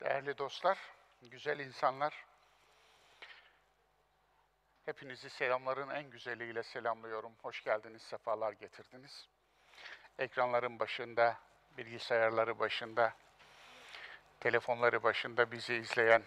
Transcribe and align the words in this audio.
Değerli 0.00 0.38
dostlar, 0.38 0.78
güzel 1.22 1.58
insanlar, 1.58 2.24
hepinizi 4.84 5.30
selamların 5.30 5.90
en 5.90 6.10
güzeliyle 6.10 6.62
selamlıyorum. 6.62 7.32
Hoş 7.42 7.64
geldiniz, 7.64 8.02
sefalar 8.02 8.52
getirdiniz. 8.52 9.28
Ekranların 10.18 10.78
başında, 10.78 11.38
bilgisayarları 11.76 12.58
başında, 12.58 13.14
telefonları 14.40 15.02
başında 15.02 15.52
bizi 15.52 15.74
izleyen, 15.74 16.22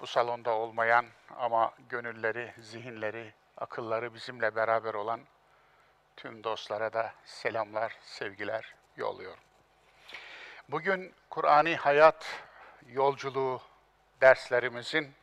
bu 0.00 0.06
salonda 0.06 0.50
olmayan 0.50 1.06
ama 1.36 1.74
gönülleri, 1.88 2.54
zihinleri, 2.58 3.34
akılları 3.56 4.14
bizimle 4.14 4.56
beraber 4.56 4.94
olan 4.94 5.20
tüm 6.16 6.44
dostlara 6.44 6.92
da 6.92 7.14
selamlar, 7.24 7.98
sevgiler 8.02 8.74
yolluyorum. 8.96 9.51
Bugün 10.68 11.14
Kur'ani 11.30 11.76
Hayat 11.76 12.26
Yolculuğu 12.86 13.62
derslerimizin 14.20 15.14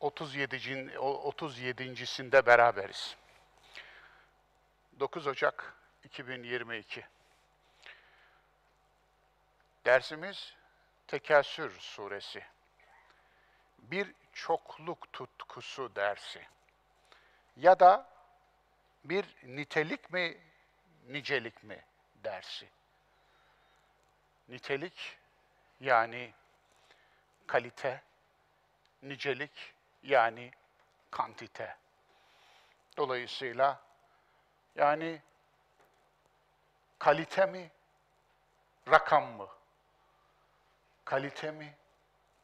37. 0.00 0.98
o 0.98 1.30
37.sinde 1.30 2.46
beraberiz. 2.46 3.16
9 5.00 5.26
Ocak 5.26 5.74
2022. 6.04 7.06
Dersimiz 9.84 10.54
Tekasür 11.06 11.78
suresi. 11.78 12.42
Bir 13.78 14.14
çokluk 14.32 15.12
tutkusu 15.12 15.96
dersi. 15.96 16.46
Ya 17.56 17.80
da 17.80 18.08
bir 19.04 19.36
nitelik 19.42 20.12
mi, 20.12 20.38
nicelik 21.08 21.64
mi 21.64 21.84
dersi. 22.24 22.68
Nitelik 24.48 25.18
yani 25.80 26.34
kalite, 27.46 28.02
nicelik 29.02 29.74
yani 30.02 30.50
kantite. 31.10 31.76
Dolayısıyla 32.96 33.82
yani 34.76 35.22
kalite 36.98 37.46
mi, 37.46 37.70
rakam 38.88 39.32
mı? 39.32 39.48
Kalite 41.04 41.50
mi, 41.50 41.76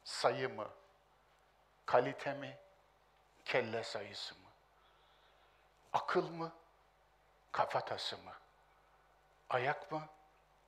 sayı 0.03 0.49
mı? 0.49 0.69
Kalite 1.85 2.33
mi, 2.33 2.57
kelle 3.45 3.83
sayısı 3.83 4.35
mı? 4.35 4.49
Akıl 5.93 6.29
mı, 6.29 6.51
kafatası 7.51 8.17
mı? 8.17 8.33
Ayak 9.49 9.91
mı, 9.91 10.07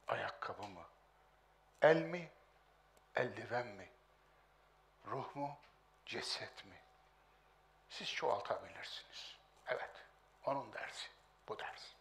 ayakkabı 0.08 0.68
mı? 0.68 0.84
El 1.84 2.02
mi, 2.02 2.32
eldiven 3.16 3.68
mi? 3.68 3.90
Ruh 5.06 5.36
mu, 5.36 5.58
ceset 6.06 6.66
mi? 6.66 6.82
Siz 7.90 8.14
çoğaltabilirsiniz. 8.14 9.38
Evet, 9.68 9.92
onun 10.46 10.74
dersi, 10.74 11.10
bu 11.48 11.60
ders. 11.60 11.94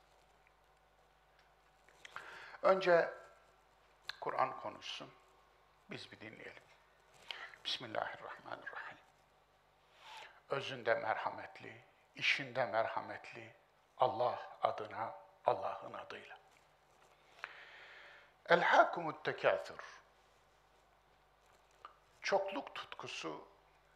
Önce 2.63 3.15
Kur'an 4.21 4.61
konuşsun, 4.61 5.13
biz 5.91 6.13
bir 6.13 6.21
dinleyelim. 6.21 6.63
Bismillahirrahmanirrahim. 7.65 8.99
Özünde 10.49 10.95
merhametli, 10.95 11.85
işinde 12.15 12.67
merhametli, 12.67 13.55
Allah 13.99 14.59
adına, 14.63 15.15
Allah'ın 15.47 15.93
adıyla. 15.93 16.42
Elhâkumut 18.53 19.25
tekâthür. 19.25 19.81
Çokluk 22.23 22.75
tutkusu 22.75 23.49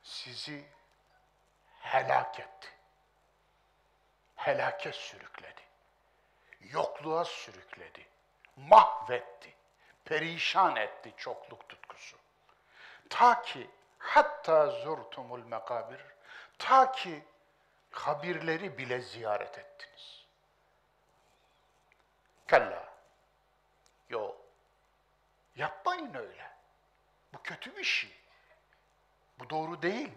sizi 0.03 0.65
helak 1.80 2.41
etti. 2.41 2.69
Helake 4.36 4.92
sürükledi. 4.92 5.63
Yokluğa 6.61 7.25
sürükledi. 7.25 8.07
Mahvetti. 8.57 9.55
Perişan 10.05 10.77
etti 10.77 11.14
çokluk 11.17 11.69
tutkusu. 11.69 12.17
Ta 13.11 13.42
ki 13.42 13.70
hatta 13.98 14.67
zurtumul 14.67 15.45
mekabir. 15.45 16.01
Ta 16.59 16.92
ki 16.92 17.25
kabirleri 17.91 18.79
bile 18.79 19.01
ziyaret 19.01 19.59
ettiniz. 19.59 20.27
Kella. 22.48 22.89
Yo. 24.09 24.45
Yapmayın 25.56 26.14
öyle. 26.14 26.50
Bu 27.34 27.42
kötü 27.42 27.77
bir 27.77 27.84
şey. 27.84 28.20
Bu 29.39 29.50
doğru 29.50 29.83
değil. 29.83 30.12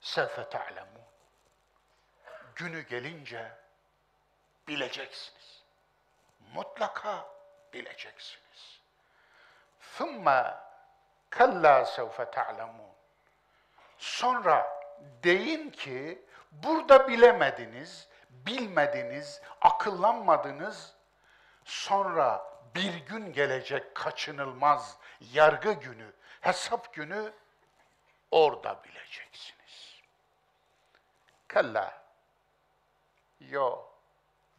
Sevfe 0.00 0.48
ta'lemun. 0.48 1.02
Günü 2.54 2.80
gelince 2.80 3.52
bileceksiniz. 4.68 5.62
Mutlaka 6.54 7.26
bileceksiniz. 7.72 8.80
ثُمَّ 9.98 10.56
kalla 11.30 11.84
sevfe 11.84 12.30
ta'lemun. 12.30 12.92
Sonra 13.98 14.82
deyin 15.22 15.70
ki 15.70 16.26
burada 16.52 17.08
bilemediniz, 17.08 18.08
bilmediniz, 18.30 19.42
akıllanmadınız. 19.60 20.94
Sonra 21.64 22.44
bir 22.74 22.94
gün 22.94 23.32
gelecek 23.32 23.94
kaçınılmaz 23.94 24.96
yargı 25.20 25.72
günü, 25.72 26.12
hesap 26.40 26.94
günü 26.94 27.32
orada 28.30 28.84
bileceksiniz. 28.84 30.00
Kalla. 31.48 32.02
Yo. 33.40 33.84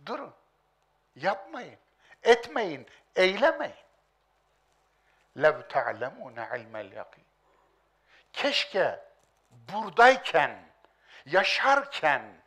Durun. 0.05 0.33
Yapmayın. 1.15 1.79
Etmeyin. 2.23 2.87
Eylemeyin. 3.15 3.75
Lev 5.37 5.61
ta'lemune 5.69 6.49
ilmel 6.57 6.91
yakin. 6.91 7.23
Keşke 8.33 9.05
buradayken, 9.51 10.59
yaşarken, 11.25 12.41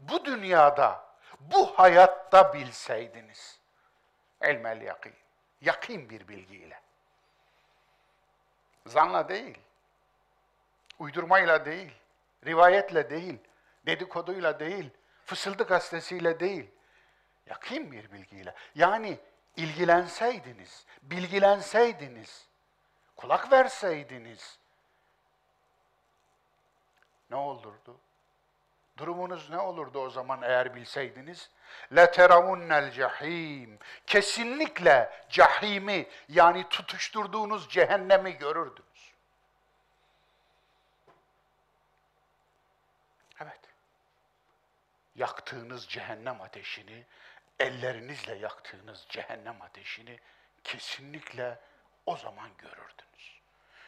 bu 0.00 0.24
dünyada, 0.24 1.04
bu 1.40 1.78
hayatta 1.78 2.54
bilseydiniz. 2.54 3.57
Elmel 4.40 4.82
yakin. 4.82 5.14
Yakin 5.60 6.10
bir 6.10 6.28
bilgiyle. 6.28 6.80
Zanla 8.86 9.28
değil, 9.28 9.58
uydurmayla 10.98 11.64
değil, 11.64 11.92
rivayetle 12.46 13.10
değil, 13.10 13.38
dedikoduyla 13.86 14.60
değil, 14.60 14.90
fısıldı 15.24 15.62
gazetesiyle 15.62 16.40
değil, 16.40 16.70
yakin 17.46 17.92
bir 17.92 18.12
bilgiyle. 18.12 18.54
Yani 18.74 19.18
ilgilenseydiniz, 19.56 20.86
bilgilenseydiniz, 21.02 22.48
kulak 23.16 23.52
verseydiniz 23.52 24.58
ne 27.30 27.36
olurdu? 27.36 28.00
Durumunuz 28.97 29.49
ne 29.49 29.59
olurdu 29.59 29.99
o 29.99 30.09
zaman 30.09 30.41
eğer 30.41 30.75
bilseydiniz? 30.75 31.49
لَتَرَوُنَّ 31.91 32.91
cahim. 32.91 33.79
Kesinlikle 34.07 35.25
cahimi 35.29 36.07
yani 36.29 36.69
tutuşturduğunuz 36.69 37.69
cehennemi 37.69 38.37
görürdünüz. 38.37 39.13
Evet. 43.41 43.59
Yaktığınız 45.15 45.87
cehennem 45.87 46.41
ateşini, 46.41 47.05
ellerinizle 47.59 48.35
yaktığınız 48.35 49.05
cehennem 49.09 49.61
ateşini 49.61 50.19
kesinlikle 50.63 51.59
o 52.05 52.17
zaman 52.17 52.49
görürdünüz. 52.57 53.39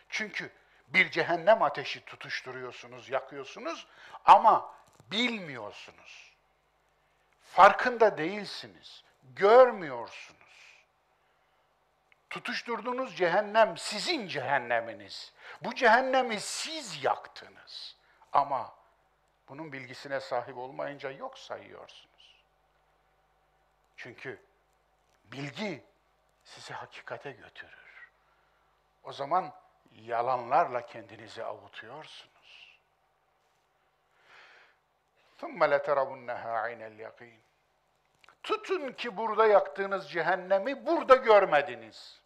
Çünkü 0.10 0.52
bir 0.88 1.12
cehennem 1.12 1.62
ateşi 1.62 2.06
tutuşturuyorsunuz, 2.06 3.10
yakıyorsunuz 3.10 3.88
ama 4.26 4.76
bilmiyorsunuz. 5.11 6.35
Farkında 7.43 8.19
değilsiniz. 8.19 9.05
Görmüyorsunuz. 9.23 10.41
Tutuşturduğunuz 12.31 13.17
cehennem 13.17 13.77
sizin 13.77 14.29
cehenneminiz. 14.29 15.33
Bu 15.61 15.75
cehennemi 15.75 16.41
siz 16.41 17.05
yaktınız. 17.05 17.97
Ama 18.33 18.75
bunun 19.49 19.73
bilgisine 19.73 20.21
sahip 20.21 20.57
olmayınca 20.57 21.11
yok 21.11 21.39
sayıyorsunuz. 21.39 22.45
Çünkü 23.97 24.43
bilgi 25.25 25.85
sizi 26.45 26.75
hakikate 26.75 27.33
götürür. 27.33 28.11
O 29.03 29.13
zaman 29.13 29.53
yalanlarla 29.93 30.87
kendinizi 30.87 31.45
avutuyorsunuz. 31.45 32.40
ثُمَّ 35.40 35.60
لَتَرَوُنَّهَا 35.74 36.52
عَيْنَ 36.66 36.82
الْيَقِينَ 36.82 37.40
Tutun 38.44 38.92
ki 38.92 39.18
burada 39.18 39.48
yaktığınız 39.48 40.10
cehennemi 40.12 40.86
burada 40.86 41.16
görmediniz. 41.16 42.22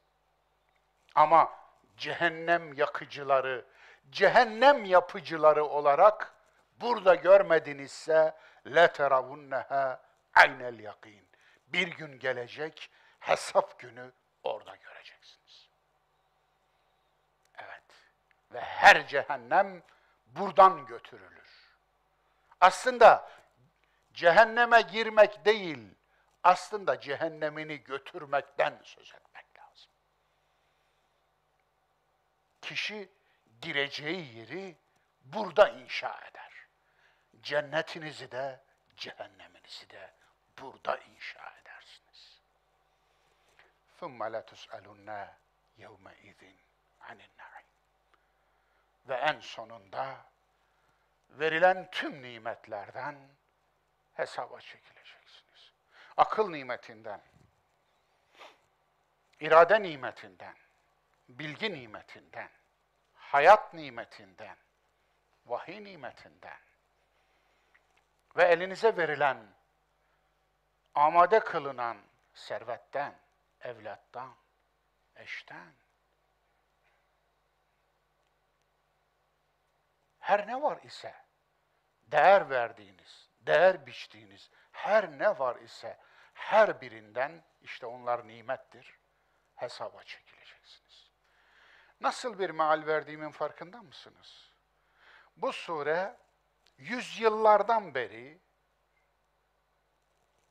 Ama 1.15 1.51
cehennem 1.97 2.73
yakıcıları, 2.73 3.65
cehennem 4.11 4.85
yapıcıları 4.85 5.65
olarak 5.65 6.33
burada 6.81 7.15
görmedinizse 7.15 8.35
le 8.67 8.91
teravunneha 8.91 10.01
aynel 10.33 10.79
yakin. 10.79 11.29
Bir 11.67 11.87
gün 11.87 12.19
gelecek 12.19 12.89
hesap 13.19 13.79
günü 13.79 14.11
orada 14.43 14.75
göreceksiniz. 14.75 15.69
Evet. 17.57 17.83
Ve 18.53 18.61
her 18.61 19.07
cehennem 19.07 19.83
buradan 20.25 20.85
götürülür. 20.85 21.42
Aslında 22.61 23.29
cehenneme 24.13 24.81
girmek 24.81 25.45
değil, 25.45 25.95
aslında 26.43 26.99
cehennemini 26.99 27.77
götürmekten 27.83 28.79
söz 28.83 29.13
etmek 29.13 29.45
lazım. 29.59 29.91
Kişi 32.61 33.09
gireceği 33.61 34.37
yeri 34.37 34.75
burada 35.25 35.69
inşa 35.69 36.19
eder. 36.29 36.51
Cennetinizi 37.41 38.31
de, 38.31 38.59
cehenneminizi 38.97 39.89
de 39.89 40.13
burada 40.61 40.97
inşa 40.97 41.53
edersiniz. 41.61 42.39
ثُمَّ 43.99 44.19
لَتُسْأَلُنَّ 44.35 45.27
يَوْمَئِذٍ 45.79 46.41
عَنِ 47.01 47.17
النَّعِيمِ 47.17 47.69
Ve 49.09 49.15
en 49.15 49.39
sonunda 49.39 50.25
verilen 51.28 51.88
tüm 51.90 52.22
nimetlerden 52.22 53.16
hesaba 54.14 54.60
çekileceksiniz. 54.60 55.72
Akıl 56.16 56.50
nimetinden, 56.50 57.20
irade 59.40 59.82
nimetinden, 59.82 60.56
bilgi 61.28 61.72
nimetinden, 61.72 62.50
hayat 63.14 63.74
nimetinden, 63.74 64.56
vahiy 65.46 65.84
nimetinden 65.84 66.58
ve 68.36 68.44
elinize 68.44 68.96
verilen, 68.96 69.46
amade 70.94 71.40
kılınan 71.40 71.98
servetten, 72.34 73.14
evlattan, 73.60 74.34
eşten, 75.16 75.72
her 80.24 80.46
ne 80.46 80.62
var 80.62 80.82
ise 80.82 81.14
değer 82.02 82.50
verdiğiniz, 82.50 83.28
değer 83.40 83.86
biçtiğiniz 83.86 84.50
her 84.72 85.18
ne 85.18 85.38
var 85.38 85.56
ise 85.56 85.98
her 86.34 86.80
birinden 86.80 87.44
işte 87.60 87.86
onlar 87.86 88.28
nimettir. 88.28 88.98
Hesaba 89.54 90.02
çekileceksiniz. 90.02 91.10
Nasıl 92.00 92.38
bir 92.38 92.50
meal 92.50 92.86
verdiğimin 92.86 93.30
farkında 93.30 93.82
mısınız? 93.82 94.52
Bu 95.36 95.52
sure 95.52 96.16
yüzyıllardan 96.78 97.94
beri 97.94 98.40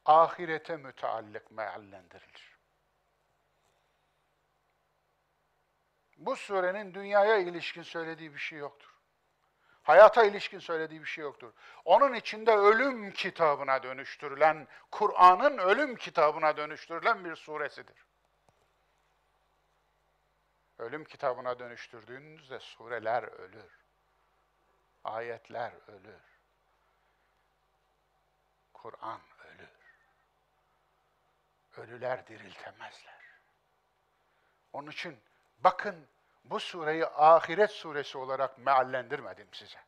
ahirete 0.05 0.77
müteallik 0.77 1.51
meallendirilir. 1.51 2.57
Bu 6.17 6.35
surenin 6.35 6.93
dünyaya 6.93 7.37
ilişkin 7.37 7.83
söylediği 7.83 8.33
bir 8.33 8.39
şey 8.39 8.59
yoktur. 8.59 8.92
Hayata 9.83 10.23
ilişkin 10.23 10.59
söylediği 10.59 11.01
bir 11.01 11.05
şey 11.05 11.21
yoktur. 11.21 11.53
Onun 11.85 12.13
içinde 12.13 12.51
ölüm 12.51 13.11
kitabına 13.11 13.83
dönüştürülen, 13.83 14.67
Kur'an'ın 14.91 15.57
ölüm 15.57 15.95
kitabına 15.95 16.57
dönüştürülen 16.57 17.25
bir 17.25 17.35
suresidir. 17.35 18.05
Ölüm 20.77 21.03
kitabına 21.03 21.59
dönüştürdüğünüzde 21.59 22.59
sureler 22.59 23.23
ölür. 23.23 23.79
Ayetler 25.03 25.73
ölür. 25.87 26.21
Kur'an 28.73 29.21
ölür. 29.45 29.69
Ölüler 31.77 32.27
diriltemezler. 32.27 33.23
Onun 34.73 34.91
için 34.91 35.19
bakın 35.59 36.07
bu 36.43 36.59
sureyi 36.59 37.05
ahiret 37.05 37.71
suresi 37.71 38.17
olarak 38.17 38.57
meallendirmedim 38.57 39.47
size. 39.51 39.79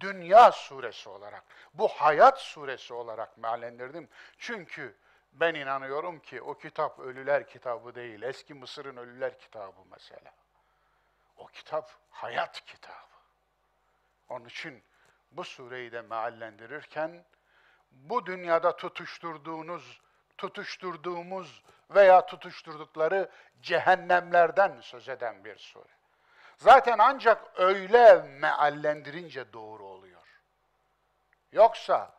Dünya 0.00 0.52
suresi 0.52 1.08
olarak, 1.08 1.44
bu 1.74 1.88
hayat 1.88 2.40
suresi 2.40 2.94
olarak 2.94 3.38
meallendirdim. 3.38 4.08
Çünkü 4.38 4.96
ben 5.32 5.54
inanıyorum 5.54 6.20
ki 6.20 6.42
o 6.42 6.58
kitap 6.58 6.98
ölüler 6.98 7.46
kitabı 7.46 7.94
değil. 7.94 8.22
Eski 8.22 8.54
Mısır'ın 8.54 8.96
ölüler 8.96 9.38
kitabı 9.38 9.80
mesela. 9.90 10.32
O 11.36 11.46
kitap 11.46 11.90
hayat 12.10 12.64
kitabı. 12.64 12.94
Onun 14.28 14.44
için 14.44 14.82
bu 15.30 15.44
sureyi 15.44 15.92
de 15.92 16.02
meallendirirken 16.02 17.24
bu 17.90 18.26
dünyada 18.26 18.76
tutuşturduğunuz, 18.76 20.00
tutuşturduğumuz 20.38 21.62
veya 21.90 22.26
tutuşturdukları 22.26 23.30
cehennemlerden 23.60 24.80
söz 24.80 25.08
eden 25.08 25.44
bir 25.44 25.56
sure. 25.56 25.88
Zaten 26.56 26.98
ancak 26.98 27.60
öyle 27.60 28.22
meallendirince 28.22 29.52
doğru 29.52 29.86
oluyor. 29.86 30.42
Yoksa 31.52 32.12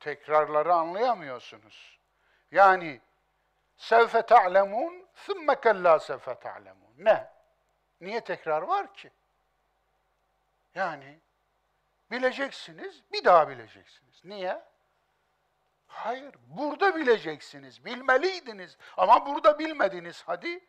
tekrarları 0.00 0.74
anlayamıyorsunuz. 0.74 1.98
Yani 2.50 3.00
sevfe 3.76 4.22
ta'lemun 4.22 5.08
thumme 5.14 5.60
kella 5.60 5.98
sevfe 5.98 6.34
ta'lemun. 6.34 6.94
Ne? 6.98 7.30
Niye 8.00 8.20
tekrar 8.20 8.62
var 8.62 8.94
ki? 8.94 9.10
Yani 10.74 11.20
bileceksiniz, 12.10 13.02
bir 13.12 13.24
daha 13.24 13.48
bileceksiniz. 13.48 14.24
Niye? 14.24 14.62
Hayır, 15.93 16.35
burada 16.47 16.95
bileceksiniz, 16.95 17.85
bilmeliydiniz. 17.85 18.77
Ama 18.97 19.25
burada 19.25 19.59
bilmediniz, 19.59 20.23
hadi 20.25 20.67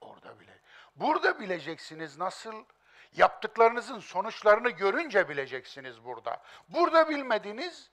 orada 0.00 0.40
bile. 0.40 0.60
Burada 0.96 1.40
bileceksiniz 1.40 2.18
nasıl? 2.18 2.64
Yaptıklarınızın 3.12 3.98
sonuçlarını 3.98 4.70
görünce 4.70 5.28
bileceksiniz 5.28 6.04
burada. 6.04 6.42
Burada 6.68 7.08
bilmediniz, 7.08 7.90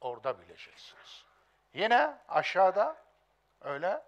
orada 0.00 0.40
bileceksiniz. 0.40 1.24
Yine 1.74 2.18
aşağıda 2.28 2.96
öyle. 3.60 4.02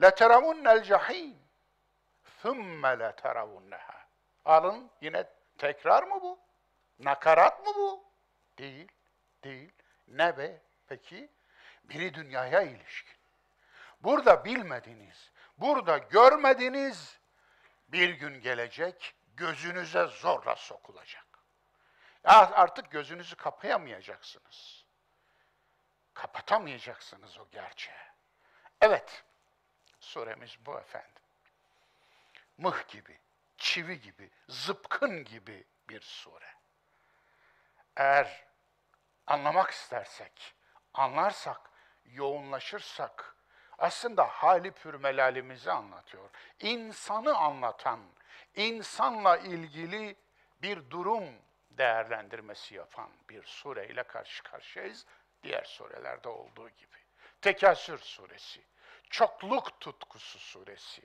لَتَرَوُنَّ 0.00 0.64
الْجَحِيمِ 0.78 1.34
ثُمَّ 2.42 2.82
لَتَرَوُنَّهَا 2.82 3.98
Alın 4.44 4.90
yine 5.00 5.24
tekrar 5.58 6.02
mı 6.02 6.22
bu? 6.22 6.38
Nakarat 6.98 7.66
mı 7.66 7.72
bu? 7.76 8.04
Değil, 8.58 8.88
değil. 9.44 9.72
Ne 10.08 10.38
be 10.38 10.62
peki? 10.86 11.30
Biri 11.83 12.13
dünyaya 12.13 12.61
ilişkin. 12.61 13.15
Burada 13.99 14.45
bilmediniz, 14.45 15.31
burada 15.57 15.97
görmediniz, 15.97 17.19
bir 17.87 18.09
gün 18.09 18.41
gelecek, 18.41 19.15
gözünüze 19.37 20.05
zorla 20.05 20.55
sokulacak. 20.55 21.25
Artık 22.23 22.91
gözünüzü 22.91 23.35
kapayamayacaksınız. 23.35 24.85
Kapatamayacaksınız 26.13 27.37
o 27.37 27.47
gerçeği. 27.51 27.97
Evet, 28.81 29.23
suremiz 29.99 30.57
bu 30.65 30.79
efendim. 30.79 31.09
Mıh 32.57 32.87
gibi, 32.87 33.19
çivi 33.57 34.01
gibi, 34.01 34.31
zıpkın 34.49 35.23
gibi 35.23 35.67
bir 35.89 36.01
sure. 36.01 36.53
Eğer 37.95 38.45
anlamak 39.27 39.71
istersek, 39.71 40.55
anlarsak, 40.93 41.72
yoğunlaşırsak, 42.05 43.35
aslında 43.77 44.25
hali 44.25 44.71
pürmelalimizi 44.71 45.71
anlatıyor. 45.71 46.29
İnsanı 46.59 47.37
anlatan, 47.37 47.99
insanla 48.55 49.37
ilgili 49.37 50.15
bir 50.61 50.89
durum 50.89 51.23
değerlendirmesi 51.71 52.75
yapan 52.75 53.09
bir 53.29 53.43
sureyle 53.43 54.03
karşı 54.03 54.43
karşıyayız. 54.43 55.05
Diğer 55.43 55.63
surelerde 55.63 56.29
olduğu 56.29 56.69
gibi. 56.69 56.97
Tekasür 57.41 57.97
suresi, 57.97 58.61
çokluk 59.09 59.79
tutkusu 59.79 60.39
suresi. 60.39 61.01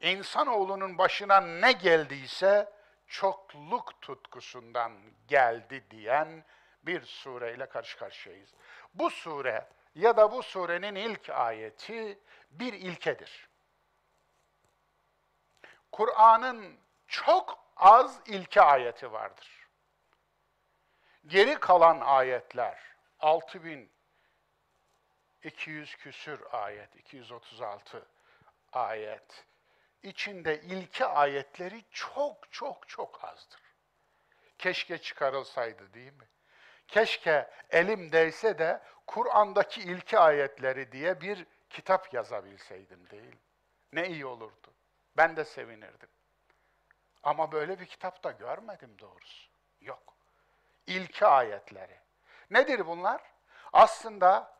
İnsanoğlunun 0.00 0.98
başına 0.98 1.40
ne 1.40 1.72
geldiyse 1.72 2.72
çokluk 3.06 4.02
tutkusundan 4.02 4.92
geldi 5.28 5.84
diyen 5.90 6.44
bir 6.82 7.02
sureyle 7.02 7.66
karşı 7.66 7.98
karşıyayız. 7.98 8.54
Bu 8.94 9.10
sure 9.10 9.68
ya 9.98 10.16
da 10.16 10.32
bu 10.32 10.42
surenin 10.42 10.94
ilk 10.94 11.30
ayeti 11.30 12.18
bir 12.50 12.72
ilkedir. 12.72 13.48
Kur'an'ın 15.92 16.80
çok 17.08 17.58
az 17.76 18.20
ilke 18.26 18.60
ayeti 18.60 19.12
vardır. 19.12 19.68
Geri 21.26 21.54
kalan 21.54 22.00
ayetler 22.00 22.78
6200 23.20 25.96
küsür 25.96 26.40
ayet, 26.52 26.96
236 26.96 28.08
ayet 28.72 29.46
içinde 30.02 30.60
ilke 30.60 31.06
ayetleri 31.06 31.84
çok 31.90 32.52
çok 32.52 32.88
çok 32.88 33.24
azdır. 33.24 33.60
Keşke 34.58 34.98
çıkarılsaydı 34.98 35.94
değil 35.94 36.12
mi? 36.12 36.28
Keşke 36.88 37.50
elim 37.70 38.12
değse 38.12 38.58
de 38.58 38.80
Kur'an'daki 39.06 39.80
ilke 39.80 40.18
ayetleri 40.18 40.92
diye 40.92 41.20
bir 41.20 41.46
kitap 41.70 42.14
yazabilseydim 42.14 43.10
değil. 43.10 43.36
Ne 43.92 44.08
iyi 44.08 44.26
olurdu. 44.26 44.74
Ben 45.16 45.36
de 45.36 45.44
sevinirdim. 45.44 46.08
Ama 47.22 47.52
böyle 47.52 47.80
bir 47.80 47.86
kitap 47.86 48.24
da 48.24 48.30
görmedim 48.30 48.98
doğrusu. 48.98 49.48
Yok. 49.80 50.14
İlke 50.86 51.26
ayetleri. 51.26 51.98
Nedir 52.50 52.86
bunlar? 52.86 53.22
Aslında 53.72 54.58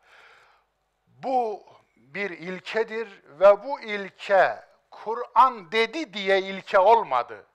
bu 1.07 1.65
bir 1.95 2.29
ilkedir 2.29 3.23
ve 3.25 3.63
bu 3.63 3.81
ilke 3.81 4.65
Kur'an 4.91 5.71
dedi 5.71 6.13
diye 6.13 6.41
ilke 6.41 6.79
olmadı. 6.79 7.45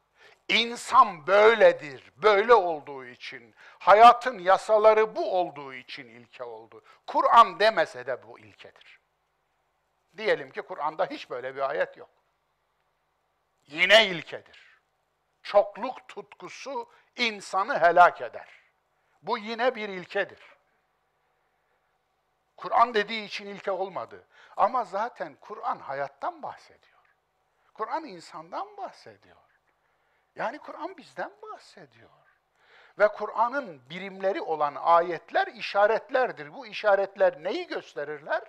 İnsan 0.48 1.26
böyledir, 1.26 2.12
böyle 2.16 2.54
olduğu 2.54 3.04
için, 3.04 3.54
hayatın 3.78 4.38
yasaları 4.38 5.16
bu 5.16 5.38
olduğu 5.38 5.74
için 5.74 6.08
ilke 6.08 6.44
oldu. 6.44 6.84
Kur'an 7.06 7.60
demese 7.60 8.06
de 8.06 8.22
bu 8.22 8.38
ilkedir. 8.38 9.00
Diyelim 10.16 10.50
ki 10.50 10.62
Kur'an'da 10.62 11.06
hiç 11.06 11.30
böyle 11.30 11.56
bir 11.56 11.70
ayet 11.70 11.96
yok. 11.96 12.10
Yine 13.66 14.06
ilkedir. 14.06 14.80
Çokluk 15.42 16.08
tutkusu 16.08 16.90
insanı 17.16 17.80
helak 17.80 18.20
eder. 18.20 18.48
Bu 19.22 19.38
yine 19.38 19.74
bir 19.74 19.88
ilkedir. 19.88 20.40
Kur'an 22.56 22.94
dediği 22.94 23.24
için 23.24 23.46
ilke 23.46 23.70
olmadı. 23.70 24.26
Ama 24.56 24.84
zaten 24.84 25.36
Kur'an 25.40 25.78
hayattan 25.78 26.42
bahsediyor. 26.42 27.00
Kur'an 27.74 28.04
insandan 28.04 28.76
bahsediyor. 28.76 29.43
Yani 30.36 30.58
Kur'an 30.58 30.96
bizden 30.96 31.32
bahsediyor. 31.42 32.10
Ve 32.98 33.08
Kur'an'ın 33.08 33.80
birimleri 33.90 34.40
olan 34.40 34.74
ayetler 34.74 35.46
işaretlerdir. 35.46 36.54
Bu 36.54 36.66
işaretler 36.66 37.44
neyi 37.44 37.66
gösterirler? 37.66 38.42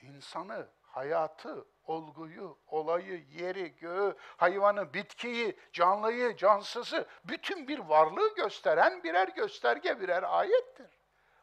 İnsanı, 0.00 0.66
hayatı, 0.82 1.66
olguyu, 1.86 2.58
olayı, 2.66 3.24
yeri, 3.30 3.76
göğü, 3.76 4.16
hayvanı, 4.36 4.94
bitkiyi, 4.94 5.58
canlıyı, 5.72 6.36
cansızı, 6.36 7.06
bütün 7.24 7.68
bir 7.68 7.78
varlığı 7.78 8.34
gösteren 8.34 9.02
birer 9.02 9.28
gösterge, 9.28 10.00
birer 10.00 10.22
ayettir. 10.22 10.90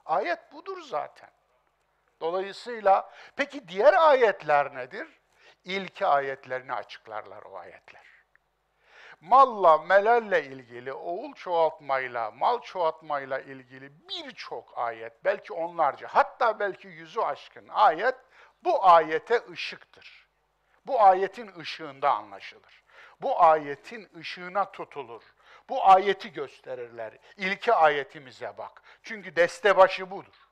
Ayet 0.05 0.53
budur 0.53 0.81
zaten. 0.81 1.29
Dolayısıyla 2.21 3.13
peki 3.35 3.67
diğer 3.67 3.93
ayetler 3.93 4.75
nedir? 4.75 5.19
İlki 5.63 6.05
ayetlerini 6.05 6.73
açıklarlar 6.73 7.43
o 7.43 7.57
ayetler. 7.57 8.16
Malla, 9.21 9.77
melelle 9.77 10.43
ilgili, 10.43 10.93
oğul 10.93 11.33
çoğaltmayla, 11.33 12.31
mal 12.31 12.61
çoğaltmayla 12.61 13.39
ilgili 13.39 13.91
birçok 14.09 14.77
ayet, 14.77 15.25
belki 15.25 15.53
onlarca, 15.53 16.07
hatta 16.07 16.59
belki 16.59 16.87
yüzü 16.87 17.19
aşkın 17.21 17.67
ayet 17.67 18.15
bu 18.63 18.85
ayete 18.85 19.41
ışıktır. 19.51 20.27
Bu 20.85 21.01
ayetin 21.01 21.59
ışığında 21.59 22.11
anlaşılır. 22.11 22.83
Bu 23.21 23.43
ayetin 23.43 24.09
ışığına 24.17 24.71
tutulur. 24.71 25.23
Bu 25.69 25.87
ayeti 25.89 26.33
gösterirler. 26.33 27.17
İlki 27.37 27.73
ayetimize 27.73 28.57
bak. 28.57 28.81
Çünkü 29.03 29.35
deste 29.35 29.77
başı 29.77 30.11
budur. 30.11 30.49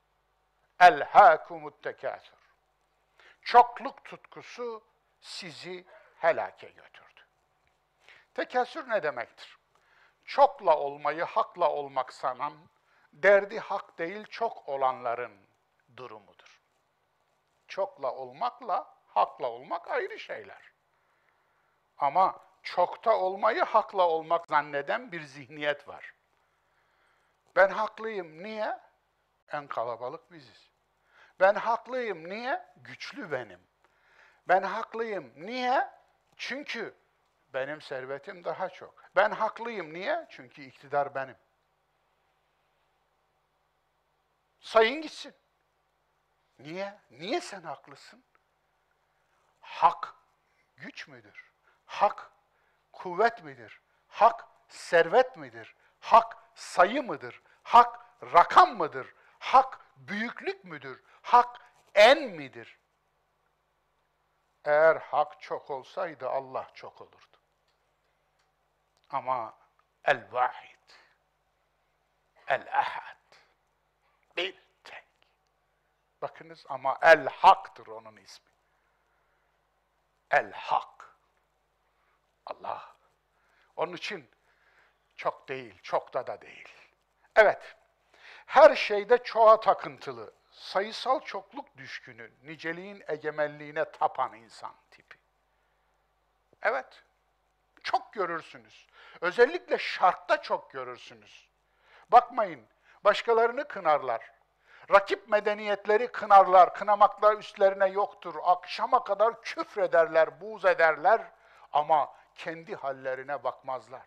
Elhâkumut 0.79 1.83
tekâsür. 1.83 2.35
Çokluk 3.41 4.05
tutkusu 4.05 4.83
sizi 5.19 5.85
helake 6.17 6.67
götürdü. 6.67 7.21
Tekasür 8.35 8.89
ne 8.89 9.03
demektir? 9.03 9.57
Çokla 10.25 10.77
olmayı 10.79 11.23
hakla 11.23 11.71
olmak 11.71 12.13
sanan, 12.13 12.53
derdi 13.13 13.59
hak 13.59 13.97
değil 13.97 14.25
çok 14.25 14.69
olanların 14.69 15.33
durumudur. 15.97 16.61
Çokla 17.67 18.11
olmakla 18.11 18.95
hakla 19.07 19.47
olmak 19.47 19.91
ayrı 19.91 20.19
şeyler. 20.19 20.71
Ama 21.97 22.39
çokta 22.63 23.17
olmayı 23.17 23.63
hakla 23.63 24.07
olmak 24.07 24.47
zanneden 24.47 25.11
bir 25.11 25.21
zihniyet 25.21 25.87
var. 25.87 26.13
Ben 27.55 27.69
haklıyım. 27.69 28.43
Niye? 28.43 28.79
En 29.51 29.67
kalabalık 29.67 30.31
biziz. 30.31 30.71
Ben 31.39 31.55
haklıyım. 31.55 32.29
Niye? 32.29 32.65
Güçlü 32.77 33.31
benim. 33.31 33.59
Ben 34.47 34.63
haklıyım. 34.63 35.33
Niye? 35.35 35.89
Çünkü 36.37 36.95
benim 37.55 37.81
servetim 37.81 38.43
daha 38.43 38.69
çok. 38.69 39.03
Ben 39.15 39.31
haklıyım. 39.31 39.93
Niye? 39.93 40.27
Çünkü 40.29 40.63
iktidar 40.63 41.15
benim. 41.15 41.35
Sayın 44.59 45.01
gitsin. 45.01 45.35
Niye? 46.59 46.99
Niye 47.11 47.41
sen 47.41 47.61
haklısın? 47.61 48.23
Hak 49.59 50.15
güç 50.75 51.07
müdür? 51.07 51.51
Hak 51.85 52.31
kuvvet 52.91 53.43
midir? 53.43 53.81
Hak 54.07 54.47
servet 54.67 55.37
midir? 55.37 55.75
Hak 55.99 56.37
sayı 56.55 57.03
mıdır? 57.03 57.41
Hak 57.63 57.99
rakam 58.33 58.77
mıdır? 58.77 59.13
Hak 59.39 59.79
büyüklük 59.97 60.63
müdür? 60.63 61.03
Hak 61.21 61.61
en 61.95 62.23
midir? 62.23 62.79
Eğer 64.65 64.95
hak 64.95 65.41
çok 65.41 65.69
olsaydı 65.71 66.29
Allah 66.29 66.67
çok 66.73 67.01
olurdu. 67.01 67.34
Ama 69.09 69.57
el-vahid, 70.05 70.91
el-ahad, 72.47 73.17
bir 74.37 74.63
tek. 74.83 75.07
Bakınız 76.21 76.65
ama 76.69 76.97
el-haktır 77.01 77.87
onun 77.87 78.17
ismi. 78.17 78.51
El-hak. 80.31 81.17
Allah. 82.45 82.95
Onun 83.75 83.93
için 83.93 84.29
çok 85.15 85.49
değil, 85.49 85.79
çok 85.81 86.13
da 86.13 86.27
da 86.27 86.41
değil. 86.41 86.69
Evet, 87.35 87.75
her 88.45 88.75
şeyde 88.75 89.23
çoğa 89.23 89.59
takıntılı, 89.59 90.33
sayısal 90.51 91.19
çokluk 91.19 91.77
düşkünü, 91.77 92.31
niceliğin 92.43 93.03
egemenliğine 93.07 93.91
tapan 93.91 94.33
insan 94.33 94.75
tipi. 94.91 95.17
Evet, 96.61 97.03
çok 97.83 98.13
görürsünüz. 98.13 98.87
Özellikle 99.21 99.77
şartta 99.77 100.41
çok 100.41 100.71
görürsünüz. 100.71 101.49
Bakmayın, 102.11 102.67
başkalarını 103.03 103.67
kınarlar. 103.67 104.31
Rakip 104.91 105.27
medeniyetleri 105.29 106.07
kınarlar, 106.07 106.73
kınamaklar 106.73 107.37
üstlerine 107.37 107.87
yoktur. 107.87 108.35
Akşama 108.43 109.03
kadar 109.03 109.41
küfrederler, 109.41 110.41
buğz 110.41 110.65
ederler 110.65 111.21
ama 111.71 112.13
kendi 112.35 112.75
hallerine 112.75 113.43
bakmazlar. 113.43 114.05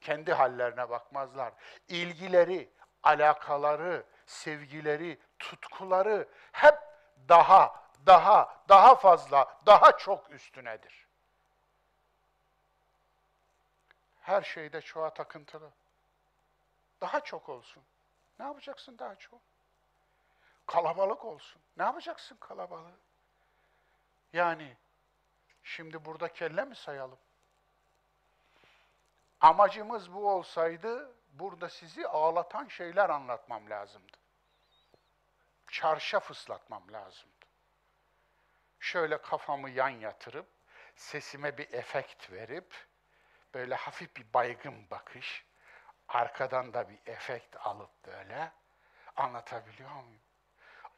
Kendi 0.00 0.32
hallerine 0.32 0.90
bakmazlar. 0.90 1.52
İlgileri, 1.88 2.70
alakaları, 3.02 4.06
sevgileri, 4.26 5.18
tutkuları 5.38 6.28
hep 6.52 6.74
daha, 7.28 7.84
daha, 8.06 8.64
daha 8.68 8.94
fazla, 8.94 9.60
daha 9.66 9.96
çok 9.96 10.30
üstünedir. 10.30 11.07
Her 14.28 14.42
şeyde 14.42 14.80
çoğa 14.80 15.14
takıntılı. 15.14 15.70
Daha 17.00 17.20
çok 17.20 17.48
olsun. 17.48 17.82
Ne 18.38 18.44
yapacaksın 18.44 18.98
daha 18.98 19.14
çok? 19.14 19.40
Kalabalık 20.66 21.24
olsun. 21.24 21.62
Ne 21.76 21.82
yapacaksın 21.82 22.36
kalabalığı? 22.36 22.96
Yani 24.32 24.76
şimdi 25.62 26.04
burada 26.04 26.32
kelle 26.32 26.64
mi 26.64 26.76
sayalım? 26.76 27.18
Amacımız 29.40 30.12
bu 30.12 30.30
olsaydı 30.30 31.12
burada 31.32 31.68
sizi 31.68 32.08
ağlatan 32.08 32.68
şeyler 32.68 33.10
anlatmam 33.10 33.70
lazımdı. 33.70 34.16
Çarşaf 35.70 36.30
ıslatmam 36.30 36.92
lazımdı. 36.92 37.46
Şöyle 38.80 39.22
kafamı 39.22 39.70
yan 39.70 39.88
yatırıp, 39.88 40.46
sesime 40.96 41.58
bir 41.58 41.72
efekt 41.72 42.32
verip, 42.32 42.87
böyle 43.54 43.74
hafif 43.74 44.16
bir 44.16 44.32
baygın 44.32 44.90
bakış, 44.90 45.44
arkadan 46.08 46.74
da 46.74 46.88
bir 46.88 46.98
efekt 47.06 47.56
alıp 47.56 48.06
böyle 48.06 48.52
anlatabiliyor 49.16 49.90
muyum? 49.90 50.22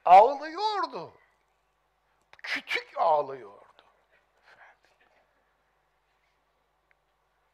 Ağlıyordu. 0.04 1.14
Küçük 2.42 2.92
ağlıyordu. 2.96 3.84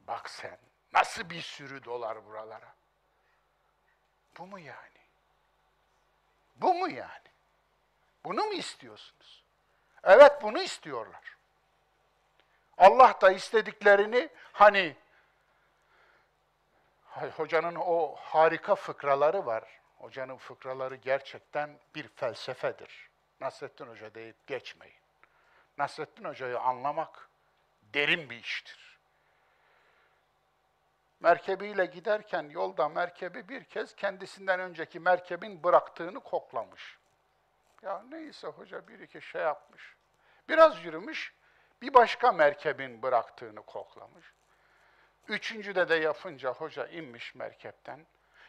Bak 0.01 0.31
sen 0.31 0.59
nasıl 0.93 1.31
bir 1.31 1.43
sürü 1.43 1.85
dolar 1.85 2.25
buralara. 2.27 2.75
Bu 4.39 4.47
mu 4.47 4.59
yani? 4.59 5.01
Bu 6.57 6.75
mu 6.75 6.89
yani? 6.89 7.29
Bunu 8.25 8.45
mu 8.45 8.53
istiyorsunuz? 8.53 9.45
Evet 10.05 10.43
bunu 10.43 10.63
istiyorlar. 10.63 11.36
Allah 12.79 13.15
da 13.21 13.33
istediklerini 13.33 14.29
hani 14.53 14.97
hocanın 17.37 17.75
o 17.75 18.15
harika 18.17 18.75
fıkraları 18.75 19.47
var. 19.47 19.65
Hocanın 19.99 20.37
fıkraları 20.37 20.97
gerçekten 20.97 21.79
bir 21.95 22.09
felsefedir. 22.09 23.11
Nasrettin 23.41 23.87
Hoca 23.87 24.15
deyip 24.15 24.47
geçmeyin. 24.47 24.97
Nasrettin 25.79 26.25
Hoca'yı 26.25 26.59
anlamak 26.59 27.29
derin 27.83 28.31
bir 28.31 28.37
iştir. 28.37 28.99
Merkebiyle 31.21 31.87
giderken 31.87 32.49
yolda 32.51 32.89
merkebi 32.89 33.49
bir 33.49 33.65
kez 33.65 33.97
kendisinden 33.97 34.61
önceki 34.61 35.01
merkebin 35.01 35.65
bıraktığını 35.65 36.21
koklamış. 36.21 36.99
Ya 37.83 38.05
neyse 38.11 38.47
hoca 38.47 38.89
bir 38.89 38.99
iki 38.99 39.21
şey 39.21 39.43
yapmış. 39.43 39.97
Biraz 40.49 40.85
yürümüş, 40.85 41.35
bir 41.83 41.95
başka 41.95 42.33
merkebin 42.33 43.03
bıraktığını 43.03 43.63
koklamış. 43.63 44.33
Üçüncüde 45.29 45.89
de 45.89 45.95
yapınca 45.95 46.53
hoca 46.53 46.87
inmiş 46.87 47.35
merkepten, 47.35 48.07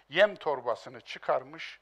yem 0.09 0.35
torbasını 0.35 1.01
çıkarmış, 1.01 1.79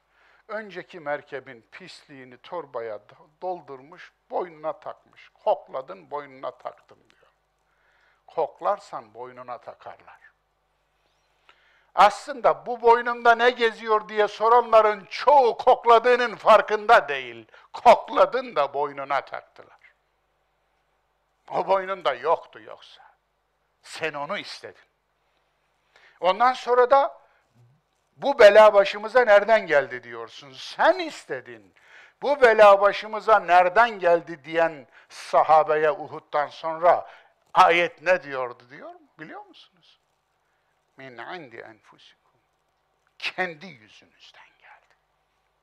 önceki 0.48 1.00
merkebin 1.00 1.66
pisliğini 1.72 2.38
torbaya 2.38 3.00
doldurmuş, 3.42 4.12
boynuna 4.30 4.72
takmış. 4.72 5.28
Kokladın, 5.44 6.10
boynuna 6.10 6.50
taktım 6.50 6.98
diyor. 7.10 7.32
Koklarsan 8.26 9.14
boynuna 9.14 9.58
takarlar. 9.58 10.26
Aslında 11.94 12.66
bu 12.66 12.82
boynunda 12.82 13.34
ne 13.34 13.50
geziyor 13.50 14.08
diye 14.08 14.28
soranların 14.28 15.04
çoğu 15.10 15.56
kokladığının 15.56 16.36
farkında 16.36 17.08
değil. 17.08 17.46
Kokladın 17.72 18.56
da 18.56 18.74
boynuna 18.74 19.20
taktılar. 19.20 19.85
O 21.50 21.66
boynunda 21.66 22.14
yoktu 22.14 22.60
yoksa. 22.60 23.02
Sen 23.82 24.12
onu 24.12 24.38
istedin. 24.38 24.84
Ondan 26.20 26.52
sonra 26.52 26.90
da 26.90 27.20
bu 28.16 28.38
bela 28.38 28.74
başımıza 28.74 29.24
nereden 29.24 29.66
geldi 29.66 30.02
diyorsun. 30.02 30.52
Sen 30.52 30.98
istedin. 30.98 31.74
Bu 32.22 32.40
bela 32.42 32.80
başımıza 32.80 33.40
nereden 33.40 33.98
geldi 33.98 34.44
diyen 34.44 34.86
sahabeye 35.08 35.90
Uhud'dan 35.90 36.48
sonra 36.48 37.10
ayet 37.54 38.02
ne 38.02 38.22
diyordu 38.22 38.64
diyor 38.70 38.90
mu? 38.90 39.08
Biliyor 39.18 39.46
musunuz? 39.46 40.00
Min 40.96 41.18
indi 41.18 41.56
enfusikum. 41.56 42.40
Kendi 43.18 43.66
yüzünüzden 43.66 44.48
geldi. 44.58 44.94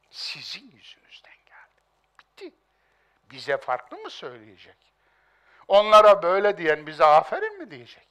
Sizin 0.10 0.72
yüzünüzden 0.72 1.38
geldi. 1.46 1.82
Bitti. 2.20 2.54
Bize 3.32 3.58
farklı 3.58 3.98
mı 3.98 4.10
söyleyecek? 4.10 4.93
Onlara 5.68 6.24
böyle 6.24 6.58
diyen 6.58 6.88
bize 6.88 7.06
aferin 7.06 7.58
mi 7.58 7.72
diyecek? 7.72 8.08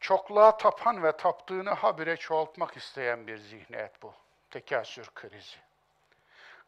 Çokluğa 0.00 0.56
tapan 0.56 1.02
ve 1.02 1.16
taptığını 1.16 1.70
habire 1.70 2.16
çoğaltmak 2.16 2.76
isteyen 2.76 3.26
bir 3.26 3.36
zihniyet 3.36 4.02
bu. 4.02 4.14
Tekasür 4.50 5.10
krizi. 5.14 5.56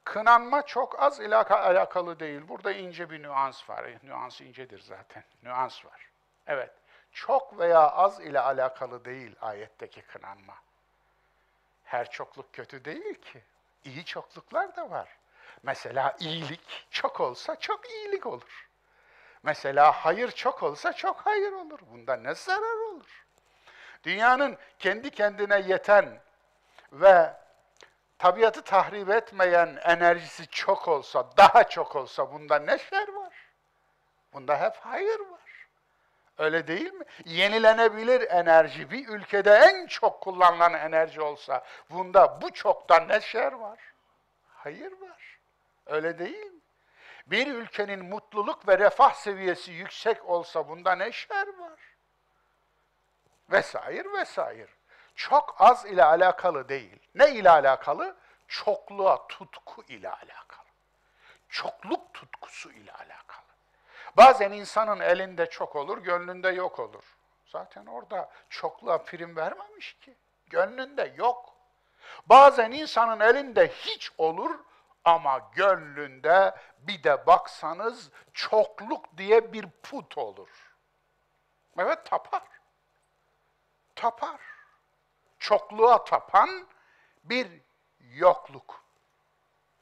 Kınanma 0.05 0.67
çok 0.67 1.03
az 1.03 1.21
ilaka 1.21 1.61
alakalı 1.61 2.21
değil. 2.21 2.49
Burada 2.49 2.73
ince 2.73 3.11
bir 3.11 3.23
nüans 3.23 3.71
var. 3.71 3.87
Nüans 4.03 4.41
incedir 4.41 4.81
zaten. 4.81 5.25
Nüans 5.43 5.85
var. 5.85 6.09
Evet. 6.47 6.71
Çok 7.13 7.59
veya 7.59 7.91
az 7.91 8.21
ile 8.21 8.41
alakalı 8.41 9.05
değil 9.05 9.37
ayetteki 9.41 10.03
kınanma. 10.03 10.55
Her 11.85 12.11
çokluk 12.11 12.53
kötü 12.53 12.85
değil 12.85 13.15
ki. 13.15 13.43
İyi 13.85 14.05
çokluklar 14.05 14.77
da 14.77 14.91
var. 14.91 15.09
Mesela 15.65 16.17
iyilik 16.21 16.87
çok 16.91 17.21
olsa 17.21 17.57
çok 17.57 17.91
iyilik 17.91 18.27
olur. 18.27 18.69
Mesela 19.43 19.93
hayır 19.93 20.31
çok 20.31 20.63
olsa 20.63 20.93
çok 20.93 21.21
hayır 21.21 21.53
olur. 21.53 21.79
Bunda 21.91 22.17
ne 22.17 22.35
zarar 22.35 22.91
olur? 22.91 23.27
Dünyanın 24.05 24.59
kendi 24.79 25.11
kendine 25.11 25.61
yeten 25.61 26.21
ve 26.93 27.37
tabiatı 28.19 28.63
tahrip 28.63 29.11
etmeyen 29.11 29.79
enerjisi 29.83 30.47
çok 30.47 30.89
olsa, 30.89 31.37
daha 31.37 31.65
çok 31.69 31.97
olsa 31.97 32.33
bunda 32.33 32.59
ne 32.59 32.79
şer 32.79 33.09
var? 33.09 33.35
Bunda 34.33 34.61
hep 34.61 34.77
hayır 34.81 35.21
var. 35.21 35.69
Öyle 36.39 36.67
değil 36.67 36.93
mi? 36.93 37.05
Yenilenebilir 37.25 38.31
enerji 38.31 38.91
bir 38.91 39.09
ülkede 39.09 39.51
en 39.51 39.87
çok 39.87 40.21
kullanılan 40.21 40.75
enerji 40.75 41.21
olsa 41.21 41.65
bunda 41.91 42.43
bu 42.43 42.53
çoktan 42.53 43.09
ne 43.09 43.21
şer 43.21 43.53
var? 43.53 43.79
Hayır 44.49 44.93
var. 45.01 45.34
Öyle 45.87 46.19
değil 46.19 46.47
mi? 46.47 46.61
Bir 47.27 47.47
ülkenin 47.47 48.05
mutluluk 48.05 48.69
ve 48.69 48.79
refah 48.79 49.15
seviyesi 49.15 49.73
yüksek 49.73 50.29
olsa 50.29 50.69
bunda 50.69 50.95
ne 50.95 51.13
şer 51.13 51.47
var? 51.59 51.81
Vesaire 53.51 54.13
vesaire. 54.13 54.69
Çok 55.15 55.57
az 55.59 55.87
ile 55.87 56.05
alakalı 56.05 56.69
değil. 56.69 56.99
Ne 57.15 57.31
ile 57.31 57.51
alakalı? 57.51 58.17
Çokluğa 58.49 59.27
tutku 59.27 59.83
ile 59.89 60.11
alakalı. 60.11 60.69
Çokluk 61.49 62.15
tutkusu 62.15 62.73
ile 62.73 62.93
alakalı. 62.93 63.45
Bazen 64.17 64.53
insanın 64.53 65.01
elinde 65.01 65.51
çok 65.51 65.77
olur, 65.77 65.99
gönlünde 65.99 66.49
yok 66.49 66.79
olur. 66.79 67.17
Zaten 67.47 67.87
orada 67.87 68.31
çokluğa 68.51 68.99
prim 68.99 69.37
vermemiş 69.37 69.93
ki. 69.93 70.15
Gönlünde 70.47 71.15
yok. 71.17 71.55
Bazen 72.27 72.71
insanın 72.71 73.21
elinde 73.21 73.69
hiç 73.69 74.13
olur 74.19 74.59
ama 75.05 75.51
gönlünde 75.55 76.55
bir 76.79 77.03
de 77.03 77.27
baksanız 77.27 78.11
çokluk 78.33 79.19
diye 79.19 79.53
bir 79.53 79.67
put 79.83 80.19
olur. 80.19 80.75
Evet 81.79 82.07
tapar. 82.07 82.43
Tapar. 83.95 84.41
Çokluğa 85.39 86.05
tapan 86.05 86.67
bir 87.25 87.49
yokluk. 88.01 88.85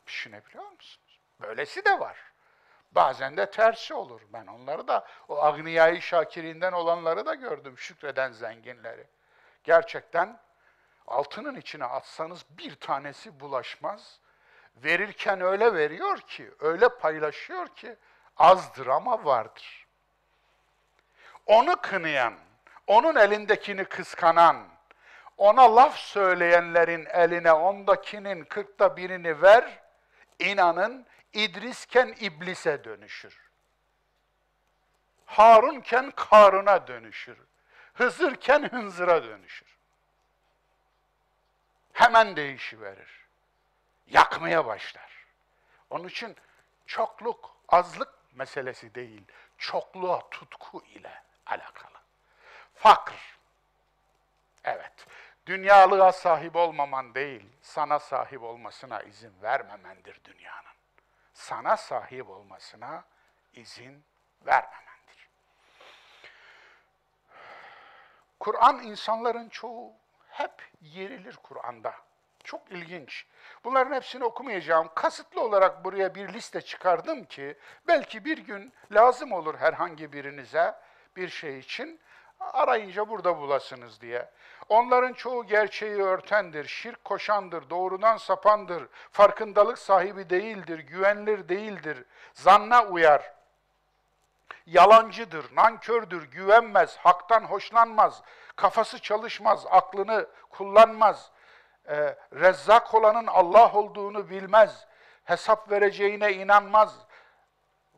Düşünebiliyor 0.06 0.70
musunuz? 0.70 1.20
Böylesi 1.40 1.84
de 1.84 2.00
var. 2.00 2.32
Bazen 2.92 3.36
de 3.36 3.50
tersi 3.50 3.94
olur. 3.94 4.20
Ben 4.32 4.46
onları 4.46 4.88
da, 4.88 5.06
o 5.28 5.42
Agniyai 5.42 6.02
Şakirinden 6.02 6.72
olanları 6.72 7.26
da 7.26 7.34
gördüm, 7.34 7.78
şükreden 7.78 8.32
zenginleri. 8.32 9.06
Gerçekten 9.64 10.40
altının 11.06 11.56
içine 11.56 11.84
atsanız 11.84 12.44
bir 12.50 12.74
tanesi 12.74 13.40
bulaşmaz. 13.40 14.20
Verirken 14.76 15.40
öyle 15.40 15.74
veriyor 15.74 16.20
ki, 16.20 16.50
öyle 16.60 16.88
paylaşıyor 16.88 17.68
ki 17.68 17.96
azdır 18.36 18.86
ama 18.86 19.24
vardır. 19.24 19.86
Onu 21.46 21.76
kınayan, 21.80 22.34
onun 22.86 23.14
elindekini 23.16 23.84
kıskanan, 23.84 24.68
ona 25.36 25.76
laf 25.76 25.96
söyleyenlerin 25.96 27.04
eline 27.04 27.52
ondakinin 27.52 28.44
kırkta 28.44 28.96
birini 28.96 29.42
ver, 29.42 29.80
inanın 30.38 31.06
İdrisken 31.32 32.14
iblise 32.20 32.84
dönüşür. 32.84 33.50
Harunken 35.26 36.10
Karun'a 36.10 36.86
dönüşür. 36.86 37.38
Hızırken 37.94 38.68
hınzıra 38.68 39.24
dönüşür. 39.24 39.78
Hemen 41.92 42.36
değişiverir. 42.36 43.21
Yakmaya 44.06 44.66
başlar. 44.66 45.26
Onun 45.90 46.08
için 46.08 46.36
çokluk, 46.86 47.56
azlık 47.68 48.08
meselesi 48.32 48.94
değil, 48.94 49.22
çokluğa 49.58 50.30
tutku 50.30 50.82
ile 50.84 51.22
alakalı. 51.46 51.98
Fakr. 52.74 53.38
Evet, 54.64 55.06
dünyalığa 55.46 56.12
sahip 56.12 56.56
olmaman 56.56 57.14
değil, 57.14 57.46
sana 57.62 57.98
sahip 57.98 58.42
olmasına 58.42 59.02
izin 59.02 59.42
vermemendir 59.42 60.20
dünyanın 60.24 60.72
sana 61.42 61.76
sahip 61.76 62.30
olmasına 62.30 63.04
izin 63.52 64.04
vermemendir. 64.46 65.28
Kur'an 68.40 68.82
insanların 68.82 69.48
çoğu 69.48 69.92
hep 70.28 70.70
yerilir 70.80 71.36
Kur'an'da. 71.36 71.94
Çok 72.44 72.60
ilginç. 72.70 73.26
Bunların 73.64 73.94
hepsini 73.94 74.24
okumayacağım. 74.24 74.88
Kasıtlı 74.94 75.40
olarak 75.40 75.84
buraya 75.84 76.14
bir 76.14 76.28
liste 76.32 76.60
çıkardım 76.60 77.24
ki 77.24 77.56
belki 77.88 78.24
bir 78.24 78.38
gün 78.38 78.72
lazım 78.92 79.32
olur 79.32 79.54
herhangi 79.58 80.12
birinize 80.12 80.74
bir 81.16 81.28
şey 81.28 81.58
için 81.58 82.00
arayınca 82.40 83.08
burada 83.08 83.38
bulasınız 83.38 84.00
diye. 84.00 84.30
Onların 84.68 85.12
çoğu 85.12 85.46
gerçeği 85.46 86.02
örtendir, 86.02 86.68
şirk 86.68 87.04
koşandır, 87.04 87.70
doğrudan 87.70 88.16
sapandır, 88.16 88.88
farkındalık 89.12 89.78
sahibi 89.78 90.30
değildir, 90.30 90.78
güvenilir 90.78 91.48
değildir, 91.48 92.04
zanna 92.34 92.84
uyar, 92.84 93.32
yalancıdır, 94.66 95.56
nankördür, 95.56 96.30
güvenmez, 96.30 96.96
haktan 96.96 97.44
hoşlanmaz, 97.44 98.22
kafası 98.56 98.98
çalışmaz, 98.98 99.66
aklını 99.70 100.26
kullanmaz, 100.50 101.30
e, 101.88 102.16
rezzak 102.32 102.94
olanın 102.94 103.26
Allah 103.26 103.72
olduğunu 103.72 104.30
bilmez, 104.30 104.86
hesap 105.24 105.70
vereceğine 105.70 106.32
inanmaz, 106.32 106.98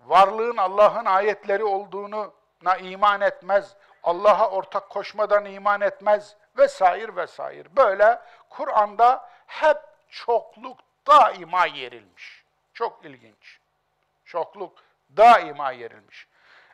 varlığın 0.07 0.57
Allah'ın 0.57 1.05
ayetleri 1.05 1.65
olduğuna 1.65 2.77
iman 2.81 3.21
etmez, 3.21 3.77
Allah'a 4.03 4.51
ortak 4.51 4.91
koşmadan 4.91 5.45
iman 5.45 5.81
etmez 5.81 6.37
vesaire 6.59 7.17
vesaire. 7.17 7.77
Böyle 7.77 8.21
Kur'an'da 8.51 9.31
hep 9.47 9.79
çokluk 10.09 10.79
daima 11.07 11.67
yerilmiş. 11.67 12.45
Çok 12.75 13.05
ilginç. 13.05 13.59
Çokluk 14.25 14.73
daima 15.17 15.73
yerilmiş. 15.73 16.29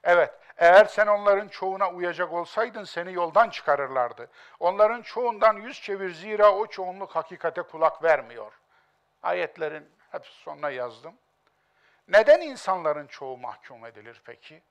Evet, 0.04 0.34
eğer 0.60 0.84
sen 0.84 1.06
onların 1.06 1.48
çoğuna 1.48 1.90
uyacak 1.90 2.32
olsaydın 2.32 2.84
seni 2.84 3.12
yoldan 3.12 3.50
çıkarırlardı. 3.50 4.30
Onların 4.60 5.02
çoğundan 5.02 5.56
yüz 5.56 5.80
çevir 5.82 6.10
zira 6.10 6.54
o 6.54 6.66
çoğunluk 6.66 7.16
hakikate 7.16 7.62
kulak 7.62 8.02
vermiyor. 8.02 8.52
Ayetlerin 9.22 9.90
hepsi 10.10 10.32
sonuna 10.32 10.70
yazdım. 10.70 11.14
Neden 12.08 12.40
insanların 12.40 13.06
çoğu 13.06 13.36
mahkum 13.36 13.86
edilir 13.86 14.22
peki? 14.24 14.62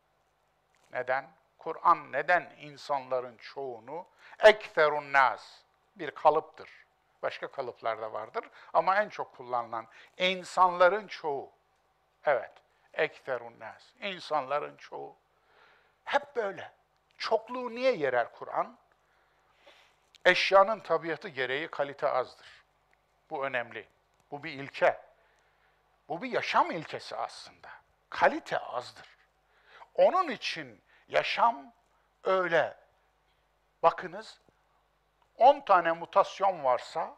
Neden? 0.92 1.28
Kur'an 1.58 2.12
neden 2.12 2.54
insanların 2.60 3.38
çoğunu 3.38 4.06
ekferun 4.40 5.14
nas 5.14 5.62
bir 5.96 6.12
kalıptır. 6.12 6.70
Başka 7.24 7.48
kalıplar 7.48 8.02
da 8.02 8.14
vardır 8.14 8.46
ama 8.74 8.96
en 8.96 9.10
çok 9.10 9.36
kullanılan 9.38 9.88
insanların 10.18 11.08
çoğu. 11.08 11.52
Evet, 12.26 12.52
ekferun 12.94 13.60
nas. 13.60 13.84
İnsanların 14.02 14.78
çoğu. 14.78 15.16
Hep 16.10 16.36
böyle. 16.36 16.72
Çokluğu 17.18 17.76
niye 17.76 17.96
yerer 17.96 18.32
Kur'an? 18.32 18.78
Eşyanın 20.26 20.80
tabiatı 20.80 21.28
gereği 21.28 21.68
kalite 21.68 22.08
azdır. 22.08 22.64
Bu 23.30 23.46
önemli. 23.46 23.88
Bu 24.32 24.44
bir 24.44 24.52
ilke. 24.52 25.02
Bu 26.08 26.22
bir 26.22 26.32
yaşam 26.32 26.72
ilkesi 26.72 27.16
aslında. 27.16 27.70
Kalite 28.10 28.60
azdır. 28.60 29.18
Onun 29.96 30.28
için 30.28 30.82
yaşam 31.08 31.74
öyle. 32.24 32.78
Bakınız 33.84 34.42
10 35.38 35.60
tane 35.62 35.92
mutasyon 35.92 36.64
varsa 36.64 37.16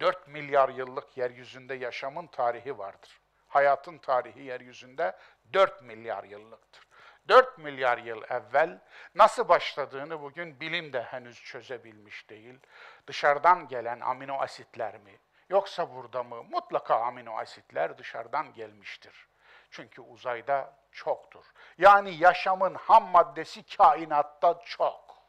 4 0.00 0.28
milyar 0.28 0.68
yıllık 0.68 1.16
yeryüzünde 1.16 1.74
yaşamın 1.74 2.26
tarihi 2.26 2.78
vardır. 2.78 3.20
Hayatın 3.48 3.98
tarihi 3.98 4.42
yeryüzünde 4.42 5.18
4 5.52 5.82
milyar 5.82 6.24
yıllıktır. 6.24 6.91
4 7.28 7.58
milyar 7.58 7.98
yıl 7.98 8.22
evvel 8.28 8.80
nasıl 9.14 9.48
başladığını 9.48 10.22
bugün 10.22 10.60
bilim 10.60 10.92
de 10.92 11.02
henüz 11.02 11.42
çözebilmiş 11.44 12.30
değil. 12.30 12.58
Dışarıdan 13.06 13.68
gelen 13.68 14.00
amino 14.00 14.38
asitler 14.38 14.98
mi? 14.98 15.18
Yoksa 15.48 15.94
burada 15.94 16.22
mı? 16.22 16.42
Mutlaka 16.42 17.00
amino 17.00 17.38
asitler 17.38 17.98
dışarıdan 17.98 18.52
gelmiştir. 18.52 19.28
Çünkü 19.70 20.00
uzayda 20.00 20.76
çoktur. 20.92 21.44
Yani 21.78 22.14
yaşamın 22.14 22.74
ham 22.74 23.04
maddesi 23.04 23.76
kainatta 23.76 24.62
çok. 24.64 25.22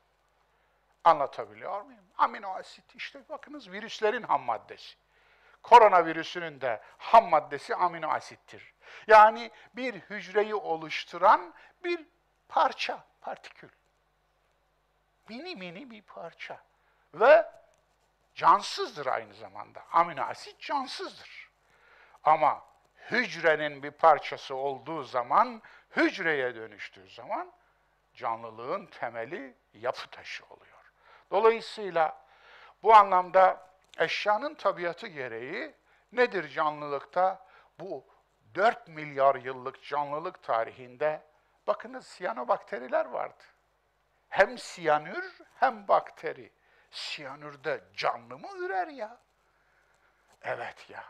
Anlatabiliyor 1.03 1.81
muyum? 1.81 2.05
Amino 2.17 2.49
asit 2.49 2.95
işte 2.95 3.29
bakınız 3.29 3.71
virüslerin 3.71 4.23
ham 4.23 4.41
maddesi. 4.41 4.95
Koronavirüsünün 5.63 6.61
de 6.61 6.81
ham 6.97 7.29
maddesi 7.29 7.75
amino 7.75 8.09
asittir. 8.09 8.72
Yani 9.07 9.51
bir 9.75 9.93
hücreyi 9.93 10.55
oluşturan 10.55 11.53
bir 11.83 12.05
parça, 12.49 13.03
partikül. 13.21 13.69
Mini 15.29 15.55
mini 15.55 15.91
bir 15.91 16.01
parça. 16.01 16.63
Ve 17.13 17.45
cansızdır 18.35 19.05
aynı 19.05 19.33
zamanda. 19.33 19.83
Amino 19.91 20.21
asit 20.21 20.59
cansızdır. 20.59 21.49
Ama 22.23 22.65
hücrenin 23.11 23.83
bir 23.83 23.91
parçası 23.91 24.55
olduğu 24.55 25.03
zaman, 25.03 25.61
hücreye 25.95 26.55
dönüştüğü 26.55 27.09
zaman 27.09 27.51
canlılığın 28.13 28.85
temeli 28.85 29.55
yapı 29.73 30.09
taşı 30.09 30.45
oluyor. 30.45 30.91
Dolayısıyla 31.31 32.23
bu 32.83 32.95
anlamda 32.95 33.69
eşyanın 33.97 34.55
tabiatı 34.55 35.07
gereği 35.07 35.75
nedir 36.11 36.49
canlılıkta? 36.49 37.45
Bu 37.79 38.05
4 38.55 38.87
milyar 38.87 39.35
yıllık 39.35 39.83
canlılık 39.83 40.43
tarihinde 40.43 41.21
bakınız 41.67 42.07
siyanobakteriler 42.07 43.05
vardı. 43.05 43.43
Hem 44.29 44.57
siyanür 44.57 45.41
hem 45.55 45.87
bakteri. 45.87 46.51
Siyanürde 46.91 47.83
canlı 47.95 48.37
mı 48.37 48.47
ürer 48.57 48.87
ya? 48.87 49.17
Evet 50.41 50.89
ya. 50.89 51.03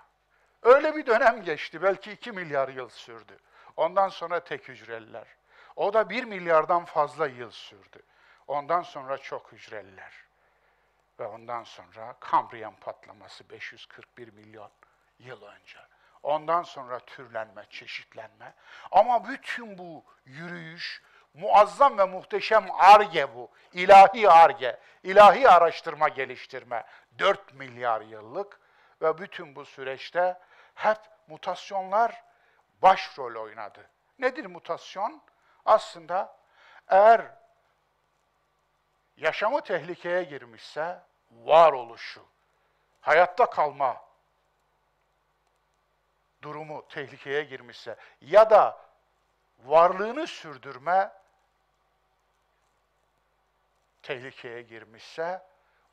Öyle 0.61 0.95
bir 0.95 1.05
dönem 1.05 1.43
geçti. 1.43 1.81
Belki 1.81 2.11
2 2.11 2.31
milyar 2.31 2.69
yıl 2.69 2.89
sürdü. 2.89 3.37
Ondan 3.77 4.09
sonra 4.09 4.39
tek 4.39 4.67
hücreliler. 4.67 5.27
O 5.75 5.93
da 5.93 6.09
1 6.09 6.23
milyardan 6.23 6.85
fazla 6.85 7.27
yıl 7.27 7.51
sürdü. 7.51 8.03
Ondan 8.47 8.81
sonra 8.81 9.17
çok 9.17 9.51
hücreliler. 9.51 10.13
Ve 11.19 11.27
ondan 11.27 11.63
sonra 11.63 12.15
Kambriyan 12.19 12.75
patlaması 12.75 13.49
541 13.49 14.33
milyon 14.33 14.71
yıl 15.19 15.41
önce. 15.41 15.79
Ondan 16.23 16.63
sonra 16.63 16.99
türlenme, 16.99 17.65
çeşitlenme. 17.69 18.53
Ama 18.91 19.27
bütün 19.27 19.77
bu 19.77 20.03
yürüyüş, 20.25 21.01
muazzam 21.33 21.97
ve 21.97 22.05
muhteşem 22.05 22.67
arge 22.71 23.35
bu. 23.35 23.51
ilahi 23.73 24.29
arge, 24.29 24.79
ilahi 25.03 25.49
araştırma 25.49 26.07
geliştirme. 26.07 26.83
4 27.19 27.53
milyar 27.53 28.01
yıllık 28.01 28.59
ve 29.01 29.17
bütün 29.17 29.55
bu 29.55 29.65
süreçte 29.65 30.39
hep 30.75 30.97
mutasyonlar 31.27 32.23
başrol 32.81 33.43
oynadı. 33.43 33.89
Nedir 34.19 34.45
mutasyon? 34.45 35.21
Aslında 35.65 36.37
eğer 36.87 37.31
yaşamı 39.17 39.61
tehlikeye 39.61 40.23
girmişse 40.23 40.99
varoluşu, 41.31 42.25
hayatta 43.01 43.49
kalma 43.49 44.12
durumu 46.43 46.87
tehlikeye 46.87 47.43
girmişse 47.43 47.95
ya 48.21 48.49
da 48.49 48.85
varlığını 49.59 50.27
sürdürme 50.27 51.11
tehlikeye 54.01 54.61
girmişse 54.61 55.41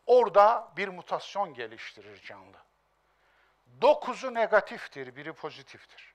orada 0.07 0.73
bir 0.77 0.89
mutasyon 0.89 1.55
geliştirir 1.55 2.23
canlı. 2.23 2.57
Dokuzu 3.81 4.35
negatiftir, 4.35 5.17
biri 5.17 5.33
pozitiftir. 5.33 6.15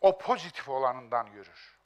O 0.00 0.18
pozitif 0.18 0.68
olanından 0.68 1.26
yürür. 1.26 1.78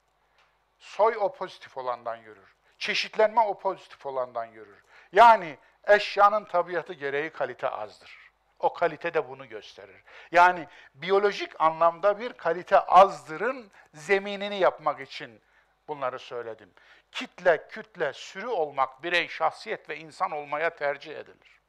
Soy 0.79 1.17
o 1.19 1.33
pozitif 1.33 1.77
olandan 1.77 2.15
yürür. 2.15 2.55
Çeşitlenme 2.77 3.41
o 3.41 3.59
pozitif 3.59 4.05
olandan 4.05 4.45
yürür. 4.45 4.83
Yani 5.11 5.57
eşyanın 5.83 6.45
tabiatı 6.45 6.93
gereği 6.93 7.29
kalite 7.29 7.69
azdır. 7.69 8.20
O 8.61 8.73
kalite 8.73 9.13
de 9.13 9.29
bunu 9.29 9.49
gösterir. 9.49 10.03
Yani 10.31 10.67
biyolojik 10.95 11.61
anlamda 11.61 12.19
bir 12.19 12.33
kalite 12.33 12.79
azdırın 12.79 13.71
zeminini 13.93 14.59
yapmak 14.59 14.99
için 14.99 15.41
bunları 15.87 16.19
söyledim. 16.19 16.71
Kitle, 17.11 17.67
kütle, 17.67 18.13
sürü 18.13 18.47
olmak, 18.47 19.03
birey, 19.03 19.27
şahsiyet 19.27 19.89
ve 19.89 19.97
insan 19.97 20.31
olmaya 20.31 20.75
tercih 20.75 21.15
edilir. 21.15 21.61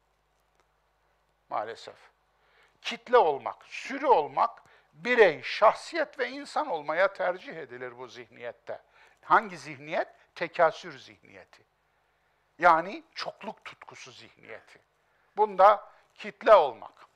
Maalesef. 1.48 1.96
Kitle 2.82 3.16
olmak, 3.16 3.64
sürü 3.66 4.06
olmak, 4.06 4.62
birey, 4.92 5.42
şahsiyet 5.42 6.18
ve 6.18 6.28
insan 6.28 6.66
olmaya 6.66 7.12
tercih 7.12 7.56
edilir 7.56 7.98
bu 7.98 8.08
zihniyette. 8.08 8.80
Hangi 9.22 9.58
zihniyet? 9.58 10.08
Tekasür 10.34 10.98
zihniyeti. 10.98 11.62
Yani 12.58 13.02
çokluk 13.14 13.64
tutkusu 13.64 14.12
zihniyeti. 14.12 14.78
Bunda 15.36 15.92
kitle 16.14 16.54
olmak. 16.54 17.06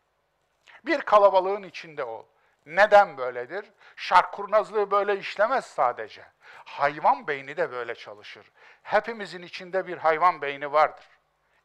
Bir 0.87 1.01
kalabalığın 1.01 1.63
içinde 1.63 2.05
ol. 2.05 2.25
Neden 2.67 3.17
böyledir? 3.19 3.73
Şark 3.97 4.33
kurnazlığı 4.33 4.91
böyle 4.91 5.19
işlemez 5.19 5.65
sadece. 5.65 6.25
Hayvan 6.65 7.27
beyni 7.27 7.57
de 7.57 7.71
böyle 7.71 7.95
çalışır. 7.95 8.53
Hepimizin 8.83 9.43
içinde 9.43 9.87
bir 9.87 9.99
hayvan 9.99 10.43
beyni 10.43 10.73
vardır. 10.73 11.07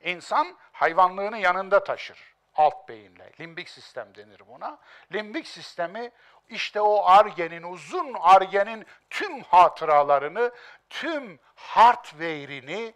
İnsan 0.02 0.58
hayvanlığını 0.72 1.38
yanında 1.38 1.84
taşır. 1.84 2.36
Alt 2.56 2.89
beyinle. 2.89 3.32
Limbik 3.39 3.70
sistem 3.70 4.15
denir 4.15 4.41
buna. 4.48 4.80
Limbik 5.13 5.48
sistemi 5.48 6.12
işte 6.50 6.82
o 6.82 7.06
argenin, 7.06 7.63
uzun 7.63 8.13
argenin 8.13 8.86
tüm 9.10 9.44
hatıralarını, 9.44 10.52
tüm 10.89 11.39
hardware'ini 11.56 12.94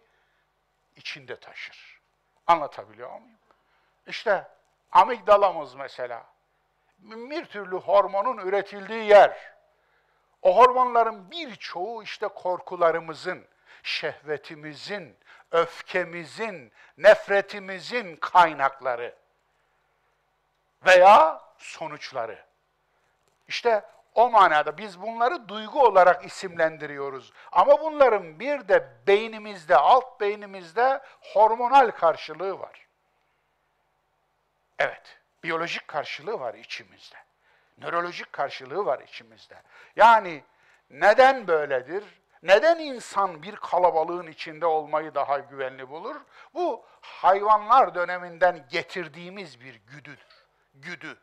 içinde 0.96 1.40
taşır. 1.40 2.00
Anlatabiliyor 2.46 3.20
muyum? 3.20 3.35
İşte 4.06 4.48
amigdalamız 4.92 5.74
mesela 5.74 6.26
bir 6.98 7.44
türlü 7.44 7.76
hormonun 7.76 8.38
üretildiği 8.38 9.04
yer. 9.04 9.56
O 10.42 10.56
hormonların 10.56 11.30
birçoğu 11.30 12.02
işte 12.02 12.28
korkularımızın, 12.28 13.44
şehvetimizin, 13.82 15.16
öfkemizin, 15.50 16.72
nefretimizin 16.98 18.16
kaynakları 18.16 19.14
veya 20.86 21.42
sonuçları. 21.58 22.44
İşte 23.48 23.84
O 24.16 24.30
manada 24.30 24.78
biz 24.78 25.02
bunları 25.02 25.48
duygu 25.48 25.82
olarak 25.82 26.24
isimlendiriyoruz. 26.24 27.32
Ama 27.52 27.80
bunların 27.80 28.40
bir 28.40 28.68
de 28.68 28.88
beynimizde, 29.06 29.76
alt 29.76 30.20
beynimizde 30.20 31.00
hormonal 31.20 31.90
karşılığı 31.90 32.60
var. 32.60 32.85
Evet, 34.78 35.18
biyolojik 35.44 35.88
karşılığı 35.88 36.40
var 36.40 36.54
içimizde. 36.54 37.16
Nörolojik 37.78 38.32
karşılığı 38.32 38.86
var 38.86 39.00
içimizde. 39.00 39.62
Yani 39.96 40.44
neden 40.90 41.46
böyledir? 41.46 42.04
Neden 42.42 42.78
insan 42.78 43.42
bir 43.42 43.56
kalabalığın 43.56 44.26
içinde 44.26 44.66
olmayı 44.66 45.14
daha 45.14 45.38
güvenli 45.38 45.88
bulur? 45.88 46.16
Bu 46.54 46.86
hayvanlar 47.00 47.94
döneminden 47.94 48.66
getirdiğimiz 48.70 49.60
bir 49.60 49.74
güdüdür. 49.74 50.46
Güdü. 50.74 51.18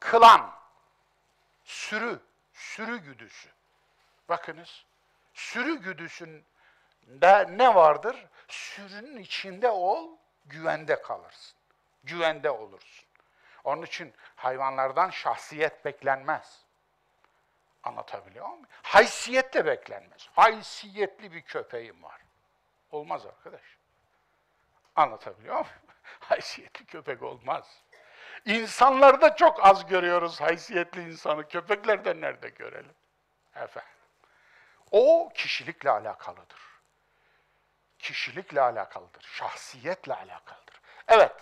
Kılan, 0.00 0.52
sürü, 1.64 2.20
sürü 2.52 2.96
güdüsü. 2.98 3.48
Bakınız, 4.28 4.84
sürü 5.34 5.82
güdüsünde 5.82 7.46
ne 7.48 7.74
vardır? 7.74 8.26
Sürünün 8.48 9.16
içinde 9.16 9.70
ol, 9.70 10.08
güvende 10.44 11.02
kalırsın. 11.02 11.55
Güvende 12.06 12.50
olursun. 12.50 13.06
Onun 13.64 13.82
için 13.82 14.14
hayvanlardan 14.36 15.10
şahsiyet 15.10 15.84
beklenmez. 15.84 16.64
Anlatabiliyor 17.82 18.48
muyum? 18.48 18.66
Haysiyet 18.82 19.54
de 19.54 19.66
beklenmez. 19.66 20.28
Haysiyetli 20.32 21.32
bir 21.32 21.42
köpeğim 21.42 22.02
var. 22.02 22.20
Olmaz 22.90 23.26
arkadaş. 23.26 23.62
Anlatabiliyor 24.96 25.54
muyum? 25.54 25.68
Haysiyetli 26.20 26.86
köpek 26.86 27.22
olmaz. 27.22 27.82
İnsanlarda 28.44 29.36
çok 29.36 29.66
az 29.66 29.86
görüyoruz 29.86 30.40
haysiyetli 30.40 31.02
insanı. 31.02 31.48
Köpeklerde 31.48 32.20
nerede 32.20 32.48
görelim? 32.48 32.94
Efendim. 33.54 33.90
O 34.90 35.30
kişilikle 35.34 35.90
alakalıdır. 35.90 36.60
Kişilikle 37.98 38.60
alakalıdır. 38.60 39.22
Şahsiyetle 39.22 40.14
alakalıdır. 40.14 40.80
Evet, 41.08 41.32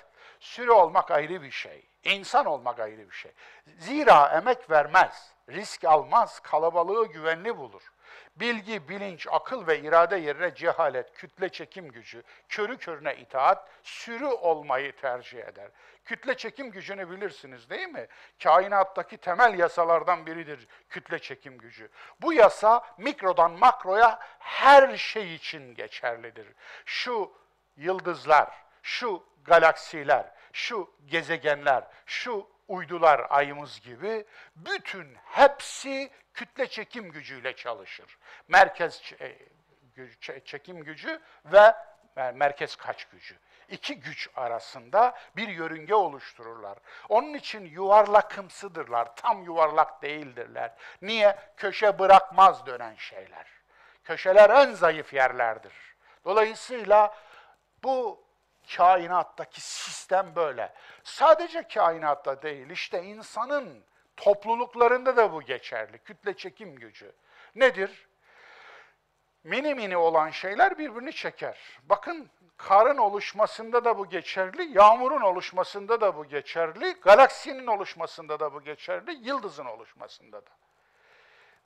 sürü 0.44 0.70
olmak 0.70 1.10
ayrı 1.10 1.42
bir 1.42 1.50
şey. 1.50 1.82
İnsan 2.04 2.46
olmak 2.46 2.80
ayrı 2.80 3.10
bir 3.10 3.14
şey. 3.14 3.32
Zira 3.78 4.28
emek 4.36 4.70
vermez, 4.70 5.32
risk 5.48 5.84
almaz, 5.84 6.40
kalabalığı 6.40 7.06
güvenli 7.06 7.58
bulur. 7.58 7.92
Bilgi, 8.36 8.88
bilinç, 8.88 9.26
akıl 9.30 9.66
ve 9.66 9.80
irade 9.80 10.16
yerine 10.16 10.54
cehalet, 10.54 11.14
kütle 11.14 11.48
çekim 11.48 11.88
gücü, 11.88 12.22
körü 12.48 12.76
körüne 12.76 13.16
itaat, 13.16 13.68
sürü 13.82 14.26
olmayı 14.26 14.96
tercih 14.96 15.38
eder. 15.38 15.70
Kütle 16.04 16.36
çekim 16.36 16.70
gücünü 16.70 17.10
bilirsiniz 17.10 17.70
değil 17.70 17.88
mi? 17.88 18.06
Kainattaki 18.42 19.16
temel 19.16 19.58
yasalardan 19.58 20.26
biridir 20.26 20.68
kütle 20.90 21.18
çekim 21.18 21.58
gücü. 21.58 21.88
Bu 22.20 22.32
yasa 22.32 22.84
mikrodan 22.98 23.52
makroya 23.52 24.18
her 24.38 24.96
şey 24.96 25.34
için 25.34 25.74
geçerlidir. 25.74 26.46
Şu 26.84 27.32
yıldızlar, 27.76 28.63
şu 28.84 29.26
galaksiler, 29.44 30.32
şu 30.52 30.94
gezegenler, 31.06 31.84
şu 32.06 32.48
uydular 32.68 33.26
ayımız 33.30 33.80
gibi 33.80 34.24
bütün 34.56 35.16
hepsi 35.24 36.10
kütle 36.34 36.66
çekim 36.66 37.10
gücüyle 37.10 37.56
çalışır. 37.56 38.18
Merkez 38.48 39.02
çekim 40.44 40.84
gücü 40.84 41.20
ve 41.44 41.74
merkez 42.34 42.76
kaç 42.76 43.04
gücü. 43.04 43.38
İki 43.68 44.00
güç 44.00 44.28
arasında 44.36 45.14
bir 45.36 45.48
yörünge 45.48 45.94
oluştururlar. 45.94 46.78
Onun 47.08 47.34
için 47.34 47.64
yuvarlakımsıdırlar, 47.64 49.16
tam 49.16 49.44
yuvarlak 49.44 50.02
değildirler. 50.02 50.72
Niye? 51.02 51.38
Köşe 51.56 51.98
bırakmaz 51.98 52.66
dönen 52.66 52.94
şeyler. 52.94 53.46
Köşeler 54.04 54.50
en 54.50 54.72
zayıf 54.72 55.14
yerlerdir. 55.14 55.72
Dolayısıyla 56.24 57.14
bu 57.82 58.23
kainattaki 58.76 59.60
sistem 59.60 60.36
böyle. 60.36 60.74
Sadece 61.04 61.62
kainatta 61.62 62.42
değil, 62.42 62.70
işte 62.70 63.02
insanın 63.02 63.84
topluluklarında 64.16 65.16
da 65.16 65.32
bu 65.32 65.42
geçerli. 65.42 65.98
Kütle 65.98 66.36
çekim 66.36 66.76
gücü. 66.76 67.12
Nedir? 67.54 68.08
Mini 69.44 69.74
mini 69.74 69.96
olan 69.96 70.30
şeyler 70.30 70.78
birbirini 70.78 71.12
çeker. 71.12 71.58
Bakın 71.82 72.30
karın 72.56 72.96
oluşmasında 72.96 73.84
da 73.84 73.98
bu 73.98 74.08
geçerli, 74.08 74.78
yağmurun 74.78 75.20
oluşmasında 75.20 76.00
da 76.00 76.16
bu 76.16 76.24
geçerli, 76.24 76.92
galaksinin 76.92 77.66
oluşmasında 77.66 78.40
da 78.40 78.54
bu 78.54 78.62
geçerli, 78.62 79.12
yıldızın 79.28 79.64
oluşmasında 79.64 80.46
da. 80.46 80.50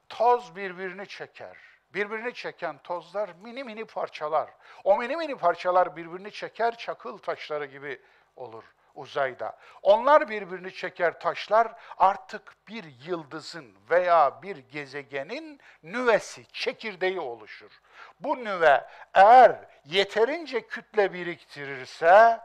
Toz 0.08 0.56
birbirini 0.56 1.06
çeker. 1.06 1.56
Birbirini 1.94 2.34
çeken 2.34 2.78
tozlar 2.78 3.30
mini 3.42 3.64
mini 3.64 3.84
parçalar. 3.84 4.50
O 4.84 4.98
mini 4.98 5.16
mini 5.16 5.36
parçalar 5.36 5.96
birbirini 5.96 6.30
çeker, 6.30 6.76
çakıl 6.76 7.18
taşları 7.18 7.64
gibi 7.66 8.00
olur 8.36 8.64
uzayda. 8.98 9.56
Onlar 9.82 10.28
birbirini 10.28 10.74
çeker 10.74 11.20
taşlar 11.20 11.72
artık 11.98 12.68
bir 12.68 12.84
yıldızın 13.06 13.74
veya 13.90 14.42
bir 14.42 14.56
gezegenin 14.56 15.60
nüvesi, 15.82 16.46
çekirdeği 16.46 17.20
oluşur. 17.20 17.70
Bu 18.20 18.44
nüve 18.44 18.86
eğer 19.14 19.56
yeterince 19.84 20.66
kütle 20.66 21.12
biriktirirse 21.12 22.40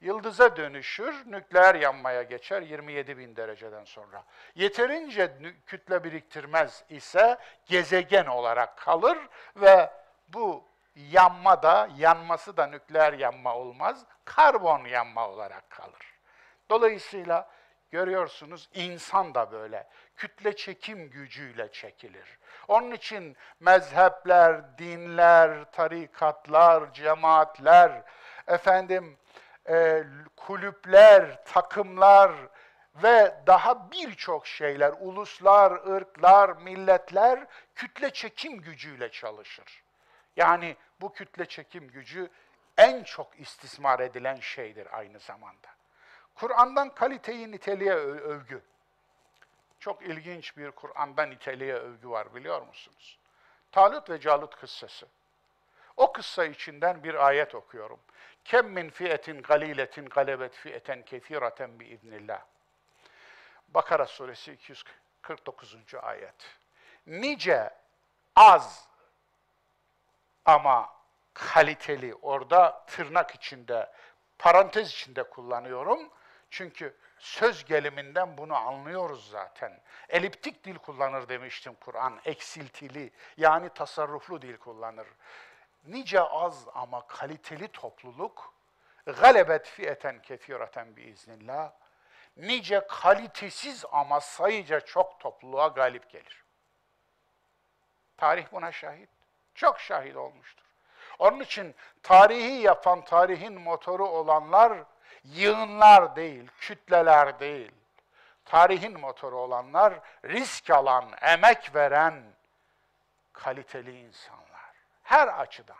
yıldıza 0.00 0.56
dönüşür, 0.56 1.14
nükleer 1.26 1.74
yanmaya 1.74 2.22
geçer 2.22 2.62
27 2.62 3.18
bin 3.18 3.36
dereceden 3.36 3.84
sonra. 3.84 4.24
Yeterince 4.54 5.32
kütle 5.66 6.04
biriktirmez 6.04 6.84
ise 6.88 7.38
gezegen 7.66 8.26
olarak 8.26 8.78
kalır 8.78 9.18
ve 9.56 9.90
bu 10.28 10.64
yanma 10.96 11.62
da, 11.62 11.88
yanması 11.96 12.56
da 12.56 12.66
nükleer 12.66 13.12
yanma 13.12 13.56
olmaz, 13.56 14.04
karbon 14.24 14.84
yanma 14.84 15.28
olarak 15.28 15.70
kalır. 15.70 16.14
Dolayısıyla 16.70 17.50
görüyorsunuz 17.90 18.68
insan 18.74 19.34
da 19.34 19.52
böyle 19.52 19.86
kütle 20.16 20.56
çekim 20.56 21.10
gücüyle 21.10 21.72
çekilir. 21.72 22.38
Onun 22.68 22.90
için 22.90 23.36
mezhepler, 23.60 24.78
dinler, 24.78 25.72
tarikatlar, 25.72 26.92
cemaatler, 26.92 28.02
efendim 28.46 29.18
e, 29.68 30.04
kulüpler, 30.36 31.44
takımlar 31.44 32.32
ve 33.02 33.34
daha 33.46 33.90
birçok 33.90 34.46
şeyler, 34.46 34.94
uluslar, 35.00 35.72
ırklar, 35.96 36.48
milletler 36.48 37.46
kütle 37.74 38.10
çekim 38.10 38.60
gücüyle 38.60 39.10
çalışır. 39.10 39.82
Yani 40.36 40.76
bu 41.00 41.12
kütle 41.12 41.46
çekim 41.46 41.88
gücü 41.88 42.30
en 42.78 43.02
çok 43.02 43.40
istismar 43.40 44.00
edilen 44.00 44.36
şeydir 44.40 44.98
aynı 44.98 45.18
zamanda. 45.18 45.68
Kur'an'dan 46.34 46.94
kaliteyi 46.94 47.52
niteliğe 47.52 47.94
övgü. 47.94 48.62
Çok 49.80 50.02
ilginç 50.02 50.56
bir 50.56 50.70
Kur'an'dan 50.70 51.30
niteliğe 51.30 51.74
övgü 51.74 52.08
var 52.08 52.34
biliyor 52.34 52.62
musunuz? 52.62 53.18
Talut 53.72 54.10
ve 54.10 54.20
Calut 54.20 54.56
kıssası. 54.56 55.06
O 55.96 56.12
kıssa 56.12 56.44
içinden 56.44 57.04
bir 57.04 57.26
ayet 57.26 57.54
okuyorum. 57.54 58.00
Kem 58.44 58.66
min 58.66 58.90
fiyetin 58.90 59.42
galiletin 59.42 60.06
galebet 60.06 60.54
fiyeten 60.54 61.02
kefiraten 61.02 61.80
bi 61.80 61.84
idnillah. 61.84 62.42
Bakara 63.68 64.06
suresi 64.06 64.52
249. 64.52 65.76
ayet. 66.02 66.58
Nice 67.06 67.70
az 68.36 68.88
ama 70.44 70.94
kaliteli 71.34 72.14
orada 72.14 72.84
tırnak 72.86 73.34
içinde 73.34 73.92
parantez 74.38 74.88
içinde 74.88 75.22
kullanıyorum. 75.22 76.10
Çünkü 76.50 76.96
söz 77.18 77.64
geliminden 77.64 78.38
bunu 78.38 78.54
anlıyoruz 78.56 79.30
zaten. 79.30 79.80
Eliptik 80.08 80.64
dil 80.64 80.78
kullanır 80.78 81.28
demiştim 81.28 81.74
Kur'an, 81.74 82.20
eksiltili 82.24 83.10
yani 83.36 83.68
tasarruflu 83.68 84.42
dil 84.42 84.56
kullanır. 84.56 85.06
Nice 85.84 86.20
az 86.20 86.66
ama 86.74 87.06
kaliteli 87.06 87.68
topluluk 87.68 88.54
galebet 89.06 89.66
fiyeten 89.66 90.22
kefireten 90.22 90.96
biiznillah 90.96 91.72
nice 92.36 92.86
kalitesiz 92.88 93.84
ama 93.92 94.20
sayıca 94.20 94.80
çok 94.80 95.20
topluluğa 95.20 95.68
galip 95.68 96.10
gelir. 96.10 96.44
Tarih 98.16 98.46
buna 98.52 98.72
şahit. 98.72 99.08
Çok 99.54 99.80
şahit 99.80 100.16
olmuştur. 100.16 100.64
Onun 101.18 101.40
için 101.40 101.74
tarihi 102.02 102.62
yapan, 102.62 103.04
tarihin 103.04 103.60
motoru 103.60 104.08
olanlar 104.08 104.84
yığınlar 105.24 106.16
değil, 106.16 106.50
kütleler 106.60 107.40
değil. 107.40 107.72
Tarihin 108.44 109.00
motoru 109.00 109.36
olanlar 109.38 109.94
risk 110.24 110.70
alan, 110.70 111.04
emek 111.22 111.74
veren 111.74 112.24
kaliteli 113.32 114.00
insanlar. 114.00 114.53
Her 115.04 115.28
açıdan. 115.28 115.76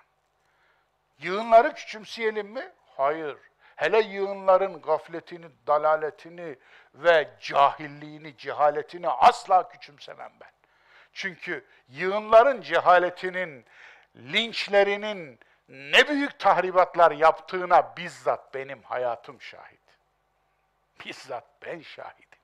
Yığınları 1.19 1.75
küçümseyelim 1.75 2.47
mi? 2.47 2.73
Hayır. 2.97 3.37
Hele 3.77 4.01
yığınların 4.01 4.83
gafletini, 4.83 5.47
dalaletini 5.67 6.57
ve 6.95 7.31
cahilliğini, 7.41 8.37
cehaletini 8.37 9.09
asla 9.09 9.69
küçümsemem 9.69 10.33
ben. 10.41 10.51
Çünkü 11.13 11.65
yığınların 11.89 12.61
cehaletinin, 12.61 13.65
linçlerinin 14.17 15.39
ne 15.69 16.09
büyük 16.09 16.39
tahribatlar 16.39 17.11
yaptığına 17.11 17.97
bizzat 17.97 18.55
benim 18.55 18.83
hayatım 18.83 19.41
şahit. 19.41 19.81
Bizzat 21.05 21.45
ben 21.67 21.81
şahidim. 21.81 22.39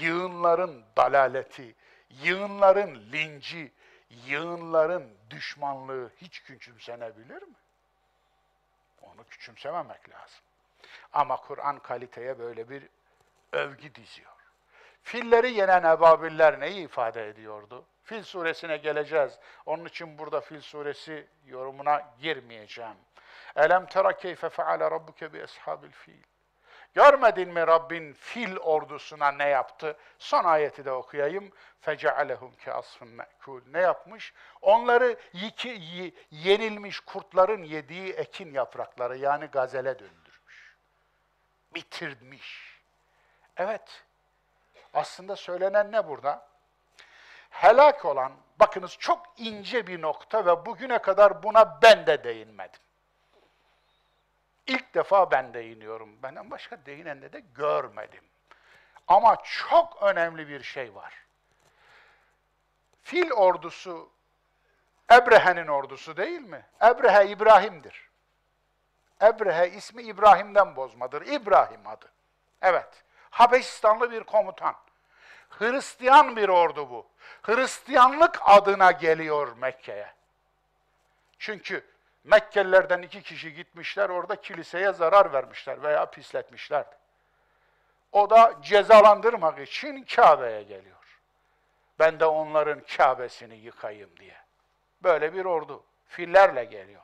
Yığınların 0.00 0.84
dalaleti, 0.96 1.74
yığınların 2.10 3.12
linci, 3.12 3.72
yığınların 4.10 5.16
düşmanlığı 5.30 6.10
hiç 6.16 6.42
küçümsenebilir 6.42 7.42
mi? 7.42 7.54
Onu 9.02 9.24
küçümsememek 9.24 10.10
lazım. 10.10 10.40
Ama 11.12 11.36
Kur'an 11.36 11.78
kaliteye 11.78 12.38
böyle 12.38 12.68
bir 12.68 12.88
övgü 13.52 13.94
diziyor. 13.94 14.32
Filleri 15.02 15.52
yenen 15.52 15.82
ebabiller 15.82 16.60
neyi 16.60 16.84
ifade 16.84 17.28
ediyordu? 17.28 17.84
Fil 18.04 18.22
suresine 18.22 18.76
geleceğiz. 18.76 19.38
Onun 19.66 19.84
için 19.84 20.18
burada 20.18 20.40
Fil 20.40 20.60
suresi 20.60 21.26
yorumuna 21.46 22.14
girmeyeceğim. 22.20 22.96
Elem 23.56 23.86
tera 23.86 24.16
keyfe 24.16 24.48
feale 24.48 24.90
rabbuke 24.90 25.32
bi 25.32 25.42
ashabil 25.42 25.90
fil. 25.90 26.22
Görmedin 26.93 27.49
mi 27.49 27.67
Rabbin 27.67 28.13
fil 28.13 28.57
ordusuna 28.57 29.31
ne 29.31 29.49
yaptı? 29.49 29.97
Son 30.19 30.43
ayeti 30.43 30.85
de 30.85 30.91
okuyayım. 30.91 31.51
فَجَعَلَهُمْ 31.85 32.51
كَاسْفٍ 32.65 33.17
مَأْكُولٍ 33.17 33.61
Ne 33.73 33.79
yapmış? 33.79 34.33
Onları 34.61 35.17
yiki, 35.33 36.13
yenilmiş 36.31 36.99
kurtların 36.99 37.63
yediği 37.63 38.13
ekin 38.13 38.53
yaprakları 38.53 39.17
yani 39.17 39.45
gazele 39.45 39.99
döndürmüş. 39.99 40.77
Bitirmiş. 41.75 42.79
Evet. 43.57 44.03
Aslında 44.93 45.35
söylenen 45.35 45.91
ne 45.91 46.07
burada? 46.07 46.47
Helak 47.49 48.05
olan, 48.05 48.31
bakınız 48.59 48.97
çok 48.99 49.25
ince 49.37 49.87
bir 49.87 50.01
nokta 50.01 50.45
ve 50.45 50.65
bugüne 50.65 50.97
kadar 50.97 51.43
buna 51.43 51.81
ben 51.81 52.07
de 52.07 52.23
değinmedim. 52.23 52.79
İlk 54.68 54.94
defa 54.94 55.30
ben 55.30 55.54
değiniyorum. 55.54 56.22
Benden 56.22 56.50
başka 56.50 56.86
değinen 56.86 57.22
de, 57.22 57.32
de 57.32 57.40
görmedim. 57.54 58.24
Ama 59.08 59.42
çok 59.44 60.02
önemli 60.02 60.48
bir 60.48 60.62
şey 60.62 60.94
var. 60.94 61.14
Fil 63.02 63.30
ordusu 63.30 64.10
Ebrehe'nin 65.12 65.66
ordusu 65.66 66.16
değil 66.16 66.40
mi? 66.40 66.66
Ebrehe 66.82 67.28
İbrahim'dir. 67.28 68.08
Ebrehe 69.22 69.68
ismi 69.68 70.02
İbrahim'den 70.02 70.76
bozmadır. 70.76 71.26
İbrahim 71.26 71.86
adı. 71.86 72.06
Evet. 72.62 73.04
Habeşistanlı 73.30 74.10
bir 74.10 74.24
komutan. 74.24 74.74
Hristiyan 75.50 76.36
bir 76.36 76.48
ordu 76.48 76.90
bu. 76.90 77.06
Hristiyanlık 77.42 78.38
adına 78.44 78.90
geliyor 78.90 79.56
Mekke'ye. 79.56 80.12
Çünkü 81.38 81.84
Mekkelilerden 82.28 83.02
iki 83.02 83.22
kişi 83.22 83.54
gitmişler, 83.54 84.08
orada 84.08 84.40
kiliseye 84.40 84.92
zarar 84.92 85.32
vermişler 85.32 85.82
veya 85.82 86.06
pisletmişler. 86.06 86.84
O 88.12 88.30
da 88.30 88.54
cezalandırmak 88.62 89.58
için 89.58 90.04
Kabe'ye 90.04 90.62
geliyor. 90.62 91.20
Ben 91.98 92.20
de 92.20 92.26
onların 92.26 92.80
Kabe'sini 92.96 93.54
yıkayım 93.54 94.16
diye. 94.16 94.36
Böyle 95.02 95.34
bir 95.34 95.44
ordu. 95.44 95.84
Fillerle 96.06 96.64
geliyor. 96.64 97.02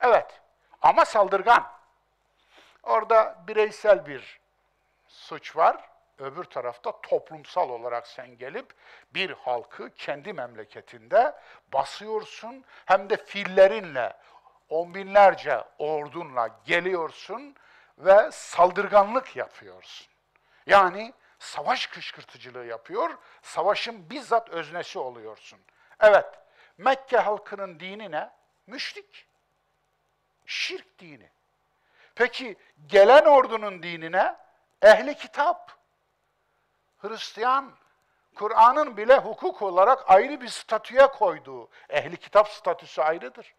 Evet 0.00 0.40
ama 0.82 1.04
saldırgan. 1.04 1.72
Orada 2.82 3.44
bireysel 3.48 4.06
bir 4.06 4.40
suç 5.08 5.56
var. 5.56 5.88
Öbür 6.18 6.44
tarafta 6.44 7.00
toplumsal 7.00 7.70
olarak 7.70 8.06
sen 8.06 8.38
gelip 8.38 8.74
bir 9.14 9.30
halkı 9.30 9.90
kendi 9.90 10.32
memleketinde 10.32 11.34
basıyorsun. 11.72 12.64
Hem 12.86 13.10
de 13.10 13.16
fillerinle, 13.16 14.12
on 14.68 14.94
binlerce 14.94 15.64
ordunla 15.78 16.48
geliyorsun 16.64 17.56
ve 17.98 18.30
saldırganlık 18.32 19.36
yapıyorsun. 19.36 20.06
Yani 20.66 21.14
savaş 21.38 21.86
kışkırtıcılığı 21.86 22.66
yapıyor, 22.66 23.18
savaşın 23.42 24.10
bizzat 24.10 24.48
öznesi 24.48 24.98
oluyorsun. 24.98 25.58
Evet, 26.00 26.26
Mekke 26.78 27.18
halkının 27.18 27.80
dini 27.80 28.10
ne? 28.10 28.30
Müşrik. 28.66 29.26
Şirk 30.46 30.98
dini. 30.98 31.30
Peki 32.14 32.56
gelen 32.86 33.24
ordunun 33.24 33.82
dini 33.82 34.12
ne? 34.12 34.36
Ehli 34.82 35.14
kitap. 35.14 35.78
Hristiyan, 36.98 37.72
Kur'an'ın 38.34 38.96
bile 38.96 39.16
hukuk 39.16 39.62
olarak 39.62 40.10
ayrı 40.10 40.40
bir 40.40 40.48
statüye 40.48 41.06
koyduğu 41.06 41.68
ehli 41.88 42.16
kitap 42.16 42.48
statüsü 42.48 43.02
ayrıdır 43.02 43.54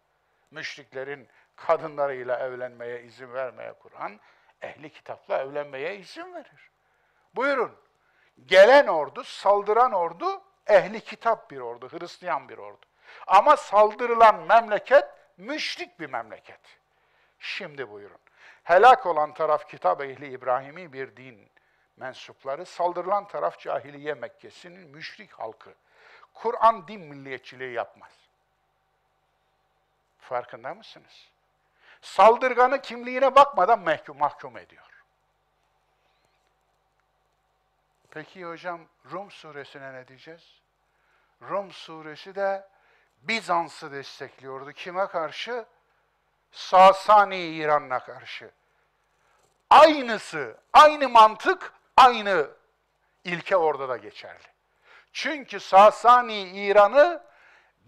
müşriklerin 0.50 1.28
kadınlarıyla 1.56 2.38
evlenmeye 2.38 3.02
izin 3.02 3.32
vermeye 3.32 3.72
Kur'an, 3.72 4.20
ehli 4.62 4.90
kitapla 4.90 5.38
evlenmeye 5.38 5.96
izin 5.96 6.34
verir. 6.34 6.70
Buyurun, 7.34 7.76
gelen 8.46 8.86
ordu, 8.86 9.24
saldıran 9.24 9.92
ordu, 9.92 10.42
ehli 10.66 11.00
kitap 11.00 11.50
bir 11.50 11.60
ordu, 11.60 11.88
Hristiyan 11.88 12.48
bir 12.48 12.58
ordu. 12.58 12.86
Ama 13.26 13.56
saldırılan 13.56 14.46
memleket, 14.46 15.04
müşrik 15.36 16.00
bir 16.00 16.10
memleket. 16.10 16.60
Şimdi 17.38 17.90
buyurun, 17.90 18.20
helak 18.62 19.06
olan 19.06 19.34
taraf 19.34 19.68
kitap 19.68 20.00
ehli 20.00 20.32
İbrahimi 20.32 20.92
bir 20.92 21.16
din 21.16 21.50
mensupları, 21.96 22.66
saldırılan 22.66 23.28
taraf 23.28 23.58
cahiliye 23.58 24.14
Mekke'sinin 24.14 24.90
müşrik 24.90 25.32
halkı. 25.32 25.74
Kur'an 26.34 26.88
din 26.88 27.00
milliyetçiliği 27.00 27.72
yapmaz. 27.72 28.29
Farkında 30.30 30.74
mısınız? 30.74 31.28
Saldırganı 32.00 32.82
kimliğine 32.82 33.34
bakmadan 33.34 33.80
mahkum, 33.80 34.18
mahkum 34.18 34.56
ediyor. 34.56 35.04
Peki 38.10 38.44
hocam 38.44 38.80
Rum 39.12 39.30
suresine 39.30 39.92
ne 39.92 40.08
diyeceğiz? 40.08 40.60
Rum 41.42 41.72
suresi 41.72 42.34
de 42.34 42.68
Bizans'ı 43.22 43.92
destekliyordu. 43.92 44.72
Kime 44.72 45.06
karşı? 45.06 45.64
Sasani 46.52 47.38
İran'la 47.38 47.98
karşı. 47.98 48.50
Aynısı, 49.70 50.56
aynı 50.72 51.08
mantık, 51.08 51.72
aynı 51.96 52.50
ilke 53.24 53.56
orada 53.56 53.88
da 53.88 53.96
geçerli. 53.96 54.48
Çünkü 55.12 55.60
Sasani 55.60 56.42
İran'ı 56.42 57.29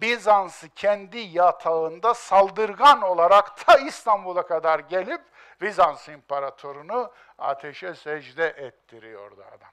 Bizans'ı 0.02 0.68
kendi 0.68 1.18
yatağında 1.18 2.14
saldırgan 2.14 3.02
olarak 3.02 3.66
ta 3.66 3.76
İstanbul'a 3.76 4.46
kadar 4.46 4.78
gelip 4.78 5.22
Bizans 5.60 6.08
imparatorunu 6.08 7.12
ateşe 7.38 7.94
secde 7.94 8.46
ettiriyordu 8.46 9.44
adam. 9.48 9.70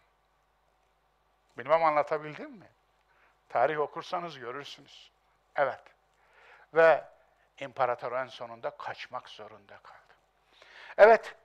Bilmem 1.58 1.84
anlatabildim 1.84 2.52
mi? 2.52 2.70
Tarih 3.50 3.80
okursanız 3.80 4.40
görürsünüz. 4.40 5.12
Evet. 5.56 5.84
Ve 6.74 7.04
imparator 7.60 8.12
en 8.12 8.28
sonunda 8.28 8.70
kaçmak 8.70 9.30
zorunda 9.30 9.78
kaldı. 9.78 10.00
Evet, 10.98 11.36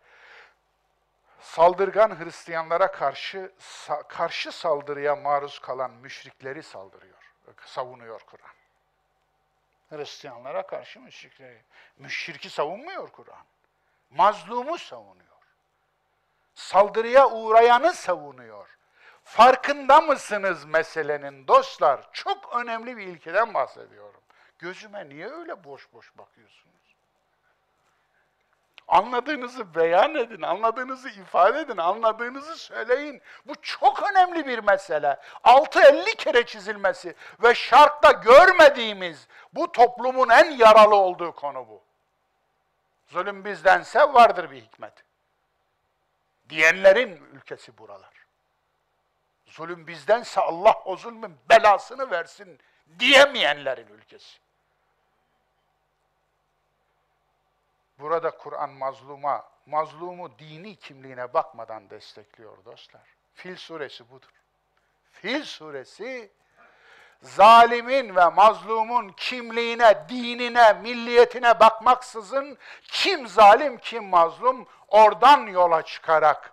saldırgan 1.41 2.21
Hristiyanlara 2.21 2.93
karşı 2.93 3.53
karşı 4.09 4.53
saldırıya 4.53 5.17
maruz 5.17 5.59
kalan 5.59 5.91
müşrikleri 5.91 6.63
saldırıyor, 6.63 7.33
savunuyor 7.67 8.21
Kur'an. 8.21 8.64
Hristiyanlara 9.97 10.67
karşı 10.67 11.01
müşrikleri. 11.01 11.63
Müşriki 11.99 12.51
savunmuyor 12.51 13.09
Kur'an. 13.09 13.45
Mazlumu 14.11 14.79
savunuyor. 14.79 15.25
Saldırıya 16.55 17.31
uğrayanı 17.31 17.93
savunuyor. 17.93 18.79
Farkında 19.25 20.01
mısınız 20.01 20.65
meselenin 20.65 21.49
dostlar? 21.49 22.13
Çok 22.13 22.57
önemli 22.57 22.97
bir 22.97 23.07
ilkeden 23.07 23.55
bahsediyorum. 23.55 24.21
Gözüme 24.59 25.09
niye 25.09 25.29
öyle 25.29 25.65
boş 25.65 25.93
boş 25.93 26.19
bakıyorsun? 26.19 26.73
Anladığınızı 28.89 29.75
beyan 29.75 30.15
edin, 30.15 30.43
anladığınızı 30.43 31.09
ifade 31.09 31.61
edin, 31.61 31.77
anladığınızı 31.77 32.57
söyleyin. 32.57 33.23
Bu 33.47 33.55
çok 33.63 34.11
önemli 34.11 34.47
bir 34.47 34.59
mesele. 34.59 35.21
6-50 35.45 36.17
kere 36.17 36.47
çizilmesi 36.47 37.15
ve 37.43 37.55
şartta 37.55 38.13
görmediğimiz 38.13 39.29
bu 39.53 39.73
toplumun 39.73 40.29
en 40.29 40.51
yaralı 40.51 40.95
olduğu 40.95 41.33
konu 41.33 41.69
bu. 41.69 41.83
Zulüm 43.07 43.45
bizdense 43.45 44.01
vardır 44.01 44.51
bir 44.51 44.61
hikmet. 44.61 45.05
Diyenlerin 46.49 47.17
ülkesi 47.33 47.79
buralar. 47.79 48.27
Zulüm 49.47 49.87
bizdense 49.87 50.41
Allah 50.41 50.83
o 50.85 50.97
zulmün 50.97 51.37
belasını 51.51 52.11
versin 52.11 52.61
diyemeyenlerin 52.99 53.89
ülkesi. 53.89 54.44
Burada 57.99 58.31
Kur'an 58.31 58.71
mazluma 58.71 59.45
mazlumu 59.67 60.39
dini 60.39 60.77
kimliğine 60.77 61.35
bakmadan 61.35 61.91
destekliyor 61.91 62.65
dostlar. 62.65 63.17
Fil 63.35 63.57
suresi 63.57 64.11
budur. 64.11 64.31
Fil 65.13 65.45
suresi 65.45 66.33
zalimin 67.23 68.17
ve 68.17 68.29
mazlumun 68.29 69.09
kimliğine, 69.09 70.09
dinine, 70.09 70.73
milliyetine 70.73 71.61
bakmaksızın 71.61 72.59
kim 72.83 73.27
zalim 73.29 73.79
kim 73.79 74.05
mazlum 74.05 74.67
oradan 74.89 75.47
yola 75.47 75.83
çıkarak 75.83 76.53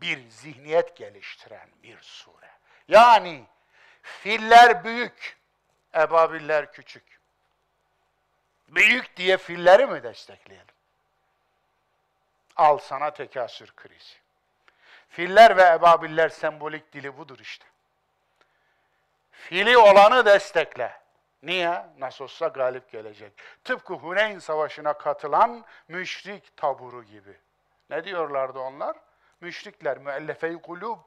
bir 0.00 0.30
zihniyet 0.30 0.96
geliştiren 0.96 1.68
bir 1.82 1.98
sure. 2.00 2.50
Yani 2.88 3.44
filler 4.02 4.84
büyük, 4.84 5.38
ebabiller 5.94 6.72
küçük. 6.72 7.19
Büyük 8.70 9.16
diye 9.16 9.36
filleri 9.36 9.86
mi 9.86 10.02
destekleyelim? 10.02 10.74
Al 12.56 12.78
sana 12.78 13.10
tekasür 13.10 13.72
krizi. 13.76 14.14
Filler 15.08 15.56
ve 15.56 15.62
ebabiller 15.62 16.28
sembolik 16.28 16.92
dili 16.92 17.18
budur 17.18 17.38
işte. 17.38 17.64
Fili 19.32 19.78
olanı 19.78 20.26
destekle. 20.26 21.00
Niye? 21.42 21.86
Nasıl 21.98 22.48
galip 22.48 22.92
gelecek. 22.92 23.32
Tıpkı 23.64 23.94
Huneyn 23.94 24.38
Savaşı'na 24.38 24.92
katılan 24.92 25.64
müşrik 25.88 26.56
taburu 26.56 27.04
gibi. 27.04 27.36
Ne 27.90 28.04
diyorlardı 28.04 28.58
onlar? 28.58 28.96
Müşrikler 29.40 29.98
müellefe-i 29.98 30.62
kulub 30.62 30.98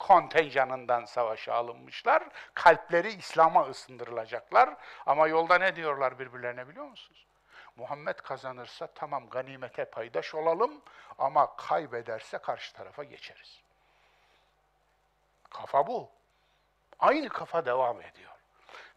kontenjanından 0.00 1.04
savaşa 1.04 1.54
alınmışlar. 1.54 2.22
Kalpleri 2.54 3.12
İslam'a 3.12 3.66
ısındırılacaklar. 3.66 4.76
Ama 5.06 5.28
yolda 5.28 5.58
ne 5.58 5.76
diyorlar 5.76 6.18
birbirlerine 6.18 6.68
biliyor 6.68 6.86
musunuz? 6.86 7.26
Muhammed 7.76 8.16
kazanırsa 8.16 8.86
tamam 8.86 9.28
ganimete 9.28 9.84
paydaş 9.84 10.34
olalım 10.34 10.82
ama 11.18 11.56
kaybederse 11.56 12.38
karşı 12.38 12.72
tarafa 12.72 13.04
geçeriz. 13.04 13.60
Kafa 15.50 15.86
bu. 15.86 16.10
Aynı 16.98 17.28
kafa 17.28 17.66
devam 17.66 18.02
ediyor. 18.02 18.32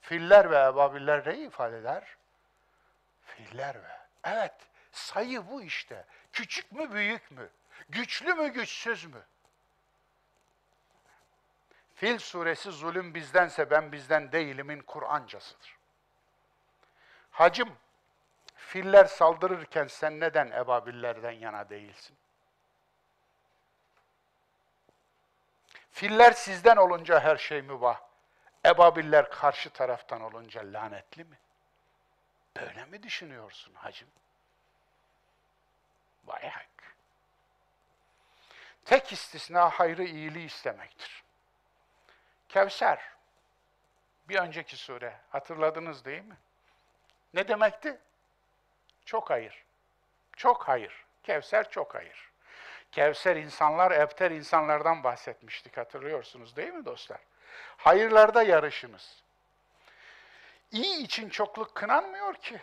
Filler 0.01 0.51
ve 0.51 0.57
ebabiller 0.57 1.27
neyi 1.27 1.47
ifade 1.47 1.77
eder? 1.77 2.17
Filler 3.25 3.75
ve. 3.75 3.97
Evet, 4.23 4.55
sayı 4.91 5.49
bu 5.49 5.61
işte. 5.61 6.05
Küçük 6.33 6.71
mü, 6.71 6.91
büyük 6.91 7.31
mü? 7.31 7.49
Güçlü 7.89 8.33
mü, 8.33 8.47
güçsüz 8.47 9.05
mü? 9.05 9.23
Fil 11.95 12.19
suresi 12.19 12.71
zulüm 12.71 13.13
bizdense 13.15 13.69
ben 13.69 13.91
bizden 13.91 14.31
değilimin 14.31 14.79
Kur'ancasıdır. 14.79 15.77
Hacım, 17.31 17.77
filler 18.55 19.05
saldırırken 19.05 19.87
sen 19.87 20.19
neden 20.19 20.51
ebabillerden 20.51 21.31
yana 21.31 21.69
değilsin? 21.69 22.17
Filler 25.91 26.31
sizden 26.31 26.77
olunca 26.77 27.19
her 27.19 27.37
şey 27.37 27.61
mübah. 27.61 28.01
Ebabiller 28.65 29.29
karşı 29.29 29.69
taraftan 29.69 30.21
olunca 30.21 30.61
lanetli 30.73 31.23
mi? 31.23 31.37
Böyle 32.55 32.85
mi 32.85 33.03
düşünüyorsun 33.03 33.73
hacım? 33.75 34.07
Vay 36.25 36.49
hak. 36.49 36.95
Tek 38.85 39.11
istisna 39.11 39.69
hayrı 39.69 40.03
iyiliği 40.03 40.45
istemektir. 40.45 41.22
Kevser, 42.53 42.99
bir 44.29 44.39
önceki 44.39 44.77
sure 44.77 45.13
hatırladınız 45.29 46.05
değil 46.05 46.21
mi? 46.23 46.37
Ne 47.33 47.47
demekti? 47.47 47.97
Çok 49.05 49.29
hayır. 49.29 49.63
Çok 50.35 50.67
hayır. 50.67 51.05
Kevser 51.23 51.69
çok 51.69 51.95
hayır. 51.95 52.31
Kevser 52.91 53.35
insanlar, 53.35 53.91
ebter 53.91 54.31
insanlardan 54.31 55.03
bahsetmiştik 55.03 55.77
hatırlıyorsunuz 55.77 56.55
değil 56.55 56.73
mi 56.73 56.85
dostlar? 56.85 57.19
Hayırlarda 57.77 58.43
yarışınız. 58.43 59.23
İyi 60.71 61.03
için 61.03 61.29
çokluk 61.29 61.75
kınanmıyor 61.75 62.33
ki. 62.33 62.61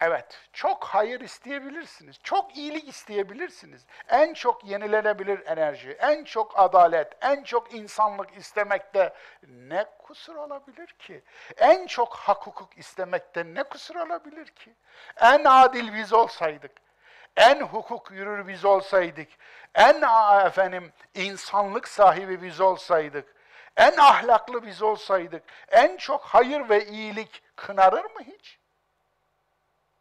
Evet, 0.00 0.40
çok 0.52 0.84
hayır 0.84 1.20
isteyebilirsiniz. 1.20 2.16
Çok 2.22 2.56
iyilik 2.56 2.88
isteyebilirsiniz. 2.88 3.86
En 4.08 4.34
çok 4.34 4.64
yenilenebilir 4.64 5.46
enerji, 5.46 5.90
en 5.90 6.24
çok 6.24 6.58
adalet, 6.58 7.12
en 7.20 7.42
çok 7.42 7.74
insanlık 7.74 8.36
istemekte 8.36 9.14
ne 9.48 9.84
kusur 9.98 10.34
olabilir 10.34 10.86
ki? 10.86 11.22
En 11.56 11.86
çok 11.86 12.16
hak 12.16 12.46
hukuk 12.46 12.78
istemekte 12.78 13.44
ne 13.44 13.62
kusur 13.62 13.94
olabilir 13.94 14.46
ki? 14.46 14.74
En 15.20 15.44
adil 15.44 15.94
biz 15.94 16.12
olsaydık, 16.12 16.72
en 17.36 17.60
hukuk 17.60 18.10
yürür 18.10 18.48
biz 18.48 18.64
olsaydık, 18.64 19.28
en 19.74 20.02
efendim 20.46 20.92
insanlık 21.14 21.88
sahibi 21.88 22.42
biz 22.42 22.60
olsaydık, 22.60 23.34
en 23.76 23.96
ahlaklı 23.96 24.66
biz 24.66 24.82
olsaydık, 24.82 25.42
en 25.68 25.96
çok 25.96 26.22
hayır 26.22 26.68
ve 26.68 26.86
iyilik 26.86 27.42
kınarır 27.56 28.04
mı 28.04 28.20
hiç? 28.26 28.63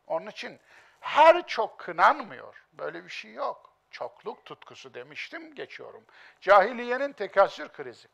Onun 0.08 0.28
için 0.28 0.60
her 1.00 1.48
çok 1.48 1.80
kınanmıyor. 1.80 2.64
Böyle 2.74 3.04
bir 3.06 3.10
şey 3.10 3.34
yok. 3.34 3.74
Çokluk 3.92 4.46
tutkusu 4.46 4.94
demiştim, 4.94 5.56
geçiyorum. 5.56 6.04
Cahiliyenin 6.42 7.14
tekasür 7.14 7.70
krizi. 7.70 8.08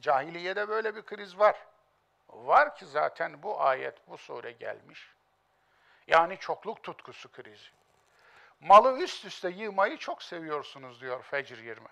Cahiliyede 0.00 0.68
böyle 0.68 0.96
bir 0.96 1.02
kriz 1.02 1.38
var. 1.38 1.56
Var 2.28 2.76
ki 2.76 2.86
zaten 2.86 3.42
bu 3.42 3.60
ayet, 3.62 4.08
bu 4.08 4.18
sure 4.18 4.52
gelmiş. 4.52 5.12
Yani 6.06 6.38
çokluk 6.38 6.82
tutkusu 6.82 7.32
krizi. 7.32 7.70
Malı 8.60 8.98
üst 8.98 9.24
üste 9.24 9.48
yığmayı 9.48 9.96
çok 9.96 10.22
seviyorsunuz 10.22 11.00
diyor 11.00 11.22
Fecr 11.22 11.58
20. 11.58 11.88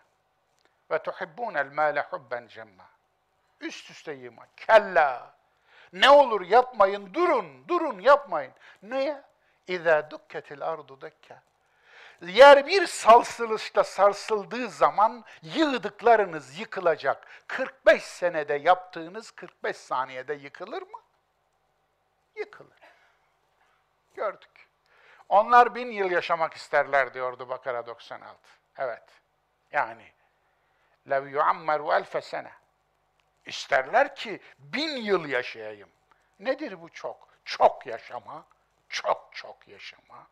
Ve 0.90 1.02
tuhibbunel 1.02 1.72
mâle 1.72 2.00
hubben 2.00 2.46
cemma. 2.46 2.84
Üst 3.60 3.90
üste 3.90 4.12
yığma. 4.12 4.46
Kella. 4.56 5.35
Ne 6.00 6.10
olur 6.10 6.40
yapmayın, 6.40 7.14
durun, 7.14 7.68
durun 7.68 8.00
yapmayın. 8.00 8.52
Neye? 8.82 9.22
İzâ 9.66 10.10
dukketil 10.10 10.62
ardu 10.62 11.00
dekke. 11.00 11.36
Yer 12.22 12.66
bir 12.66 12.86
salsılışla 12.86 13.84
sarsıldığı 13.84 14.68
zaman 14.68 15.24
yığdıklarınız 15.42 16.58
yıkılacak. 16.58 17.26
45 17.46 18.02
senede 18.02 18.54
yaptığınız 18.54 19.30
45 19.30 19.76
saniyede 19.76 20.34
yıkılır 20.34 20.82
mı? 20.82 21.00
Yıkılır. 22.36 22.78
Gördük. 24.14 24.68
Onlar 25.28 25.74
bin 25.74 25.90
yıl 25.90 26.10
yaşamak 26.10 26.54
isterler 26.54 27.14
diyordu 27.14 27.48
Bakara 27.48 27.86
96. 27.86 28.36
Evet. 28.78 29.04
Yani 29.72 30.12
lev 31.10 31.26
yuammeru 31.26 31.92
elfe 31.92 32.20
sene. 32.20 32.52
İsterler 33.46 34.14
ki 34.14 34.40
bin 34.58 34.96
yıl 34.96 35.26
yaşayayım. 35.26 35.88
Nedir 36.40 36.82
bu 36.82 36.88
çok? 36.88 37.28
Çok 37.44 37.86
yaşama, 37.86 38.44
çok 38.88 39.28
çok 39.32 39.68
yaşama. 39.68 40.26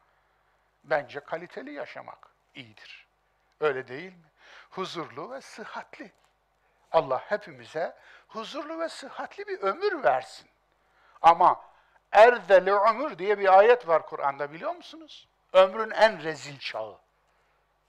Bence 0.85 1.21
kaliteli 1.21 1.73
yaşamak 1.73 2.29
iyidir. 2.55 3.07
Öyle 3.61 3.89
değil 3.89 4.13
mi? 4.13 4.31
Huzurlu 4.71 5.31
ve 5.31 5.41
sıhhatli. 5.41 6.13
Allah 6.93 7.19
hepimize 7.19 7.97
huzurlu 8.29 8.79
ve 8.79 8.89
sıhhatli 8.89 9.47
bir 9.47 9.61
ömür 9.61 10.05
versin. 10.05 10.51
Ama 11.23 11.65
erzeli 12.13 12.73
ömür 12.73 13.19
diye 13.19 13.39
bir 13.39 13.59
ayet 13.59 13.89
var 13.89 14.07
Kur'an'da 14.07 14.53
biliyor 14.53 14.75
musunuz? 14.75 15.29
Ömrün 15.53 15.91
en 15.91 16.23
rezil 16.23 16.59
çağı. 16.59 16.99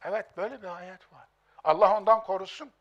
Evet 0.04 0.38
böyle 0.38 0.62
bir 0.62 0.68
ayet 0.68 1.14
var. 1.14 1.28
Allah 1.64 1.98
ondan 1.98 2.24
korusun. 2.24 2.72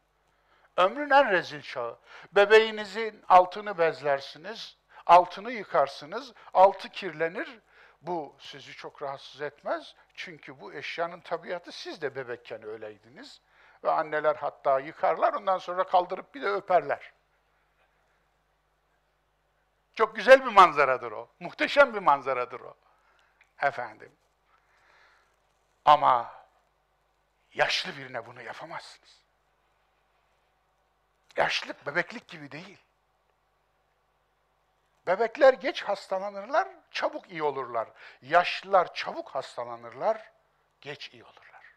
Ömrün 0.77 1.11
en 1.11 1.31
rezil 1.31 1.62
çağı. 1.62 1.99
Bebeğinizin 2.33 3.25
altını 3.29 3.79
bezlersiniz, 3.79 4.77
altını 5.07 5.53
yıkarsınız, 5.53 6.33
altı 6.55 6.89
kirlenir. 6.89 7.61
Bu 8.03 8.37
sizi 8.39 8.72
çok 8.72 9.03
rahatsız 9.03 9.41
etmez. 9.41 9.95
Çünkü 10.14 10.61
bu 10.61 10.72
eşyanın 10.75 11.20
tabiatı 11.20 11.72
siz 11.72 12.03
de 12.03 12.16
bebekken 12.16 12.62
öyleydiniz. 12.62 13.41
Ve 13.85 13.91
anneler 13.91 14.37
hatta 14.37 14.79
yıkarlar, 14.79 15.33
ondan 15.33 15.59
sonra 15.59 15.85
kaldırıp 15.85 16.35
bir 16.35 16.43
de 16.43 16.49
öperler. 16.49 17.12
Çok 19.95 20.16
güzel 20.16 20.47
bir 20.47 20.53
manzaradır 20.53 21.12
o. 21.12 21.29
Muhteşem 21.41 21.95
bir 21.95 21.99
manzaradır 21.99 22.61
o. 22.61 22.77
Efendim. 23.62 24.12
Ama 25.85 26.35
yaşlı 27.55 27.97
birine 27.97 28.27
bunu 28.27 28.43
yapamazsınız. 28.43 29.24
Yaşlılık 31.37 31.87
bebeklik 31.87 32.28
gibi 32.28 32.51
değil. 32.51 32.78
Bebekler 35.07 35.53
geç 35.55 35.82
hastalanırlar, 35.82 36.68
çabuk 36.91 37.30
iyi 37.30 37.43
olurlar. 37.43 37.89
Yaşlılar 38.22 38.95
çabuk 38.95 39.28
hastalanırlar, 39.28 40.32
geç 40.80 41.11
iyi 41.12 41.24
olurlar. 41.24 41.74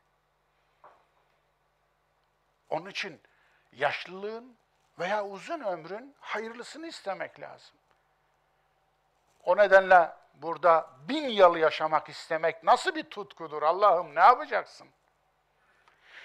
Onun 2.69 2.89
için 2.89 3.21
yaşlılığın 3.71 4.57
veya 4.99 5.25
uzun 5.25 5.59
ömrün 5.59 6.15
hayırlısını 6.19 6.87
istemek 6.87 7.39
lazım. 7.39 7.75
O 9.43 9.57
nedenle 9.57 10.11
burada 10.33 10.89
bin 11.09 11.29
yıl 11.29 11.55
yaşamak 11.55 12.09
istemek 12.09 12.63
nasıl 12.63 12.95
bir 12.95 13.03
tutkudur 13.03 13.63
Allah'ım 13.63 14.15
ne 14.15 14.19
yapacaksın? 14.19 14.87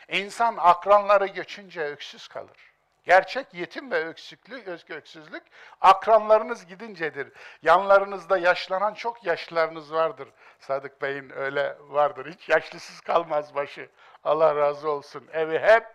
İnsan 0.08 0.56
akranları 0.56 1.26
geçince 1.26 1.80
öksüz 1.84 2.28
kalır. 2.28 2.71
Gerçek 3.04 3.54
yetim 3.54 3.90
ve 3.90 4.04
öksüklük, 4.04 4.90
öksüzlük 4.90 5.42
akranlarınız 5.80 6.66
gidincedir. 6.66 7.32
Yanlarınızda 7.62 8.38
yaşlanan 8.38 8.94
çok 8.94 9.24
yaşlılarınız 9.24 9.92
vardır. 9.92 10.28
Sadık 10.58 11.02
Bey'in 11.02 11.30
öyle 11.36 11.76
vardır. 11.80 12.32
Hiç 12.32 12.48
yaşlısız 12.48 13.00
kalmaz 13.00 13.54
başı. 13.54 13.90
Allah 14.24 14.56
razı 14.56 14.90
olsun. 14.90 15.28
Evi 15.32 15.58
hep 15.58 15.86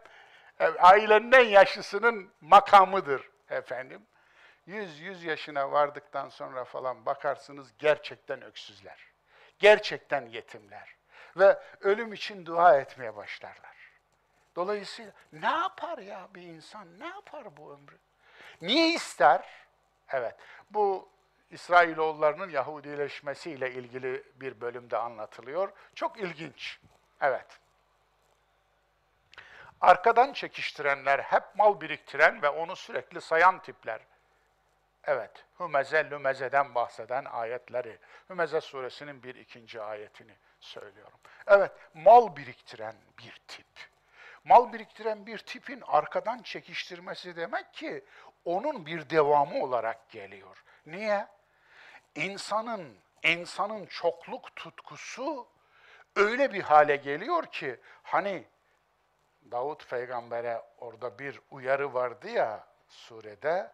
ailenin 0.79 1.31
en 1.31 1.45
yaşlısının 1.45 2.31
makamıdır 2.41 3.29
efendim. 3.49 4.07
100-100 4.67 5.25
yaşına 5.25 5.71
vardıktan 5.71 6.29
sonra 6.29 6.65
falan 6.65 7.05
bakarsınız 7.05 7.73
gerçekten 7.77 8.41
öksüzler. 8.41 9.07
Gerçekten 9.59 10.25
yetimler. 10.25 10.95
Ve 11.37 11.59
ölüm 11.81 12.13
için 12.13 12.45
dua 12.45 12.77
etmeye 12.77 13.15
başlarlar. 13.15 13.76
Dolayısıyla 14.57 15.11
ne 15.31 15.47
yapar 15.47 15.97
ya 15.97 16.27
bir 16.35 16.41
insan? 16.41 16.99
Ne 16.99 17.05
yapar 17.05 17.57
bu 17.57 17.73
ömrü? 17.73 17.97
Niye 18.61 18.93
ister? 18.93 19.45
Evet, 20.09 20.35
bu 20.69 21.09
İsrailoğullarının 21.51 22.49
Yahudileşmesiyle 22.49 23.71
ilgili 23.71 24.23
bir 24.35 24.61
bölümde 24.61 24.97
anlatılıyor. 24.97 25.71
Çok 25.95 26.19
ilginç. 26.19 26.79
Evet. 27.21 27.59
Arkadan 29.81 30.33
çekiştirenler, 30.33 31.19
hep 31.19 31.43
mal 31.55 31.81
biriktiren 31.81 32.41
ve 32.41 32.49
onu 32.49 32.75
sürekli 32.75 33.21
sayan 33.21 33.61
tipler. 33.61 34.01
Evet, 35.03 35.45
Hümeze 35.59 36.09
Lümeze'den 36.09 36.75
bahseden 36.75 37.25
ayetleri. 37.25 37.97
Hümeze 38.29 38.61
suresinin 38.61 39.23
bir 39.23 39.35
ikinci 39.35 39.81
ayetini 39.81 40.35
söylüyorum. 40.59 41.19
Evet, 41.47 41.71
mal 41.93 42.35
biriktiren 42.35 42.95
bir 43.19 43.41
tip. 43.47 43.96
Mal 44.47 44.73
biriktiren 44.73 45.25
bir 45.25 45.37
tipin 45.37 45.81
arkadan 45.87 46.41
çekiştirmesi 46.41 47.35
demek 47.35 47.73
ki 47.73 48.05
onun 48.45 48.85
bir 48.85 49.09
devamı 49.09 49.63
olarak 49.63 50.09
geliyor. 50.09 50.63
Niye? 50.85 51.27
İnsanın, 52.15 52.97
insanın 53.23 53.85
çokluk 53.85 54.55
tutkusu 54.55 55.47
öyle 56.15 56.53
bir 56.53 56.61
hale 56.61 56.95
geliyor 56.95 57.45
ki 57.45 57.79
hani 58.03 58.45
Davut 59.51 59.89
peygambere 59.89 60.61
orada 60.77 61.19
bir 61.19 61.39
uyarı 61.51 61.93
vardı 61.93 62.29
ya 62.29 62.67
surede. 62.87 63.71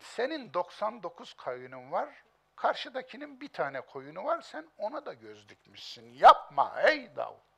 Senin 0.00 0.54
99 0.54 1.34
koyunun 1.34 1.92
var, 1.92 2.08
karşıdakinin 2.56 3.40
bir 3.40 3.48
tane 3.48 3.80
koyunu 3.80 4.24
var, 4.24 4.40
sen 4.42 4.66
ona 4.78 5.06
da 5.06 5.14
göz 5.14 5.48
dikmişsin. 5.48 6.12
Yapma 6.12 6.82
ey 6.82 7.16
Davut. 7.16 7.49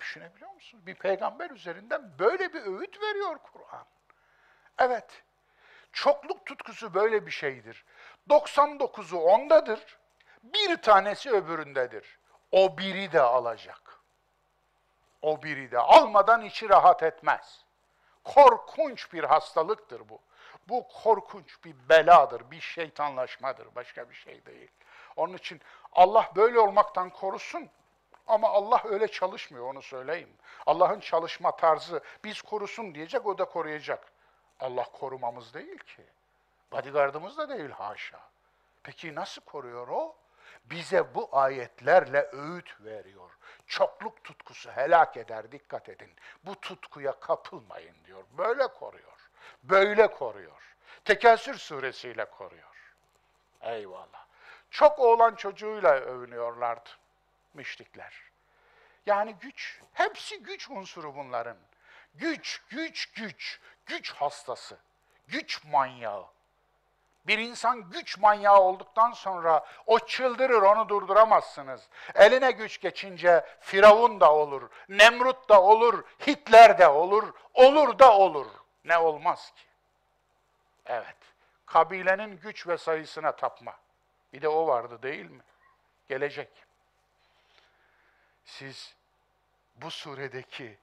Düşünebiliyor 0.00 0.50
musun? 0.50 0.86
Bir 0.86 0.94
peygamber 0.94 1.50
üzerinden 1.50 2.18
böyle 2.18 2.52
bir 2.52 2.62
öğüt 2.62 3.02
veriyor 3.02 3.38
Kur'an. 3.38 3.86
Evet, 4.78 5.22
çokluk 5.92 6.46
tutkusu 6.46 6.94
böyle 6.94 7.26
bir 7.26 7.30
şeydir. 7.30 7.84
99'u 8.28 9.18
ondadır, 9.18 9.98
bir 10.42 10.82
tanesi 10.82 11.30
öbüründedir. 11.30 12.18
O 12.52 12.78
biri 12.78 13.12
de 13.12 13.20
alacak. 13.20 13.98
O 15.22 15.42
biri 15.42 15.70
de 15.70 15.78
almadan 15.78 16.42
içi 16.42 16.68
rahat 16.68 17.02
etmez. 17.02 17.64
Korkunç 18.24 19.12
bir 19.12 19.24
hastalıktır 19.24 20.08
bu. 20.08 20.20
Bu 20.68 20.88
korkunç 20.88 21.64
bir 21.64 21.88
beladır, 21.88 22.50
bir 22.50 22.60
şeytanlaşmadır, 22.60 23.74
başka 23.74 24.10
bir 24.10 24.14
şey 24.14 24.46
değil. 24.46 24.70
Onun 25.16 25.36
için 25.36 25.60
Allah 25.92 26.32
böyle 26.36 26.60
olmaktan 26.60 27.10
korusun 27.10 27.70
ama 28.28 28.48
Allah 28.48 28.82
öyle 28.84 29.08
çalışmıyor, 29.08 29.64
onu 29.66 29.82
söyleyeyim. 29.82 30.30
Allah'ın 30.66 31.00
çalışma 31.00 31.56
tarzı 31.56 32.00
biz 32.24 32.42
korusun 32.42 32.94
diyecek, 32.94 33.26
o 33.26 33.38
da 33.38 33.44
koruyacak. 33.44 34.12
Allah 34.60 34.84
korumamız 34.84 35.54
değil 35.54 35.78
ki. 35.78 36.02
Bodyguardımız 36.72 37.38
da 37.38 37.48
değil 37.48 37.70
haşa. 37.70 38.20
Peki 38.82 39.14
nasıl 39.14 39.42
koruyor 39.42 39.88
o? 39.88 40.16
Bize 40.64 41.14
bu 41.14 41.28
ayetlerle 41.32 42.30
öğüt 42.32 42.80
veriyor. 42.80 43.30
Çokluk 43.66 44.24
tutkusu 44.24 44.70
helak 44.70 45.16
eder, 45.16 45.52
dikkat 45.52 45.88
edin. 45.88 46.10
Bu 46.44 46.60
tutkuya 46.60 47.20
kapılmayın 47.20 47.96
diyor. 48.04 48.24
Böyle 48.38 48.66
koruyor. 48.66 49.30
Böyle 49.62 50.10
koruyor. 50.10 50.76
Tekasür 51.04 51.54
suresiyle 51.54 52.24
koruyor. 52.24 52.94
Eyvallah. 53.60 54.26
Çok 54.70 54.98
oğlan 54.98 55.34
çocuğuyla 55.34 55.94
övünüyorlardı 55.94 56.90
müşrikler. 57.54 58.14
Yani 59.06 59.34
güç, 59.40 59.80
hepsi 59.92 60.42
güç 60.42 60.70
unsuru 60.70 61.16
bunların. 61.16 61.56
Güç, 62.14 62.62
güç, 62.68 63.12
güç, 63.12 63.60
güç 63.86 64.12
hastası, 64.12 64.78
güç 65.26 65.64
manyağı. 65.64 66.26
Bir 67.26 67.38
insan 67.38 67.90
güç 67.90 68.18
manyağı 68.18 68.60
olduktan 68.60 69.12
sonra 69.12 69.66
o 69.86 69.98
çıldırır, 69.98 70.62
onu 70.62 70.88
durduramazsınız. 70.88 71.88
Eline 72.14 72.50
güç 72.50 72.80
geçince 72.80 73.44
Firavun 73.60 74.20
da 74.20 74.34
olur, 74.34 74.70
Nemrut 74.88 75.48
da 75.48 75.62
olur, 75.62 76.04
Hitler 76.26 76.78
de 76.78 76.88
olur, 76.88 77.32
olur 77.54 77.98
da 77.98 78.18
olur. 78.18 78.46
Ne 78.84 78.98
olmaz 78.98 79.52
ki? 79.56 79.62
Evet, 80.86 81.16
kabilenin 81.66 82.36
güç 82.36 82.66
ve 82.66 82.78
sayısına 82.78 83.36
tapma. 83.36 83.74
Bir 84.32 84.42
de 84.42 84.48
o 84.48 84.66
vardı 84.66 85.02
değil 85.02 85.30
mi? 85.30 85.42
Gelecek. 86.08 86.67
Siz 88.48 88.94
bu 89.76 89.90
suredeki 89.90 90.78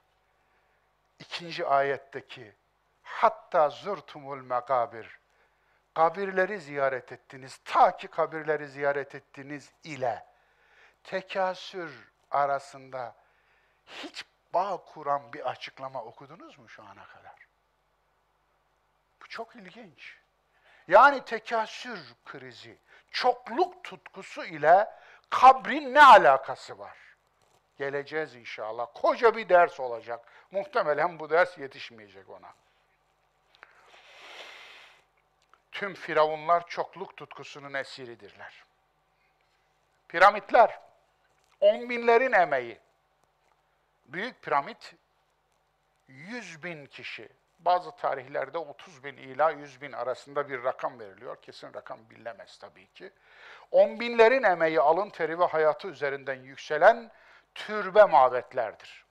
ikinci 1.18 1.66
ayetteki 1.66 2.52
hatta 3.02 3.68
zurtumul 3.70 4.42
megabir 4.42 5.18
kabirleri 5.94 6.60
ziyaret 6.60 7.12
ettiniz. 7.12 7.60
Ta 7.64 7.96
ki 7.96 8.08
kabirleri 8.08 8.68
ziyaret 8.68 9.14
ettiniz 9.14 9.72
ile 9.84 10.26
tekasür 11.04 12.12
arasında 12.30 13.14
hiç 13.86 14.24
bağ 14.54 14.76
kuran 14.76 15.32
bir 15.32 15.50
açıklama 15.50 16.02
okudunuz 16.02 16.58
mu 16.58 16.68
şu 16.68 16.82
ana 16.82 17.06
kadar? 17.06 17.46
Bu 19.22 19.28
çok 19.28 19.56
ilginç. 19.56 20.18
Yani 20.88 21.24
tekasür 21.24 22.14
krizi, 22.24 22.78
çokluk 23.10 23.84
tutkusu 23.84 24.44
ile 24.44 24.90
kabrin 25.30 25.94
ne 25.94 26.04
alakası 26.04 26.78
var? 26.78 27.05
Geleceğiz 27.78 28.34
inşallah. 28.34 28.86
Koca 28.94 29.36
bir 29.36 29.48
ders 29.48 29.80
olacak. 29.80 30.28
Muhtemelen 30.50 31.18
bu 31.18 31.30
ders 31.30 31.58
yetişmeyecek 31.58 32.30
ona. 32.30 32.54
Tüm 35.72 35.94
firavunlar 35.94 36.66
çokluk 36.66 37.16
tutkusunun 37.16 37.74
esiridirler. 37.74 38.64
Piramitler, 40.08 40.80
on 41.60 41.90
binlerin 41.90 42.32
emeği. 42.32 42.78
Büyük 44.06 44.42
piramit, 44.42 44.94
yüz 46.08 46.62
bin 46.62 46.86
kişi. 46.86 47.28
Bazı 47.58 47.96
tarihlerde 47.96 48.58
30 48.58 49.04
bin 49.04 49.16
ila 49.16 49.50
100 49.50 49.82
bin 49.82 49.92
arasında 49.92 50.48
bir 50.48 50.64
rakam 50.64 51.00
veriliyor. 51.00 51.36
Kesin 51.42 51.74
rakam 51.74 51.98
bilinemez 52.10 52.58
tabii 52.58 52.86
ki. 52.86 53.10
On 53.70 54.00
binlerin 54.00 54.42
emeği, 54.42 54.80
alın 54.80 55.10
teri 55.10 55.38
ve 55.38 55.44
hayatı 55.44 55.88
üzerinden 55.88 56.42
yükselen 56.42 57.10
türbe 57.56 58.04
mabetlerdir. 58.04 59.04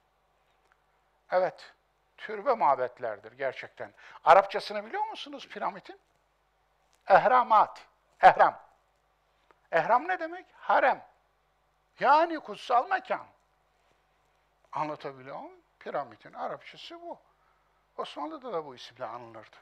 Evet, 1.32 1.74
türbe 2.18 2.54
mabetlerdir 2.54 3.32
gerçekten. 3.32 3.94
Arapçasını 4.24 4.86
biliyor 4.86 5.06
musunuz 5.06 5.48
piramidin? 5.48 6.00
Ehramat, 7.08 7.86
ehram. 8.22 8.60
Ehram 9.72 10.08
ne 10.08 10.20
demek? 10.20 10.46
Harem. 10.54 11.06
Yani 12.00 12.40
kutsal 12.40 12.90
mekan. 12.90 13.26
Anlatabiliyor 14.72 15.40
muyum? 15.40 15.60
Piramidin 15.80 16.34
Arapçası 16.34 17.02
bu. 17.02 17.20
Osmanlı'da 17.98 18.54
da 18.54 18.66
bu 18.66 18.76
isimle 18.76 19.06
anılırdı. 19.06 19.56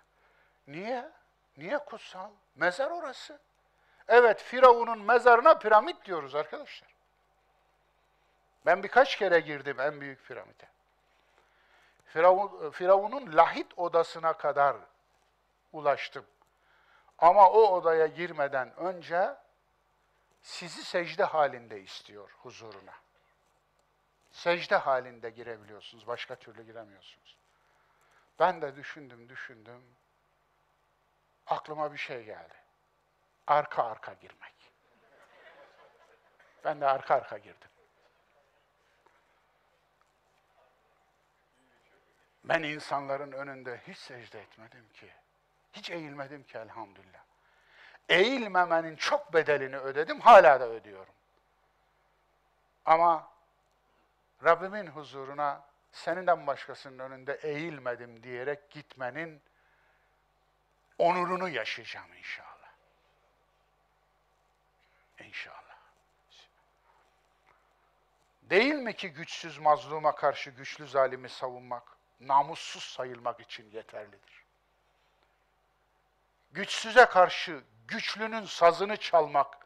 Niye? 0.67 1.09
Niye 1.57 1.77
kutsal? 1.77 2.31
Mezar 2.55 2.91
orası. 2.91 3.39
Evet, 4.07 4.41
Firavun'un 4.41 5.01
mezarına 5.01 5.57
piramit 5.57 6.05
diyoruz 6.05 6.36
arkadaşlar. 6.36 6.92
Ben 8.66 8.84
birkaç 8.84 9.16
kere 9.16 9.39
girdim 9.39 9.80
en 9.80 10.01
büyük 10.01 10.26
piramide. 10.28 10.66
Firavun, 12.05 12.72
Firavun'un 12.72 13.36
lahit 13.36 13.80
odasına 13.80 14.34
kadar 14.34 14.78
ulaştım. 15.72 16.26
Ama 17.18 17.49
o 17.49 17.61
odaya 17.61 18.07
girmeden 18.07 18.76
önce 18.76 19.36
sizi 20.41 20.84
secde 20.84 21.24
halinde 21.24 21.82
istiyor 21.82 22.30
huzuruna. 22.41 22.93
Secde 24.32 24.76
halinde 24.76 25.30
girebiliyorsunuz, 25.30 26.07
başka 26.07 26.36
türlü 26.36 26.64
giremiyorsunuz. 26.64 27.38
Ben 28.39 28.61
de 28.61 28.76
düşündüm, 28.76 29.30
düşündüm. 29.30 29.84
Aklıma 31.47 31.93
bir 31.93 31.97
şey 31.97 32.24
geldi. 32.24 32.53
Arka 33.47 33.84
arka 33.84 34.14
girmek. 34.14 34.72
Ben 36.64 36.82
de 36.82 36.88
arka 36.88 37.16
arka 37.16 37.38
girdim. 37.38 37.70
Ben 42.43 42.63
insanların 42.63 43.31
önünde 43.31 43.81
hiç 43.87 43.97
secde 43.97 44.41
etmedim 44.41 44.85
ki. 44.93 45.09
Hiç 45.73 45.89
eğilmedim 45.89 46.43
ki 46.43 46.57
elhamdülillah. 46.57 47.23
Eğilmemenin 48.09 48.95
çok 48.95 49.33
bedelini 49.33 49.77
ödedim, 49.77 50.19
hala 50.19 50.59
da 50.59 50.69
ödüyorum. 50.69 51.13
Ama 52.85 53.27
Rabbimin 54.43 54.87
huzuruna 54.87 55.63
seninden 55.91 56.47
başkasının 56.47 56.99
önünde 56.99 57.33
eğilmedim 57.33 58.23
diyerek 58.23 58.71
gitmenin 58.71 59.41
onurunu 60.97 61.49
yaşayacağım 61.49 62.13
inşallah. 62.13 62.53
İnşallah. 65.19 65.63
Değil 68.43 68.73
mi 68.73 68.95
ki 68.95 69.09
güçsüz 69.09 69.57
mazluma 69.57 70.15
karşı 70.15 70.49
güçlü 70.49 70.87
zalimi 70.87 71.29
savunmak, 71.29 71.92
namussuz 72.28 72.84
sayılmak 72.84 73.39
için 73.39 73.71
yeterlidir? 73.71 74.43
Güçsüze 76.51 77.05
karşı 77.05 77.63
güçlünün 77.88 78.45
sazını 78.45 78.97
çalmak, 78.97 79.57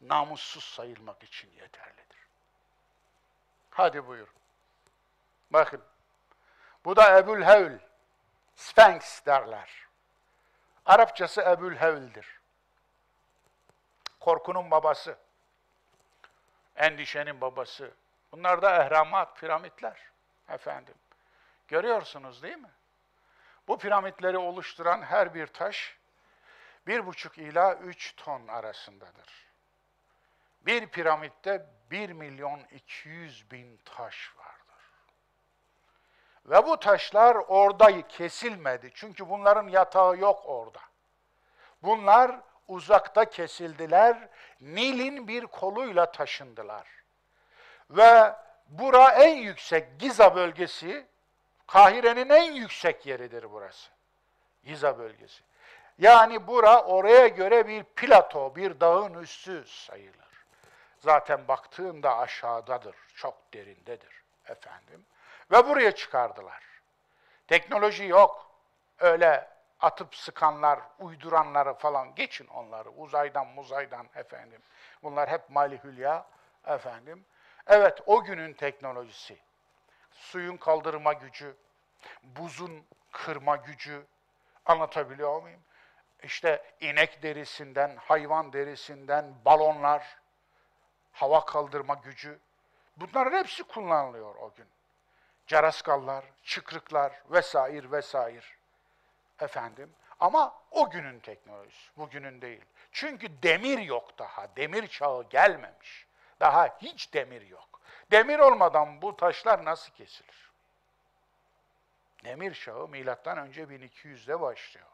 namussuz 0.00 0.64
sayılmak 0.64 1.22
için 1.22 1.50
yeterlidir. 1.50 2.28
Hadi 3.70 4.06
buyur. 4.06 4.28
Bakın. 5.50 5.82
Bu 6.84 6.96
da 6.96 7.18
Ebul 7.18 7.42
Hevl. 7.42 7.78
Sphinx 8.56 9.26
derler. 9.26 9.70
Arapçası 10.86 11.40
Ebul 11.40 11.74
Hevl'dir. 11.74 12.40
Korkunun 14.20 14.70
babası. 14.70 15.18
Endişenin 16.76 17.40
babası. 17.40 17.90
Bunlar 18.32 18.62
da 18.62 18.84
ehramat, 18.84 19.36
piramitler. 19.36 20.00
Efendim. 20.48 20.94
Görüyorsunuz 21.72 22.42
değil 22.42 22.56
mi? 22.56 22.70
Bu 23.68 23.78
piramitleri 23.78 24.38
oluşturan 24.38 25.02
her 25.02 25.34
bir 25.34 25.46
taş 25.46 25.98
bir 26.86 27.06
buçuk 27.06 27.38
ila 27.38 27.74
üç 27.74 28.16
ton 28.16 28.48
arasındadır. 28.48 29.48
Bir 30.60 30.86
piramitte 30.86 31.66
bir 31.90 32.10
milyon 32.10 32.60
iki 32.70 33.08
yüz 33.08 33.50
bin 33.50 33.80
taş 33.84 34.34
vardır. 34.36 34.84
Ve 36.44 36.66
bu 36.66 36.80
taşlar 36.80 37.34
orada 37.34 38.08
kesilmedi. 38.08 38.90
Çünkü 38.94 39.28
bunların 39.28 39.68
yatağı 39.68 40.16
yok 40.18 40.42
orada. 40.44 40.80
Bunlar 41.82 42.40
uzakta 42.68 43.24
kesildiler. 43.24 44.28
Nil'in 44.60 45.28
bir 45.28 45.46
koluyla 45.46 46.12
taşındılar. 46.12 46.88
Ve 47.90 48.32
bura 48.68 49.12
en 49.12 49.36
yüksek 49.36 50.00
Giza 50.00 50.34
bölgesi, 50.34 51.11
Kahire'nin 51.66 52.28
en 52.28 52.52
yüksek 52.52 53.06
yeridir 53.06 53.52
burası. 53.52 53.90
Giza 54.64 54.98
bölgesi. 54.98 55.42
Yani 55.98 56.46
bura 56.46 56.82
oraya 56.82 57.28
göre 57.28 57.68
bir 57.68 57.84
plato, 57.84 58.56
bir 58.56 58.80
dağın 58.80 59.14
üstü 59.14 59.64
sayılır. 59.66 60.44
Zaten 60.98 61.48
baktığında 61.48 62.18
aşağıdadır, 62.18 62.96
çok 63.14 63.54
derindedir 63.54 64.22
efendim. 64.46 65.06
Ve 65.50 65.68
buraya 65.68 65.92
çıkardılar. 65.92 66.62
Teknoloji 67.48 68.04
yok. 68.04 68.50
Öyle 68.98 69.48
atıp 69.80 70.14
sıkanlar, 70.16 70.80
uyduranları 70.98 71.74
falan 71.74 72.14
geçin 72.14 72.46
onları. 72.46 72.90
Uzaydan 72.90 73.46
muzaydan 73.46 74.06
efendim. 74.14 74.62
Bunlar 75.02 75.30
hep 75.30 75.50
mali 75.50 75.84
hülya 75.84 76.26
efendim. 76.66 77.24
Evet 77.66 78.00
o 78.06 78.24
günün 78.24 78.52
teknolojisi. 78.52 79.38
Suyun 80.14 80.56
kaldırma 80.56 81.12
gücü, 81.12 81.56
buzun 82.22 82.84
kırma 83.12 83.56
gücü 83.56 84.06
anlatabiliyor 84.66 85.42
muyum? 85.42 85.60
İşte 86.22 86.74
inek 86.80 87.22
derisinden, 87.22 87.96
hayvan 87.96 88.52
derisinden 88.52 89.34
balonlar, 89.44 90.18
hava 91.12 91.44
kaldırma 91.44 91.94
gücü. 91.94 92.38
Bunların 92.96 93.38
hepsi 93.38 93.62
kullanılıyor 93.62 94.34
o 94.34 94.54
gün. 94.54 94.66
Caraskallar, 95.46 96.24
çıkrıklar 96.42 97.22
vesaire 97.30 97.90
vesaire. 97.90 98.46
Efendim 99.40 99.94
ama 100.20 100.54
o 100.70 100.90
günün 100.90 101.20
teknolojisi, 101.20 101.90
bugünün 101.96 102.42
değil. 102.42 102.64
Çünkü 102.92 103.42
demir 103.42 103.78
yok 103.78 104.18
daha, 104.18 104.56
demir 104.56 104.86
çağı 104.86 105.22
gelmemiş. 105.22 106.06
Daha 106.40 106.78
hiç 106.78 107.14
demir 107.14 107.42
yok. 107.42 107.71
Demir 108.12 108.38
olmadan 108.38 109.02
bu 109.02 109.16
taşlar 109.16 109.64
nasıl 109.64 109.92
kesilir? 109.92 110.52
Demir 112.24 112.54
çağı 112.54 112.88
milattan 112.88 113.38
önce 113.38 113.62
1200'de 113.62 114.40
başlıyor. 114.40 114.86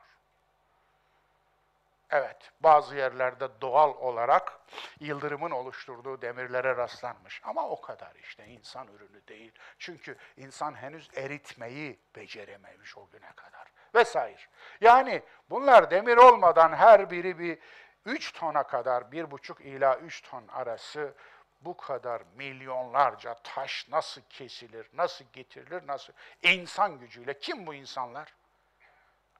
Evet, 2.11 2.53
bazı 2.61 2.97
yerlerde 2.97 3.49
doğal 3.61 3.95
olarak 3.95 4.61
yıldırımın 5.01 5.51
oluşturduğu 5.51 6.23
demirlere 6.23 6.77
rastlanmış. 6.77 7.41
Ama 7.45 7.69
o 7.69 7.81
kadar 7.81 8.14
işte 8.14 8.47
insan 8.47 8.89
ürünü 8.89 9.27
değil. 9.29 9.53
Çünkü 9.79 10.16
insan 10.37 10.75
henüz 10.75 11.11
eritmeyi 11.16 11.99
becerememiş 12.16 12.99
o 12.99 13.09
güne 13.12 13.33
kadar. 13.37 13.73
Vesaire. 13.95 14.41
Yani 14.81 15.23
bunlar 15.51 15.91
demir 15.91 16.16
olmadan 16.16 16.73
her 16.73 17.11
biri 17.11 17.39
bir 17.39 17.59
3 18.07 18.33
tona 18.33 18.62
kadar, 18.62 19.03
1,5 19.03 19.62
ila 19.62 19.99
3 19.99 20.23
ton 20.23 20.49
arası 20.49 21.14
bu 21.61 21.77
kadar 21.77 22.23
milyonlarca 22.37 23.35
taş 23.35 23.87
nasıl 23.89 24.21
kesilir, 24.31 24.87
nasıl 24.95 25.25
getirilir, 25.33 25.87
nasıl? 25.87 26.13
insan 26.43 26.99
gücüyle. 26.99 27.39
Kim 27.39 27.67
bu 27.67 27.75
insanlar? 27.75 28.35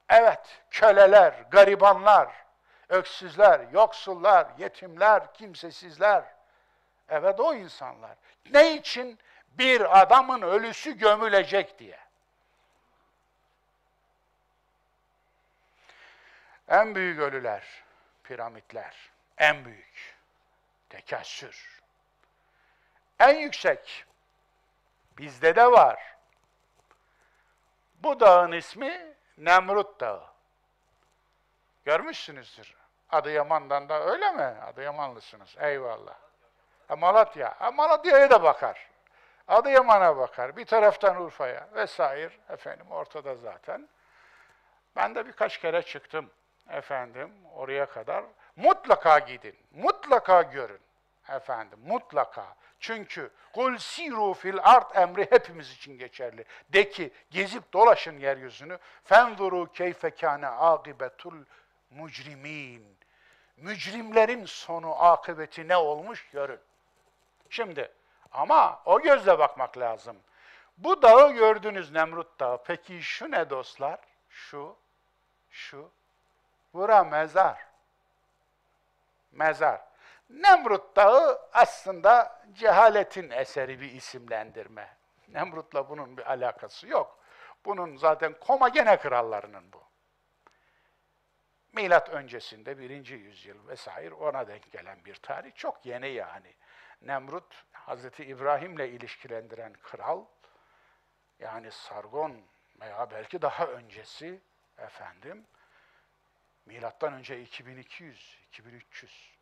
Evet, 0.09 0.61
köleler, 0.71 1.45
garibanlar, 1.51 2.45
öksüzler, 2.89 3.61
yoksullar, 3.73 4.47
yetimler, 4.59 5.35
kimsesizler. 5.35 6.25
Evet 7.09 7.41
o 7.41 7.55
insanlar. 7.55 8.17
Ne 8.51 8.77
için? 8.77 9.19
Bir 9.49 10.01
adamın 10.01 10.43
ölüsü 10.43 10.99
gömülecek 10.99 11.79
diye. 11.79 11.99
En 16.69 16.95
büyük 16.95 17.21
ölüler, 17.21 17.85
piramitler. 18.25 19.11
En 19.39 19.65
büyük. 19.65 20.17
Tekessür. 20.89 21.78
En 23.21 23.35
yüksek. 23.35 24.05
Bizde 25.19 25.57
de 25.57 25.73
var. 25.73 26.17
Bu 28.03 28.21
dağın 28.21 28.53
ismi 28.53 29.15
Nemrut 29.39 30.01
Dağı. 30.01 30.25
Görmüşsünüzdür. 31.85 32.75
Adıyaman'dan 33.11 33.89
da 33.89 34.01
öyle 34.05 34.31
mi? 34.31 34.43
Adıyamanlısınız. 34.43 35.57
Eyvallah. 35.59 36.15
Ha, 36.89 36.97
Malatya. 36.97 37.55
Ha, 37.59 37.71
Malatya'ya 37.71 38.31
da 38.31 38.43
bakar. 38.43 38.89
Adıyaman'a 39.49 40.17
bakar. 40.17 40.57
Bir 40.57 40.65
taraftan 40.65 41.23
Urfa'ya 41.23 41.69
vesaire. 41.75 42.31
Efendim 42.49 42.91
ortada 42.91 43.35
zaten. 43.35 43.89
Ben 44.97 45.15
de 45.15 45.27
birkaç 45.27 45.59
kere 45.59 45.83
çıktım. 45.83 46.31
Efendim 46.69 47.33
oraya 47.55 47.87
kadar. 47.87 48.25
Mutlaka 48.57 49.19
gidin. 49.19 49.57
Mutlaka 49.73 50.43
görün. 50.43 50.81
Efendim 51.29 51.79
mutlaka. 51.87 52.57
Çünkü 52.81 53.31
kul 53.55 53.79
siru 53.79 54.35
fil 54.35 54.59
art 54.63 54.97
emri 54.97 55.27
hepimiz 55.31 55.73
için 55.73 55.99
geçerli. 55.99 56.45
De 56.69 56.89
ki 56.89 57.13
gezip 57.31 57.73
dolaşın 57.73 58.19
yeryüzünü. 58.19 58.79
Fenzuru 59.05 59.73
keyfe 59.73 60.11
kâne 60.11 60.47
âgibetul 60.47 61.45
mucrimin. 61.91 62.99
Mücrimlerin 63.57 64.45
sonu, 64.45 65.05
akıbeti 65.05 65.69
ne 65.69 65.77
olmuş 65.77 66.29
görün. 66.33 66.61
Şimdi 67.51 67.93
ama 68.33 68.83
o 68.85 69.01
gözle 69.01 69.39
bakmak 69.39 69.79
lazım. 69.79 70.17
Bu 70.79 71.03
dağı 71.03 71.33
gördünüz 71.33 71.93
Nemrut 71.93 72.41
Dağı. 72.41 72.63
Peki 72.65 73.03
şu 73.03 73.31
ne 73.31 73.51
dostlar? 73.51 73.99
Şu, 74.29 74.77
şu. 75.51 75.91
Bura 76.75 77.05
mezar. 77.05 77.67
Mezar. 79.33 79.88
Nemrut 80.31 80.97
Dağı 80.97 81.49
aslında 81.53 82.43
cehaletin 82.53 83.31
eseri 83.31 83.81
bir 83.81 83.93
isimlendirme. 83.93 84.97
Nemrut'la 85.29 85.89
bunun 85.89 86.17
bir 86.17 86.31
alakası 86.31 86.89
yok. 86.89 87.19
Bunun 87.65 87.97
zaten 87.97 88.35
Komagene 88.41 88.97
krallarının 88.97 89.73
bu. 89.73 89.83
Milat 91.73 92.09
öncesinde 92.09 92.79
birinci 92.79 93.15
yüzyıl 93.15 93.69
vesaire 93.69 94.15
ona 94.15 94.49
denk 94.49 94.73
gelen 94.73 95.05
bir 95.05 95.15
tarih. 95.15 95.55
Çok 95.55 95.87
yeni 95.87 96.09
yani. 96.09 96.55
Nemrut, 97.03 97.65
Hazreti 97.73 98.25
İbrahim'le 98.25 98.79
ilişkilendiren 98.79 99.73
kral, 99.73 100.25
yani 101.39 101.71
Sargon 101.71 102.37
veya 102.81 103.11
belki 103.11 103.43
daha 103.43 103.67
öncesi 103.67 104.41
efendim, 104.79 105.47
milattan 106.67 107.13
önce 107.13 107.41
2200, 107.41 108.39
2300 108.49 109.38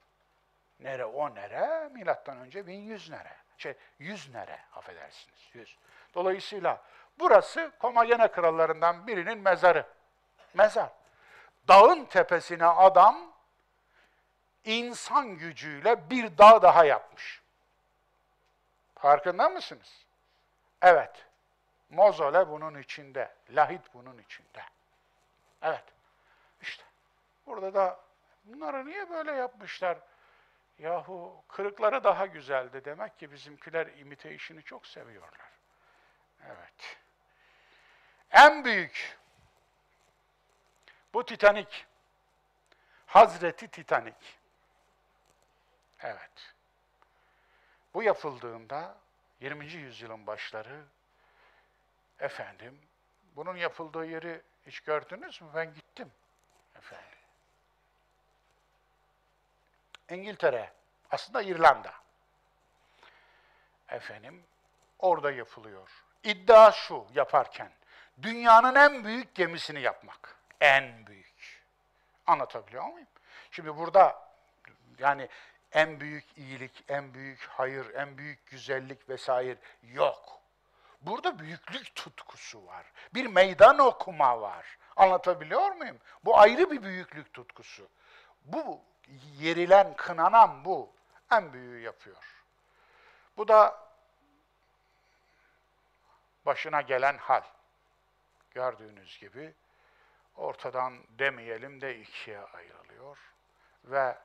Nere 0.81 1.05
o 1.05 1.35
nere? 1.35 1.89
Milattan 1.89 2.39
önce 2.39 2.67
1100 2.67 3.11
nere? 3.11 3.33
Şey 3.59 3.75
100 3.99 4.35
nere 4.35 4.59
affedersiniz 4.73 5.51
100. 5.53 5.77
Dolayısıyla 6.15 6.83
burası 7.19 7.73
Komagene 7.79 8.29
krallarından 8.29 9.07
birinin 9.07 9.39
mezarı. 9.39 9.87
Mezar. 10.55 10.91
Dağın 11.69 12.05
tepesine 12.05 12.67
adam 12.67 13.33
insan 14.65 15.29
gücüyle 15.29 16.11
bir 16.11 16.39
dağ 16.39 16.63
daha 16.63 16.85
yapmış. 16.85 17.43
Farkında 18.95 19.49
mısınız? 19.49 20.07
Evet. 20.83 21.27
Mozole 21.91 22.49
bunun 22.49 22.79
içinde. 22.79 23.35
Lahit 23.51 23.95
bunun 23.95 24.19
içinde. 24.19 24.63
Evet. 25.63 25.85
İşte. 26.61 26.85
Burada 27.47 27.75
da 27.75 28.01
bunları 28.45 28.87
niye 28.87 29.11
böyle 29.11 29.33
yapmışlar? 29.33 29.99
Yahu 30.79 31.45
kırıkları 31.49 32.05
daha 32.05 32.27
güzeldi. 32.27 32.85
Demek 32.85 33.19
ki 33.19 33.33
bizimkiler 33.33 33.87
imitation'ı 33.87 34.63
çok 34.63 34.87
seviyorlar. 34.87 35.51
Evet. 36.47 36.99
En 38.31 38.65
büyük 38.65 39.19
bu 41.15 41.25
Titanik. 41.25 41.87
Hazreti 43.07 43.69
Titanik. 43.69 44.39
Evet. 46.01 46.55
Bu 47.95 48.03
yapıldığında 48.03 48.99
20. 49.41 49.67
yüzyılın 49.67 50.27
başları 50.27 50.85
efendim 52.19 52.81
bunun 53.37 53.57
yapıldığı 53.57 54.07
yeri 54.07 54.43
hiç 54.67 54.81
gördünüz 54.81 55.43
mü? 55.43 55.49
Ben 55.55 55.75
gittim 55.75 56.13
efendim. 56.75 57.16
İngiltere, 60.11 60.73
aslında 61.11 61.43
İrlanda. 61.43 61.93
Efendim, 63.89 64.45
orada 64.99 65.31
yapılıyor. 65.33 65.91
İddia 66.25 66.73
şu 66.73 67.07
yaparken, 67.15 67.71
dünyanın 68.23 68.75
en 68.75 69.05
büyük 69.05 69.35
gemisini 69.35 69.81
yapmak. 69.81 70.37
En 70.61 71.07
büyük. 71.07 71.63
Anlatabiliyor 72.27 72.85
muyum? 72.85 73.09
Şimdi 73.51 73.77
burada 73.77 74.29
yani 74.99 75.29
en 75.73 76.01
büyük 76.01 76.25
iyilik, 76.37 76.85
en 76.89 77.15
büyük 77.15 77.49
hayır, 77.49 77.95
en 77.95 78.19
büyük 78.19 78.47
güzellik 78.47 79.09
vesaire 79.09 79.59
yok. 79.83 80.41
Burada 81.01 81.39
büyüklük 81.39 81.95
tutkusu 81.95 82.67
var. 82.67 82.87
Bir 83.15 83.27
meydan 83.27 83.79
okuma 83.79 84.41
var. 84.41 84.79
Anlatabiliyor 84.97 85.73
muyum? 85.73 85.99
Bu 86.25 86.39
ayrı 86.39 86.71
bir 86.71 86.83
büyüklük 86.83 87.33
tutkusu. 87.33 87.89
Bu 88.45 88.81
yerilen, 89.39 89.97
kınanan 89.97 90.65
bu. 90.65 90.93
En 91.33 91.53
büyüğü 91.53 91.81
yapıyor. 91.81 92.45
Bu 93.37 93.49
da 93.49 93.87
başına 96.47 96.81
gelen 96.81 97.19
hal. 97.19 97.43
Gördüğünüz 98.51 99.19
gibi 99.19 99.55
ortadan 100.37 100.99
demeyelim 101.09 101.81
de 101.81 101.99
ikiye 101.99 102.41
ayrılıyor 102.41 103.19
ve 103.85 104.19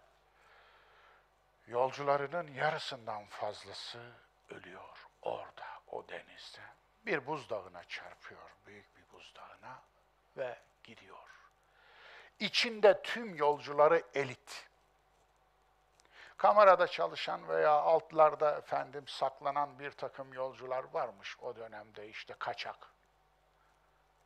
yolcularının 1.67 2.47
yarısından 2.47 3.25
fazlası 3.25 4.11
ölüyor 4.49 5.07
orada, 5.21 5.65
o 5.88 6.07
denizde. 6.07 6.61
Bir 7.05 7.25
buzdağına 7.27 7.84
çarpıyor, 7.84 8.51
büyük 8.65 8.97
bir 8.97 9.13
buzdağına 9.13 9.82
ve 10.38 10.59
gidiyor. 10.84 11.17
İçinde 12.39 13.01
tüm 13.01 13.36
yolcuları 13.36 14.03
elit. 14.13 14.70
Kamerada 16.42 16.88
çalışan 16.88 17.48
veya 17.48 17.72
altlarda 17.72 18.52
efendim 18.52 19.08
saklanan 19.08 19.80
bir 19.80 19.92
takım 19.92 20.34
yolcular 20.34 20.84
varmış 20.94 21.38
o 21.42 21.56
dönemde 21.56 22.08
işte 22.08 22.34
kaçak. 22.39 22.76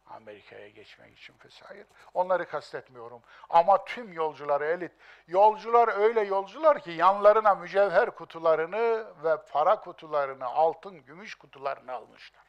Amerika'ya 0.07 0.69
geçmek 0.69 1.17
için 1.17 1.35
vesaire. 1.45 1.85
Onları 2.13 2.47
kastetmiyorum. 2.47 3.21
Ama 3.49 3.85
tüm 3.85 4.13
yolcuları 4.13 4.65
elit. 4.65 4.91
Yolcular 5.27 5.97
öyle 5.97 6.21
yolcular 6.21 6.79
ki 6.79 6.91
yanlarına 6.91 7.55
mücevher 7.55 8.11
kutularını 8.11 9.05
ve 9.23 9.37
para 9.51 9.79
kutularını, 9.79 10.45
altın, 10.45 11.05
gümüş 11.05 11.35
kutularını 11.35 11.93
almışlar. 11.93 12.43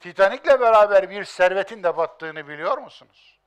Titanik'le 0.00 0.60
beraber 0.60 1.10
bir 1.10 1.24
servetin 1.24 1.82
de 1.82 1.96
battığını 1.96 2.48
biliyor 2.48 2.78
musunuz? 2.78 3.38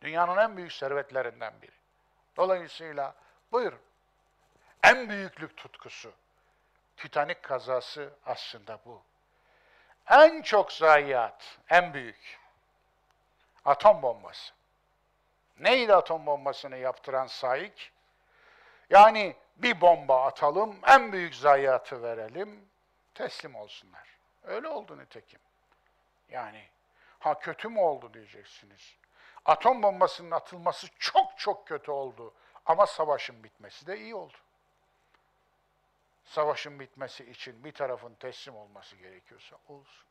Dünyanın 0.00 0.36
en 0.36 0.56
büyük 0.56 0.72
servetlerinden 0.72 1.54
biri. 1.62 1.76
Dolayısıyla 2.36 3.14
buyurun. 3.52 3.85
En 4.82 5.08
büyüklük 5.08 5.56
tutkusu. 5.56 6.12
Titanik 6.96 7.42
kazası 7.42 8.14
aslında 8.26 8.78
bu. 8.84 9.02
En 10.10 10.42
çok 10.42 10.72
zayiat, 10.72 11.58
en 11.70 11.94
büyük. 11.94 12.38
Atom 13.64 14.02
bombası. 14.02 14.54
Neydi 15.58 15.94
atom 15.94 16.26
bombasını 16.26 16.76
yaptıran 16.76 17.26
Saik? 17.26 17.92
Yani 18.90 19.36
bir 19.56 19.80
bomba 19.80 20.24
atalım, 20.24 20.78
en 20.86 21.12
büyük 21.12 21.34
zayiatı 21.34 22.02
verelim, 22.02 22.68
teslim 23.14 23.54
olsunlar. 23.54 24.08
Öyle 24.42 24.68
oldu 24.68 24.98
nitekim. 24.98 25.40
Yani 26.28 26.68
ha 27.18 27.38
kötü 27.38 27.68
mü 27.68 27.80
oldu 27.80 28.14
diyeceksiniz. 28.14 28.96
Atom 29.44 29.82
bombasının 29.82 30.30
atılması 30.30 30.86
çok 30.98 31.38
çok 31.38 31.68
kötü 31.68 31.90
oldu. 31.90 32.34
Ama 32.66 32.86
savaşın 32.86 33.44
bitmesi 33.44 33.86
de 33.86 33.98
iyi 33.98 34.14
oldu. 34.14 34.36
Savaşın 36.26 36.80
bitmesi 36.80 37.30
için 37.30 37.64
bir 37.64 37.72
tarafın 37.72 38.14
teslim 38.14 38.56
olması 38.56 38.96
gerekiyorsa 38.96 39.56
olsun. 39.68 40.06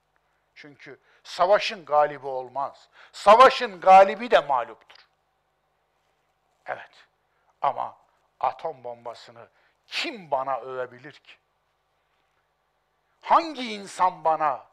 Çünkü 0.55 0.99
savaşın 1.24 1.86
galibi 1.86 2.28
olmaz. 2.28 2.89
Savaşın 3.11 3.82
galibi 3.82 4.32
de 4.32 4.39
mağluptur. 4.39 4.97
Evet. 6.66 7.05
Ama 7.61 7.97
atom 8.39 8.84
bombasını 8.84 9.47
kim 9.88 10.32
bana 10.32 10.59
övebilir 10.59 11.11
ki? 11.11 11.36
Hangi 13.22 13.74
insan 13.74 14.24
bana 14.24 14.66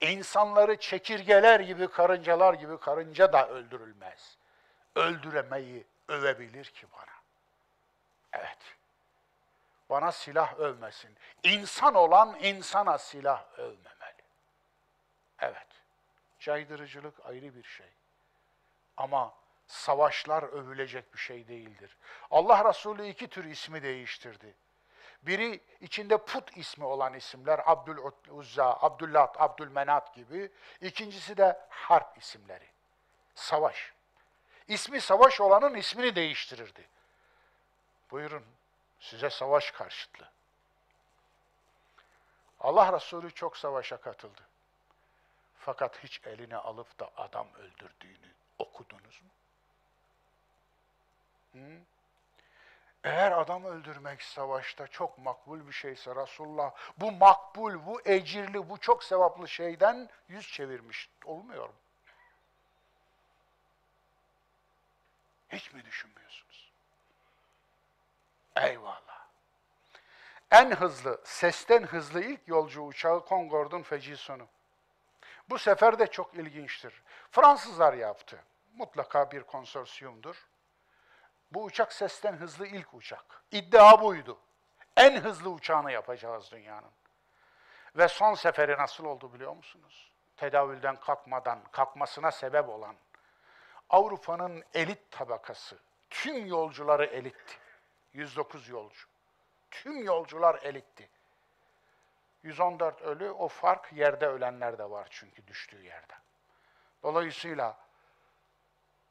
insanları 0.00 0.76
çekirgeler 0.76 1.60
gibi, 1.60 1.88
karıncalar 1.88 2.54
gibi 2.54 2.78
karınca 2.78 3.32
da 3.32 3.48
öldürülmez. 3.48 4.36
Öldüremeyi 4.96 5.86
övebilir 6.08 6.64
ki 6.64 6.86
bana. 6.92 7.12
Evet. 8.32 8.58
Bana 9.92 10.12
silah 10.12 10.58
övmesin. 10.58 11.16
İnsan 11.42 11.94
olan 11.94 12.36
insana 12.40 12.98
silah 12.98 13.58
övmemeli. 13.58 14.22
Evet. 15.38 15.66
Caydırıcılık 16.40 17.26
ayrı 17.26 17.54
bir 17.54 17.62
şey. 17.62 17.86
Ama 18.96 19.34
savaşlar 19.66 20.42
övülecek 20.42 21.14
bir 21.14 21.18
şey 21.18 21.48
değildir. 21.48 21.96
Allah 22.30 22.68
Resulü 22.68 23.06
iki 23.06 23.28
tür 23.28 23.44
ismi 23.44 23.82
değiştirdi. 23.82 24.54
Biri 25.22 25.60
içinde 25.80 26.16
put 26.16 26.56
ismi 26.56 26.84
olan 26.84 27.14
isimler, 27.14 27.60
Abdül 27.66 27.98
Uzza, 28.30 28.78
Abdüllat, 28.80 29.40
Abdülmenat 29.40 30.14
gibi. 30.14 30.52
İkincisi 30.80 31.36
de 31.36 31.60
harp 31.70 32.18
isimleri. 32.18 32.66
Savaş. 33.34 33.92
İsmi 34.68 35.00
savaş 35.00 35.40
olanın 35.40 35.74
ismini 35.74 36.14
değiştirirdi. 36.14 36.88
Buyurun, 38.10 38.44
size 39.02 39.30
savaş 39.30 39.70
karşıtlı. 39.70 40.28
Allah 42.60 42.92
Resulü 42.92 43.34
çok 43.34 43.56
savaşa 43.56 43.96
katıldı. 43.96 44.40
Fakat 45.58 46.04
hiç 46.04 46.20
eline 46.26 46.56
alıp 46.56 46.98
da 46.98 47.10
adam 47.16 47.48
öldürdüğünü 47.54 48.32
okudunuz 48.58 49.22
mu? 49.22 49.30
Hı? 51.52 51.78
Eğer 53.04 53.32
adam 53.32 53.64
öldürmek 53.64 54.22
savaşta 54.22 54.86
çok 54.86 55.18
makbul 55.18 55.66
bir 55.66 55.72
şeyse 55.72 56.14
Resulullah 56.16 56.74
bu 56.96 57.12
makbul, 57.12 57.86
bu 57.86 58.00
ecirli, 58.04 58.68
bu 58.68 58.78
çok 58.78 59.04
sevaplı 59.04 59.48
şeyden 59.48 60.08
yüz 60.28 60.52
çevirmiş. 60.52 61.10
Olmuyor 61.24 61.68
mu? 61.68 61.74
Hiç 65.48 65.72
mi 65.72 65.84
düşünmüyorsunuz? 65.84 66.51
Eyvallah. 68.56 69.26
En 70.50 70.70
hızlı, 70.70 71.20
sesten 71.24 71.82
hızlı 71.82 72.22
ilk 72.22 72.48
yolcu 72.48 72.82
uçağı 72.82 73.24
Concorde'un 73.28 73.82
feci. 73.82 74.16
Bu 75.50 75.58
sefer 75.58 75.98
de 75.98 76.06
çok 76.06 76.34
ilginçtir. 76.34 77.02
Fransızlar 77.30 77.94
yaptı. 77.94 78.44
Mutlaka 78.74 79.30
bir 79.30 79.42
konsorsiyumdur. 79.42 80.46
Bu 81.50 81.64
uçak 81.64 81.92
sesten 81.92 82.32
hızlı 82.32 82.66
ilk 82.66 82.94
uçak. 82.94 83.42
İddia 83.50 84.02
buydu. 84.02 84.38
En 84.96 85.20
hızlı 85.20 85.50
uçağını 85.50 85.92
yapacağız 85.92 86.50
dünyanın. 86.52 86.90
Ve 87.96 88.08
son 88.08 88.34
seferi 88.34 88.72
nasıl 88.72 89.04
oldu 89.04 89.34
biliyor 89.34 89.56
musunuz? 89.56 90.12
Tedavülden 90.36 90.96
kalkmadan, 90.96 91.60
kalkmasına 91.72 92.30
sebep 92.30 92.68
olan 92.68 92.96
Avrupa'nın 93.90 94.64
elit 94.74 95.10
tabakası, 95.10 95.78
tüm 96.10 96.46
yolcuları 96.46 97.04
elitti. 97.04 97.61
109 98.12 98.68
yolcu. 98.68 99.06
Tüm 99.70 100.04
yolcular 100.04 100.62
elitti. 100.62 101.08
114 102.42 103.02
ölü, 103.02 103.30
o 103.30 103.48
fark 103.48 103.92
yerde 103.92 104.26
ölenler 104.26 104.78
de 104.78 104.90
var 104.90 105.08
çünkü 105.10 105.46
düştüğü 105.46 105.82
yerde. 105.82 106.14
Dolayısıyla 107.02 107.76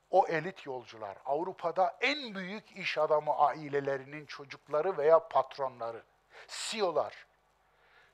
o 0.09 0.27
elit 0.27 0.65
yolcular 0.65 1.17
Avrupa'da 1.25 1.97
en 2.01 2.35
büyük 2.35 2.71
iş 2.71 2.97
adamı 2.97 3.37
ailelerinin 3.37 4.25
çocukları 4.25 4.97
veya 4.97 5.27
patronları, 5.27 6.03
CEO'lar, 6.47 7.25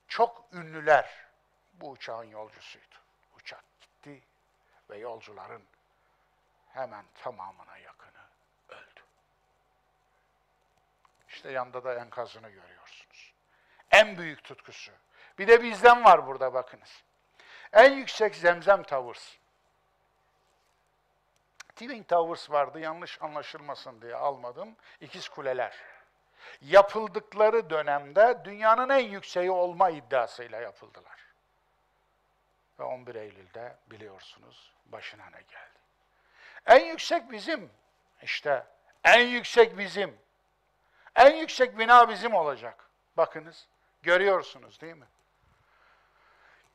çok 0.07 0.45
ünlüler 0.53 1.27
bu 1.73 1.89
uçağın 1.89 2.23
yolcusuydu. 2.23 2.95
Uçak 3.35 3.63
gitti 3.81 4.23
ve 4.89 4.97
yolcuların 4.97 5.63
hemen 6.67 7.05
tamamına 7.23 7.77
yakını 7.77 8.21
öldü. 8.69 9.01
İşte 11.37 11.51
yanda 11.51 11.83
da 11.83 11.93
enkazını 11.93 12.49
görüyorsunuz. 12.49 13.33
En 13.91 14.17
büyük 14.17 14.43
tutkusu. 14.43 14.91
Bir 15.39 15.47
de 15.47 15.63
bizden 15.63 16.03
var 16.03 16.27
burada 16.27 16.53
bakınız. 16.53 17.03
En 17.73 17.91
yüksek 17.91 18.35
Zemzem 18.35 18.83
Towers. 18.83 19.35
Twin 21.69 22.03
Towers 22.03 22.51
vardı, 22.51 22.79
yanlış 22.79 23.21
anlaşılmasın 23.21 24.01
diye 24.01 24.15
almadım. 24.15 24.75
İkiz 25.01 25.29
kuleler. 25.29 25.77
Yapıldıkları 26.61 27.69
dönemde 27.69 28.41
dünyanın 28.43 28.89
en 28.89 29.07
yükseği 29.07 29.51
olma 29.51 29.89
iddiasıyla 29.89 30.61
yapıldılar. 30.61 31.19
Ve 32.79 32.83
11 32.83 33.15
Eylül'de 33.15 33.75
biliyorsunuz 33.87 34.73
başına 34.85 35.25
ne 35.25 35.41
geldi. 35.41 35.79
En 36.65 36.85
yüksek 36.85 37.31
bizim. 37.31 37.71
İşte 38.21 38.65
en 39.03 39.27
yüksek 39.27 39.77
bizim. 39.77 40.26
En 41.17 41.35
yüksek 41.35 41.79
bina 41.79 42.09
bizim 42.09 42.33
olacak. 42.33 42.89
Bakınız, 43.17 43.67
görüyorsunuz 44.01 44.81
değil 44.81 44.95
mi? 44.95 45.07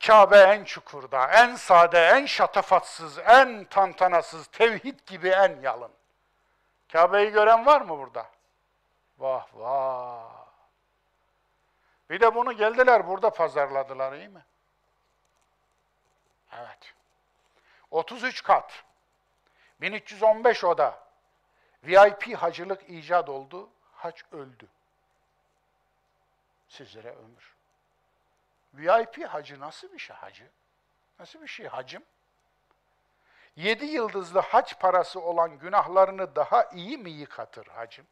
Kabe 0.07 0.37
en 0.39 0.65
çukurda, 0.65 1.27
en 1.27 1.55
sade, 1.55 2.07
en 2.07 2.27
şatafatsız, 2.27 3.19
en 3.19 3.65
tantanasız, 3.65 4.47
tevhid 4.47 4.99
gibi 5.07 5.29
en 5.29 5.61
yalın. 5.61 5.93
Kabe'yi 6.93 7.31
gören 7.31 7.67
var 7.67 7.81
mı 7.81 7.99
burada? 7.99 8.27
Vah 9.19 9.47
vah. 9.55 10.47
Bir 12.11 12.21
de 12.21 12.35
bunu 12.35 12.53
geldiler 12.53 13.09
burada 13.09 13.31
pazarladılar 13.31 14.13
iyi 14.13 14.29
mi? 14.29 14.45
Evet. 16.53 16.95
33 17.91 18.43
kat. 18.43 18.85
1315 19.81 20.65
oda. 20.65 20.99
VIP 21.85 22.37
hacılık 22.37 22.91
icat 22.91 23.29
oldu. 23.29 23.69
Hac 24.03 24.23
öldü. 24.33 24.69
Sizlere 26.69 27.11
ömür. 27.11 27.55
VIP 28.75 29.29
hacı 29.29 29.61
nasıl 29.61 29.93
bir 29.93 29.99
şey 29.99 30.17
hacı? 30.17 30.51
Nasıl 31.19 31.43
bir 31.43 31.47
şey 31.47 31.67
hacım? 31.67 32.03
Yedi 33.57 33.85
yıldızlı 33.85 34.41
hac 34.41 34.73
parası 34.81 35.21
olan 35.21 35.59
günahlarını 35.59 36.37
daha 36.37 36.65
iyi 36.65 36.99
mi 36.99 37.11
yıkatır 37.11 37.67
hacım? 37.67 38.07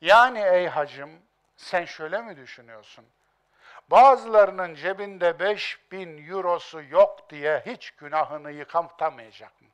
Yani 0.00 0.40
ey 0.40 0.66
hacım, 0.66 1.10
sen 1.56 1.84
şöyle 1.84 2.22
mi 2.22 2.36
düşünüyorsun? 2.36 3.04
Bazılarının 3.90 4.74
cebinde 4.74 5.38
5000 5.38 6.28
eurosu 6.28 6.82
yok 6.82 7.30
diye 7.30 7.62
hiç 7.66 7.90
günahını 7.90 8.50
yıkatamayacak 8.50 9.62
mı? 9.62 9.68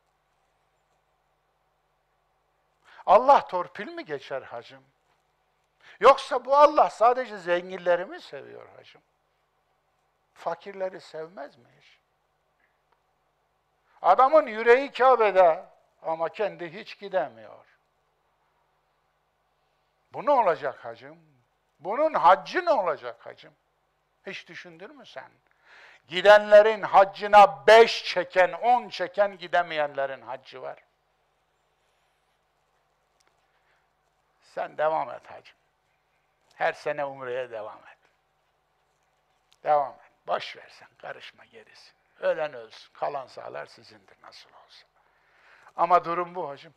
Allah 3.06 3.46
torpil 3.46 3.88
mi 3.88 4.04
geçer 4.04 4.42
hacım? 4.42 4.84
Yoksa 6.00 6.44
bu 6.44 6.56
Allah 6.56 6.90
sadece 6.90 7.38
zenginleri 7.38 8.04
mi 8.04 8.20
seviyor 8.20 8.68
hacım? 8.76 9.02
Fakirleri 10.34 11.00
sevmez 11.00 11.56
mi 11.56 11.68
hiç? 11.80 11.98
Adamın 14.02 14.46
yüreği 14.46 14.92
Kabe'de 14.92 15.64
ama 16.02 16.28
kendi 16.28 16.72
hiç 16.72 16.98
gidemiyor. 16.98 17.64
Bu 20.12 20.26
ne 20.26 20.30
olacak 20.30 20.84
hacım? 20.84 21.18
Bunun 21.80 22.14
haccı 22.14 22.64
ne 22.64 22.70
olacak 22.70 23.26
hacım? 23.26 23.54
Hiç 24.26 24.48
düşündün 24.48 24.96
mü 24.96 25.06
sen? 25.06 25.30
Gidenlerin 26.08 26.82
haccına 26.82 27.66
beş 27.66 28.04
çeken, 28.04 28.52
on 28.52 28.88
çeken 28.88 29.38
gidemeyenlerin 29.38 30.22
haccı 30.22 30.62
var. 30.62 30.78
Sen 34.54 34.78
devam 34.78 35.10
et 35.10 35.30
hacım. 35.30 35.56
Her 36.54 36.72
sene 36.72 37.04
umreye 37.04 37.50
devam 37.50 37.78
et. 37.78 37.98
Devam 39.64 39.92
et. 39.92 40.10
Boş 40.26 40.56
versen, 40.56 40.88
karışma 40.98 41.44
gerisi. 41.44 41.92
Ölen 42.20 42.54
ölsün, 42.54 42.92
kalan 42.92 43.26
sağlar 43.26 43.66
sizindir 43.66 44.16
nasıl 44.22 44.50
olsa. 44.50 44.86
Ama 45.76 46.04
durum 46.04 46.34
bu 46.34 46.48
hacım. 46.48 46.74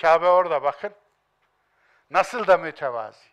Kabe 0.00 0.26
orada 0.26 0.62
bakın. 0.62 0.94
Nasıl 2.10 2.46
da 2.46 2.56
mütevazi. 2.56 3.28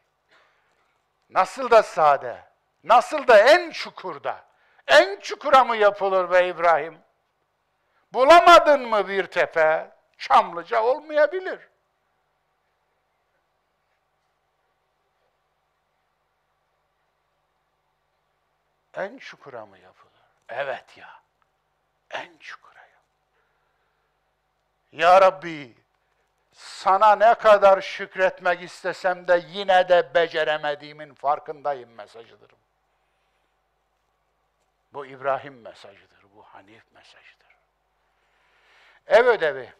Nasıl 1.29 1.71
da 1.71 1.83
sade. 1.83 2.43
Nasıl 2.83 3.27
da 3.27 3.39
en 3.39 3.71
çukurda. 3.71 4.45
En 4.87 5.19
çukura 5.19 5.63
mı 5.63 5.77
yapılır 5.77 6.31
be 6.31 6.47
İbrahim? 6.47 6.99
Bulamadın 8.13 8.89
mı 8.89 9.07
bir 9.07 9.25
tepe? 9.25 9.91
Çamlıca 10.17 10.83
olmayabilir. 10.83 11.72
En 18.93 19.17
çukura 19.17 19.65
mı 19.65 19.77
yapılır? 19.77 20.13
Evet 20.49 20.97
ya. 20.97 21.21
En 22.11 22.37
çukura. 22.37 22.73
Ya 24.93 25.21
Rabbi, 25.21 25.73
sana 26.53 27.15
ne 27.15 27.33
kadar 27.33 27.81
şükretmek 27.81 28.61
istesem 28.61 29.27
de 29.27 29.43
yine 29.47 29.89
de 29.89 30.13
beceremediğimin 30.13 31.13
farkındayım 31.13 31.89
mesajıdır. 31.89 32.51
Bu 34.93 35.05
İbrahim 35.05 35.61
mesajıdır, 35.61 36.25
bu 36.35 36.43
Hanif 36.43 36.83
mesajıdır. 36.93 37.57
Ev 39.07 39.25
ödevi. 39.25 39.73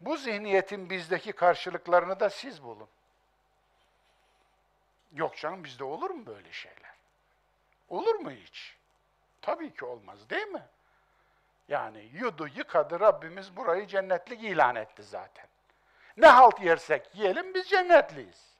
Bu 0.00 0.16
zihniyetin 0.16 0.90
bizdeki 0.90 1.32
karşılıklarını 1.32 2.20
da 2.20 2.30
siz 2.30 2.62
bulun. 2.62 2.88
Yok 5.12 5.36
canım 5.36 5.64
bizde 5.64 5.84
olur 5.84 6.10
mu 6.10 6.26
böyle 6.26 6.52
şeyler? 6.52 6.93
Olur 7.88 8.14
mu 8.14 8.30
hiç? 8.30 8.76
Tabii 9.42 9.74
ki 9.74 9.84
olmaz 9.84 10.30
değil 10.30 10.46
mi? 10.46 10.62
Yani 11.68 12.10
yudu 12.12 12.46
yıkadı 12.46 13.00
Rabbimiz 13.00 13.56
burayı 13.56 13.86
cennetlik 13.86 14.42
ilan 14.42 14.76
etti 14.76 15.02
zaten. 15.02 15.46
Ne 16.16 16.26
halt 16.26 16.60
yersek 16.60 17.14
yiyelim 17.14 17.54
biz 17.54 17.68
cennetliyiz. 17.68 18.54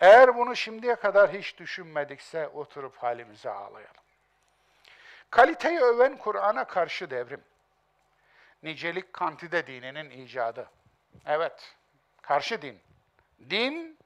Eğer 0.00 0.36
bunu 0.36 0.56
şimdiye 0.56 0.94
kadar 0.94 1.32
hiç 1.32 1.58
düşünmedikse 1.58 2.48
oturup 2.48 2.96
halimize 2.96 3.50
ağlayalım. 3.50 4.02
Kaliteyi 5.30 5.80
öven 5.80 6.16
Kur'an'a 6.16 6.64
karşı 6.64 7.10
devrim. 7.10 7.44
Nicelik 8.62 9.12
kantide 9.12 9.66
dininin 9.66 10.10
icadı. 10.10 10.70
Evet, 11.26 11.76
karşı 12.22 12.62
din. 12.62 12.80
Din, 13.50 13.98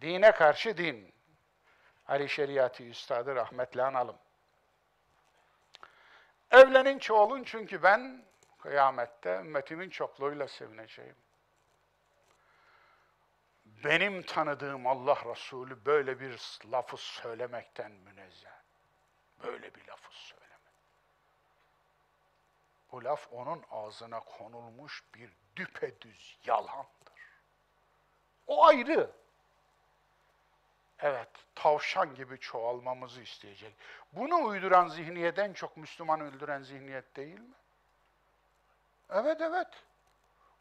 dine 0.00 0.32
karşı 0.32 0.76
din. 0.76 1.11
Ali 2.08 2.28
Şeriatı 2.28 2.82
Üstadı 2.82 3.34
rahmetli 3.34 3.82
analım. 3.82 4.16
Evlenin 6.50 6.98
çoğulun 6.98 7.44
çünkü 7.44 7.82
ben 7.82 8.24
kıyamette 8.58 9.30
ümmetimin 9.30 9.90
çokluğuyla 9.90 10.48
sevineceğim. 10.48 11.16
Benim 13.64 14.22
tanıdığım 14.22 14.86
Allah 14.86 15.18
Resulü 15.24 15.84
böyle 15.84 16.20
bir 16.20 16.58
lafı 16.72 16.96
söylemekten 16.96 17.92
münezzeh. 17.92 18.62
Böyle 19.44 19.74
bir 19.74 19.86
lafı 19.86 20.12
söyleme. 20.12 20.52
Bu 22.92 23.04
laf 23.04 23.28
onun 23.32 23.62
ağzına 23.70 24.20
konulmuş 24.20 25.04
bir 25.14 25.30
düpedüz 25.56 26.38
yalandır. 26.46 27.12
O 28.46 28.64
ayrı. 28.66 29.10
Evet, 31.02 31.28
tavşan 31.54 32.14
gibi 32.14 32.38
çoğalmamızı 32.38 33.22
isteyecek. 33.22 33.74
Bunu 34.12 34.46
uyduran 34.46 34.88
zihniyeten 34.88 35.52
çok 35.52 35.76
Müslüman 35.76 36.20
öldüren 36.20 36.62
zihniyet 36.62 37.16
değil 37.16 37.40
mi? 37.40 37.54
Evet, 39.10 39.40
evet. 39.40 39.68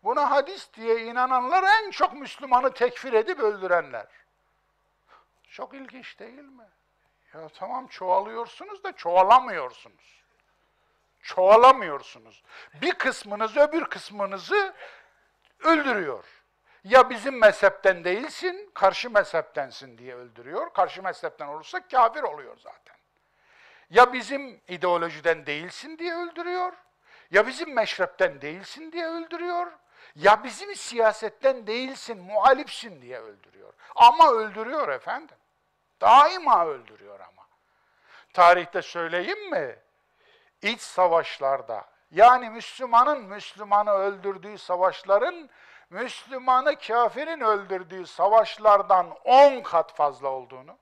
Buna 0.04 0.32
hadis 0.32 0.74
diye 0.74 1.00
inananlar 1.06 1.64
en 1.64 1.92
çok 1.92 2.14
Müslümanı 2.14 2.74
tekfir 2.74 3.14
edip 3.14 3.40
öldürenler. 3.40 4.08
Çok 5.50 5.74
ilginç 5.74 6.20
değil 6.20 6.44
mi? 6.44 6.68
Ya 7.34 7.50
tamam 7.50 7.88
çoğalıyorsunuz 7.88 8.84
da 8.84 8.92
çoğalamıyorsunuz. 8.92 10.22
Çoğalamıyorsunuz. 11.22 12.44
Bir 12.82 12.92
kısmınız 12.92 13.58
öbür 13.58 13.86
kısmınızı 13.86 14.74
öldürüyor. 15.60 16.41
Ya 16.84 17.10
bizim 17.10 17.40
mezhepten 17.40 18.04
değilsin, 18.04 18.72
karşı 18.74 19.10
mezheptensin 19.10 19.98
diye 19.98 20.16
öldürüyor. 20.16 20.74
Karşı 20.74 21.04
mezhepten 21.04 21.48
olursa 21.48 21.88
kafir 21.88 22.24
oluyor 22.24 22.58
zaten. 22.58 22.96
Ya 23.90 24.14
bizim 24.14 24.62
ideolojiden 24.68 25.46
değilsin 25.46 25.98
diye 25.98 26.16
öldürüyor. 26.16 26.74
Ya 27.32 27.48
bizim 27.48 27.74
meşrepten 27.74 28.42
değilsin 28.42 28.92
diye 28.92 29.08
öldürüyor. 29.08 29.72
Ya 30.16 30.44
bizim 30.44 30.76
siyasetten 30.76 31.68
değilsin, 31.68 32.22
muhalifsin 32.22 33.02
diye 33.02 33.20
öldürüyor. 33.20 33.74
Ama 33.96 34.32
öldürüyor 34.32 34.90
efendim. 34.90 35.38
Daima 36.02 36.66
öldürüyor 36.66 37.20
ama. 37.20 37.48
Tarihte 38.34 38.82
söyleyeyim 38.82 39.50
mi? 39.50 39.76
İç 40.62 40.82
savaşlarda, 40.82 41.86
yani 42.12 42.50
Müslümanın 42.50 43.22
Müslümanı 43.22 43.92
öldürdüğü 43.92 44.58
savaşların, 44.58 45.50
Müslümanı 45.92 46.76
kafirin 46.76 47.40
öldürdüğü 47.40 48.08
savaşlardan 48.08 49.12
on 49.24 49.62
kat 49.62 49.96
fazla 49.96 50.28
olduğunu, 50.28 50.78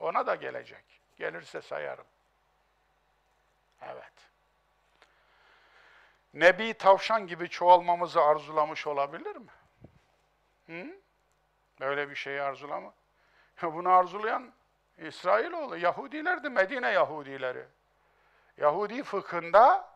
ona 0.00 0.26
da 0.26 0.34
gelecek. 0.34 0.84
Gelirse 1.16 1.62
sayarım. 1.62 2.04
Evet. 3.82 4.12
Nebi 6.34 6.74
tavşan 6.74 7.26
gibi 7.26 7.48
çoğalmamızı 7.48 8.22
arzulamış 8.22 8.86
olabilir 8.86 9.36
mi? 9.36 9.50
Hı? 10.66 10.86
Böyle 11.80 12.10
bir 12.10 12.14
şeyi 12.14 12.42
arzulama. 12.42 12.92
Bunu 13.62 13.88
arzulayan 13.88 14.52
İsrailoğlu, 14.98 15.76
Yahudilerdi, 15.76 16.48
Medine 16.48 16.90
Yahudileri. 16.90 17.66
Yahudi 18.56 19.02
fıkhında 19.02 19.90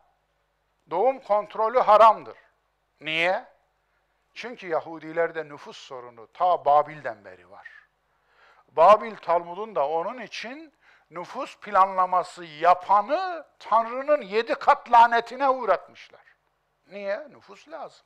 doğum 0.89 1.19
kontrolü 1.19 1.79
haramdır. 1.79 2.42
Niye? 3.03 3.45
Çünkü 4.33 4.67
Yahudilerde 4.67 5.49
nüfus 5.49 5.77
sorunu 5.77 6.27
ta 6.33 6.65
Babil'den 6.65 7.25
beri 7.25 7.51
var. 7.51 7.67
Babil 8.67 9.15
Talmud'un 9.15 9.75
da 9.75 9.89
onun 9.89 10.21
için 10.21 10.73
nüfus 11.09 11.59
planlaması 11.59 12.45
yapanı 12.45 13.45
Tanrı'nın 13.59 14.21
yedi 14.21 14.55
kat 14.55 14.91
lanetine 14.91 15.49
uğratmışlar. 15.49 16.21
Niye? 16.87 17.27
Nüfus 17.29 17.69
lazım. 17.69 18.05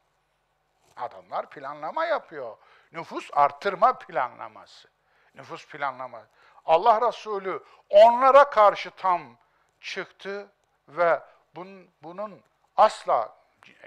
Adamlar 0.98 1.50
planlama 1.50 2.06
yapıyor. 2.06 2.58
Nüfus 2.91 3.30
artırma 3.34 4.00
planlaması. 4.00 4.88
Nüfus 5.36 5.68
planlaması. 5.68 6.28
Allah 6.66 7.08
Resulü 7.08 7.64
onlara 7.89 8.50
karşı 8.50 8.91
tam 8.91 9.22
çıktı 9.80 10.52
ve 10.88 11.20
bun, 11.56 11.89
bunun 12.04 12.43
asla 12.78 13.36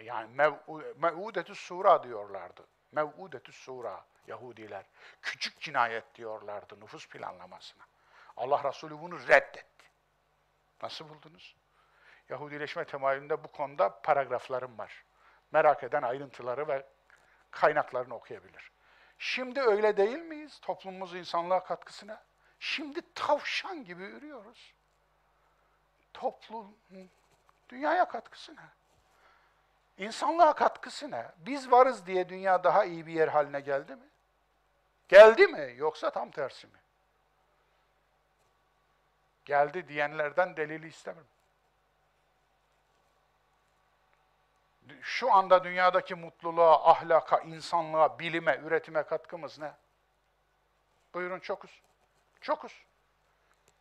yani 0.02 0.52
mev'udetü 0.96 1.54
sura 1.54 2.02
diyorlardı. 2.02 2.66
Mev'udetü 2.92 3.52
sura 3.52 4.04
Yahudiler. 4.26 4.84
Küçük 5.22 5.60
cinayet 5.60 6.14
diyorlardı 6.14 6.80
nüfus 6.80 7.08
planlamasına. 7.08 7.84
Allah 8.36 8.64
Resulü 8.64 9.00
bunu 9.00 9.18
reddetti. 9.28 9.90
Nasıl 10.82 11.08
buldunuz? 11.08 11.56
Yahudileşme 12.28 12.84
temayülünde 12.84 13.44
bu 13.44 13.48
konuda 13.48 14.00
paragraflarım 14.02 14.78
var. 14.78 15.04
Merak 15.52 15.82
eden 15.82 16.02
ayrıntıları 16.02 16.68
ve 16.68 16.86
kaynaklarını 17.50 18.14
okuyabilir. 18.14 18.72
Şimdi 19.18 19.60
öyle 19.60 19.96
değil 19.96 20.18
miyiz 20.18 20.58
toplumumuz 20.60 21.14
insanlığa 21.14 21.64
katkısına? 21.64 22.24
Şimdi 22.60 23.00
tavşan 23.14 23.84
gibi 23.84 24.02
yürüyoruz. 24.02 24.74
Toplum, 26.14 26.76
dünyaya 27.68 28.08
katkısı 28.08 28.56
ne? 28.56 28.79
İnsanlığa 30.00 30.52
katkısı 30.52 31.10
ne? 31.10 31.26
Biz 31.36 31.70
varız 31.70 32.06
diye 32.06 32.28
dünya 32.28 32.64
daha 32.64 32.84
iyi 32.84 33.06
bir 33.06 33.12
yer 33.12 33.28
haline 33.28 33.60
geldi 33.60 33.96
mi? 33.96 34.08
Geldi 35.08 35.46
mi 35.46 35.74
yoksa 35.76 36.10
tam 36.10 36.30
tersi 36.30 36.66
mi? 36.66 36.78
Geldi 39.44 39.88
diyenlerden 39.88 40.56
delili 40.56 40.88
istemiyorum. 40.88 41.30
Şu 45.02 45.32
anda 45.32 45.64
dünyadaki 45.64 46.14
mutluluğa, 46.14 46.90
ahlaka, 46.90 47.38
insanlığa, 47.38 48.18
bilime, 48.18 48.60
üretime 48.64 49.02
katkımız 49.02 49.58
ne? 49.58 49.72
Buyurun 51.14 51.40
çokuz. 51.40 51.82
Çokuz. 52.40 52.84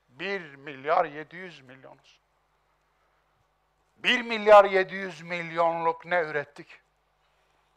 1 0.10 0.56
milyar 0.56 1.06
700 1.06 1.62
milyonuz. 1.62 2.20
1 4.04 4.22
milyar 4.22 4.66
700 4.66 5.22
milyonluk 5.22 6.06
ne 6.06 6.22
ürettik? 6.22 6.82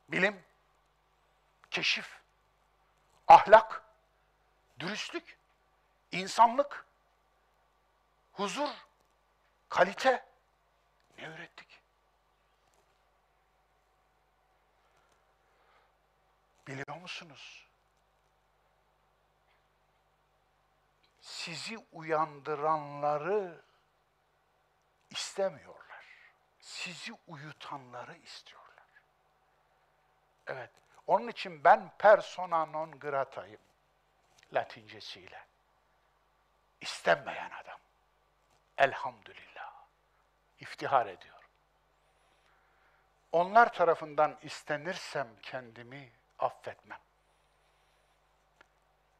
Bilim, 0.08 0.44
keşif, 1.70 2.20
ahlak, 3.28 3.82
dürüstlük, 4.78 5.38
insanlık, 6.12 6.86
huzur, 8.32 8.70
kalite 9.68 10.26
ne 11.18 11.24
ürettik? 11.24 11.82
Biliyor 16.68 16.96
musunuz? 16.96 17.66
Sizi 21.20 21.78
uyandıranları 21.92 23.64
istemiyorlar. 25.10 25.91
Sizi 26.62 27.12
uyutanları 27.26 28.14
istiyorlar. 28.14 28.84
Evet. 30.46 30.70
Onun 31.06 31.28
için 31.28 31.64
ben 31.64 31.92
persona 31.98 32.66
non 32.66 32.98
grata'yım. 32.98 33.60
Latincesiyle. 34.52 35.46
İstenmeyen 36.80 37.50
adam. 37.50 37.78
Elhamdülillah. 38.78 39.72
İftihar 40.58 41.06
ediyorum. 41.06 41.50
Onlar 43.32 43.72
tarafından 43.72 44.38
istenirsem 44.42 45.28
kendimi 45.42 46.12
affetmem. 46.38 47.00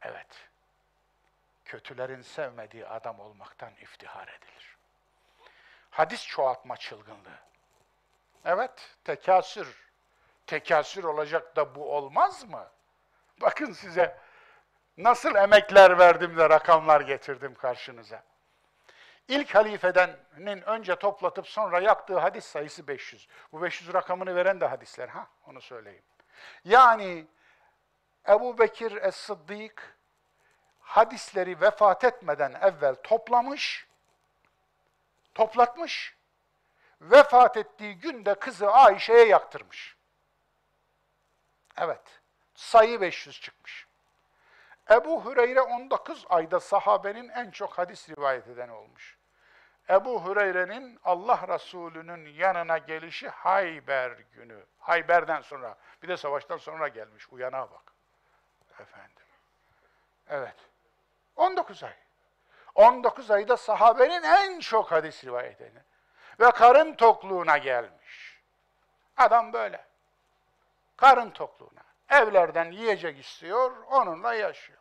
Evet. 0.01 0.49
Kötülerin 1.65 2.21
sevmediği 2.21 2.87
adam 2.87 3.19
olmaktan 3.19 3.75
iftihar 3.75 4.27
edilir. 4.27 4.72
Hadis 5.93 6.27
çoğaltma 6.27 6.77
çılgınlığı. 6.77 7.39
Evet, 8.45 8.95
tekasür. 9.03 9.91
Tekasür 10.47 11.03
olacak 11.03 11.55
da 11.55 11.75
bu 11.75 11.95
olmaz 11.95 12.43
mı? 12.43 12.67
Bakın 13.41 13.71
size 13.71 14.17
nasıl 14.97 15.35
emekler 15.35 15.99
verdim 15.99 16.37
de 16.37 16.49
rakamlar 16.49 17.01
getirdim 17.01 17.55
karşınıza. 17.55 18.23
İlk 19.27 19.55
halifedenin 19.55 20.61
önce 20.61 20.95
toplatıp 20.95 21.47
sonra 21.47 21.79
yaktığı 21.79 22.19
hadis 22.19 22.45
sayısı 22.45 22.87
500. 22.87 23.27
Bu 23.51 23.61
500 23.61 23.93
rakamını 23.93 24.35
veren 24.35 24.61
de 24.61 24.65
hadisler 24.65 25.07
ha 25.09 25.27
onu 25.47 25.61
söyleyeyim. 25.61 26.03
Yani 26.65 27.27
Ebu 28.29 28.57
Bekir 28.57 28.91
Es-Sıddık 28.91 29.97
hadisleri 30.79 31.61
vefat 31.61 32.03
etmeden 32.03 32.53
evvel 32.61 32.95
toplamış, 32.95 33.87
toplatmış, 35.35 36.17
vefat 37.01 37.57
ettiği 37.57 37.99
günde 37.99 38.35
kızı 38.35 38.71
Ayşe'ye 38.71 39.25
yaktırmış. 39.25 39.97
Evet, 41.77 42.21
sayı 42.55 43.01
500 43.01 43.41
çıkmış. 43.41 43.87
Ebu 44.91 45.25
Hüreyre 45.25 45.61
19 45.61 46.25
ayda 46.29 46.59
sahabenin 46.59 47.29
en 47.29 47.51
çok 47.51 47.77
hadis 47.77 48.09
rivayet 48.09 48.47
edeni 48.47 48.71
olmuş. 48.71 49.17
Ebu 49.89 50.25
Hüreyre'nin 50.25 50.99
Allah 51.03 51.47
Resulü'nün 51.47 52.25
yanına 52.25 52.77
gelişi 52.77 53.29
Hayber 53.29 54.11
günü. 54.11 54.65
Hayber'den 54.79 55.41
sonra, 55.41 55.77
bir 56.03 56.07
de 56.07 56.17
savaştan 56.17 56.57
sonra 56.57 56.87
gelmiş. 56.87 57.29
Uyana 57.29 57.71
bak. 57.71 57.93
Efendim. 58.79 59.25
Evet. 60.27 60.55
19 61.35 61.83
ay. 61.83 62.02
19 62.75 63.31
ayda 63.31 63.57
sahabenin 63.57 64.23
en 64.23 64.59
çok 64.59 64.91
hadis 64.91 65.25
rivayet 65.25 65.61
edeni. 65.61 65.83
Ve 66.39 66.51
karın 66.51 66.93
tokluğuna 66.93 67.57
gelmiş. 67.57 68.41
Adam 69.17 69.53
böyle. 69.53 69.85
Karın 70.97 71.29
tokluğuna. 71.29 71.83
Evlerden 72.09 72.71
yiyecek 72.71 73.19
istiyor, 73.19 73.71
onunla 73.91 74.33
yaşıyor. 74.33 74.79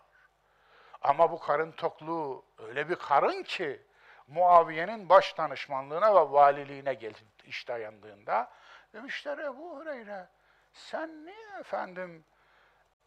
Ama 1.02 1.32
bu 1.32 1.38
karın 1.38 1.72
tokluğu 1.72 2.44
öyle 2.58 2.88
bir 2.88 2.96
karın 2.96 3.42
ki, 3.42 3.82
Muaviye'nin 4.28 5.08
baş 5.08 5.38
danışmanlığına 5.38 6.14
ve 6.14 6.32
valiliğine 6.32 6.94
geldi 6.94 7.18
iş 7.44 7.68
dayandığında. 7.68 8.50
Demişler 8.92 9.38
Ebu 9.38 9.76
Hureyre, 9.76 10.28
sen 10.72 11.26
niye 11.26 11.58
efendim 11.60 12.24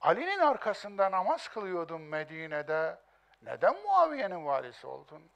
Ali'nin 0.01 0.39
arkasında 0.39 1.11
namaz 1.11 1.47
kılıyordun 1.47 2.01
Medine'de, 2.01 2.97
neden 3.41 3.81
Muaviye'nin 3.83 4.45
valisi 4.45 4.88
oldun? 4.88 5.29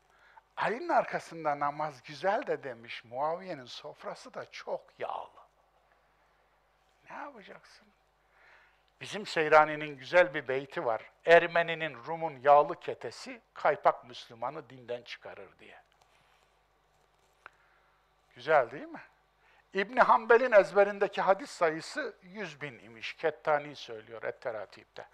Ali'nin 0.58 0.90
arkasında 0.90 1.60
namaz 1.60 2.04
güzel 2.04 2.48
de 2.48 2.64
demiş, 2.64 3.04
Muaviye'nin 3.04 3.66
sofrası 3.66 4.34
da 4.34 4.52
çok 4.52 4.82
yağlı. 5.00 5.40
Ne 7.10 7.16
yapacaksın? 7.16 7.88
Bizim 9.02 9.26
Seyrani'nin 9.26 9.98
güzel 9.98 10.34
bir 10.34 10.48
beyti 10.48 10.86
var. 10.86 11.12
Ermeninin 11.26 11.96
Rum'un 12.08 12.40
yağlı 12.40 12.80
ketesi 12.80 13.42
kaypak 13.54 14.08
Müslümanı 14.08 14.70
dinden 14.70 15.02
çıkarır 15.02 15.60
diye. 15.60 15.82
Güzel 18.36 18.72
değil 18.72 18.88
mi? 18.88 19.02
İbni 19.74 20.02
Hanbel'in 20.02 20.52
ezberindeki 20.52 21.22
hadis 21.22 21.50
sayısı 21.50 22.16
100 22.22 22.62
bin 22.62 22.80
imiş. 22.80 23.14
Kettani 23.14 23.76
söylüyor 23.76 24.24
Et-Teratib'de. 24.24 25.06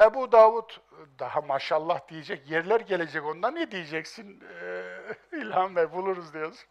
Ebu 0.00 0.32
Davud 0.32 0.70
daha 1.18 1.40
maşallah 1.40 2.08
diyecek 2.08 2.50
yerler 2.50 2.80
gelecek 2.80 3.24
onda 3.24 3.50
ne 3.50 3.70
diyeceksin 3.70 4.44
ee, 4.52 4.98
İlhan 5.32 5.76
Bey 5.76 5.92
buluruz 5.92 6.34
diyorsun. 6.34 6.68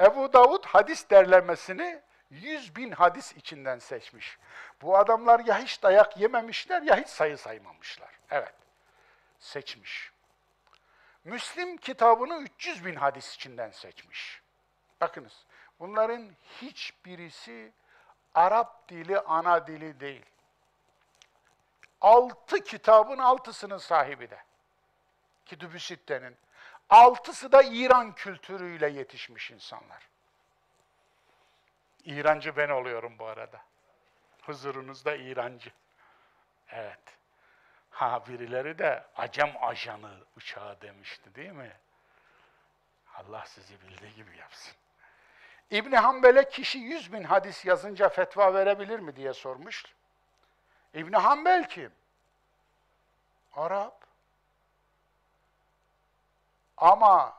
Ebu 0.00 0.32
Davud 0.32 0.64
hadis 0.64 1.10
derlemesini 1.10 2.02
100 2.30 2.76
bin 2.76 2.90
hadis 2.90 3.32
içinden 3.36 3.78
seçmiş. 3.78 4.38
Bu 4.82 4.98
adamlar 4.98 5.40
ya 5.40 5.58
hiç 5.58 5.82
dayak 5.82 6.16
yememişler 6.16 6.82
ya 6.82 6.96
hiç 6.96 7.08
sayı 7.08 7.38
saymamışlar. 7.38 8.10
Evet, 8.30 8.54
seçmiş. 9.38 10.12
Müslim 11.24 11.76
kitabını 11.76 12.38
300 12.38 12.84
bin 12.84 12.94
hadis 12.94 13.34
içinden 13.34 13.70
seçmiş. 13.70 14.42
Bakınız, 15.00 15.46
bunların 15.80 16.30
hiçbirisi 16.62 17.72
Arap 18.34 18.88
dili 18.88 19.20
ana 19.20 19.66
dili 19.66 20.00
değil. 20.00 20.31
Altı 22.02 22.64
kitabın 22.64 23.18
altısının 23.18 23.78
sahibi 23.78 24.30
de. 24.30 24.38
Kitüb-ü 25.46 25.80
Sitte'nin. 25.80 26.36
Altısı 26.90 27.52
da 27.52 27.62
İran 27.62 28.14
kültürüyle 28.14 28.88
yetişmiş 28.88 29.50
insanlar. 29.50 30.08
İrancı 32.04 32.56
ben 32.56 32.68
oluyorum 32.68 33.18
bu 33.18 33.26
arada. 33.26 33.60
Huzurunuzda 34.42 35.14
İrancı. 35.14 35.70
Evet. 36.68 37.18
Ha 37.90 38.26
birileri 38.26 38.78
de 38.78 39.04
Acem 39.16 39.52
ajanı 39.60 40.24
uçağı 40.36 40.80
demişti 40.80 41.34
değil 41.34 41.52
mi? 41.52 41.72
Allah 43.14 43.44
sizi 43.46 43.80
bildiği 43.80 44.14
gibi 44.14 44.36
yapsın. 44.36 44.74
İbni 45.70 45.96
Hanbel'e 45.96 46.48
kişi 46.48 46.78
yüz 46.78 47.12
bin 47.12 47.24
hadis 47.24 47.64
yazınca 47.64 48.08
fetva 48.08 48.54
verebilir 48.54 48.98
mi 48.98 49.16
diye 49.16 49.32
sormuş. 49.32 49.84
İbni 50.94 51.16
Hanbel 51.16 51.68
kim? 51.68 51.92
Arap. 53.52 54.06
Ama 56.76 57.34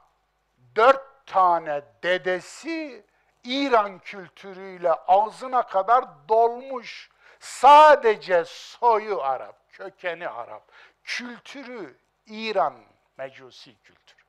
dört 0.76 1.26
tane 1.26 1.82
dedesi 2.04 3.06
İran 3.44 4.00
kültürüyle 4.00 4.94
ağzına 4.94 5.68
kadar 5.68 6.06
dolmuş. 6.30 7.10
Sadece 7.40 8.44
soyu 8.46 9.22
Arap, 9.22 9.56
kökeni 9.70 10.28
Arap. 10.28 10.64
Kültürü 11.04 11.98
İran 12.28 12.78
mecusi 13.18 13.76
kültürü. 13.84 14.24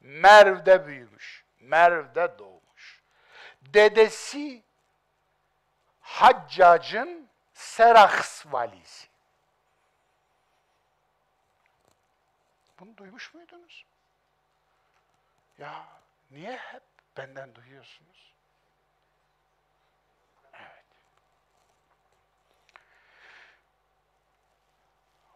Merv'de 0.00 0.86
büyümüş, 0.86 1.44
Merv'de 1.60 2.38
doğmuş. 2.38 3.02
Dedesi 3.62 4.62
Haccac'ın 6.00 7.27
Seraks 7.58 8.46
valisi. 8.46 9.08
Bunu 12.80 12.96
duymuş 12.96 13.34
muydunuz? 13.34 13.84
Ya 15.58 15.86
niye 16.30 16.56
hep 16.56 16.82
benden 17.16 17.54
duyuyorsunuz? 17.54 18.34
Evet. 20.52 20.84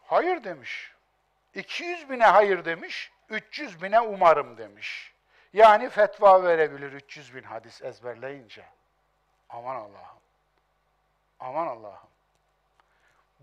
Hayır 0.05 0.43
demiş. 0.43 0.93
200 1.53 2.09
bine 2.09 2.25
hayır 2.25 2.65
demiş, 2.65 3.11
300 3.29 3.81
bine 3.81 4.01
umarım 4.01 4.57
demiş. 4.57 5.13
Yani 5.53 5.89
fetva 5.89 6.43
verebilir 6.43 6.93
300 6.93 7.35
bin 7.35 7.43
hadis 7.43 7.81
ezberleyince. 7.81 8.65
Aman 9.49 9.75
Allah'ım. 9.75 10.21
Aman 11.39 11.67
Allah'ım. 11.67 12.12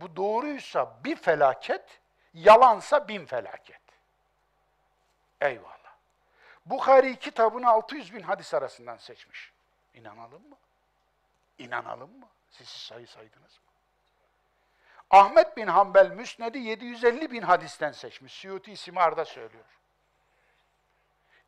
Bu 0.01 0.17
doğruysa 0.17 1.05
bir 1.05 1.17
felaket, 1.17 2.01
yalansa 2.35 3.09
bin 3.09 3.27
felaket. 3.27 3.81
Eyvallah. 5.41 5.97
Bukhari 6.67 7.19
kitabını 7.19 7.69
600 7.69 8.15
bin 8.15 8.23
hadis 8.23 8.55
arasından 8.55 8.97
seçmiş. 8.97 9.53
İnanalım 9.95 10.49
mı? 10.49 10.57
İnanalım 11.59 12.19
mı? 12.19 12.27
Siz 12.51 12.69
sayı 12.69 13.07
saydınız 13.07 13.59
mı? 13.59 13.71
Ahmet 15.11 15.57
bin 15.57 15.67
Hanbel 15.67 16.11
Müsned'i 16.11 16.59
750 16.59 17.31
bin 17.31 17.43
hadisten 17.43 17.93
seçmiş. 17.93 18.33
Suyuti 18.33 18.77
Simar'da 18.77 19.25
söylüyor. 19.25 19.65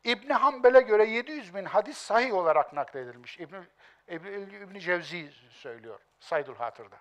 İbni 0.03 0.33
Hanbel'e 0.33 0.81
göre 0.81 1.05
700 1.05 1.55
bin 1.55 1.65
hadis 1.65 1.97
sahih 1.97 2.33
olarak 2.33 2.73
nakledilmiş. 2.73 3.39
İbni, 3.39 3.63
İbni, 4.07 4.55
İbni 4.55 4.81
Cevzi 4.81 5.31
söylüyor. 5.49 5.99
Saydul 6.19 6.55
Hatır'da. 6.55 6.97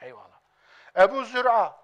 Eyvallah. 0.00 0.37
Ebu 0.96 1.24
Züra. 1.24 1.76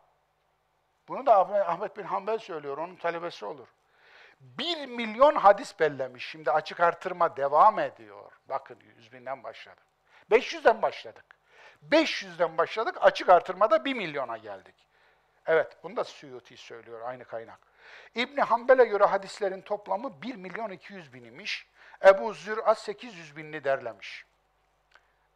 Bunu 1.09 1.26
da 1.26 1.38
Ahmet 1.68 1.96
bin 1.96 2.02
Hanbel 2.02 2.38
söylüyor. 2.38 2.78
Onun 2.78 2.96
talebesi 2.96 3.44
olur. 3.44 3.68
Bir 4.40 4.86
milyon 4.86 5.34
hadis 5.34 5.80
bellemiş. 5.80 6.26
Şimdi 6.26 6.50
açık 6.50 6.80
artırma 6.80 7.36
devam 7.36 7.78
ediyor. 7.78 8.32
Bakın 8.48 8.78
100 8.96 9.12
binden 9.12 9.44
başladık. 9.44 9.84
500'den 10.30 10.82
başladık. 10.82 11.24
500'den 11.90 12.59
başladık, 12.59 12.96
açık 13.00 13.28
artırmada 13.28 13.84
1 13.84 13.94
milyona 13.94 14.36
geldik. 14.36 14.74
Evet, 15.46 15.76
bunu 15.82 15.96
da 15.96 16.05
Suyuti 16.05 16.57
söylüyor, 16.57 17.00
aynı 17.00 17.24
kaynak. 17.24 17.59
İbni 18.14 18.42
Hanbel'e 18.42 18.84
göre 18.84 19.05
hadislerin 19.05 19.61
toplamı 19.61 20.22
1 20.22 20.34
milyon 20.34 20.70
200 20.70 21.12
bin 21.12 21.24
imiş. 21.24 21.68
Ebu 22.05 22.32
Zür'a 22.32 22.74
800 22.74 23.36
binini 23.36 23.64
derlemiş. 23.64 24.24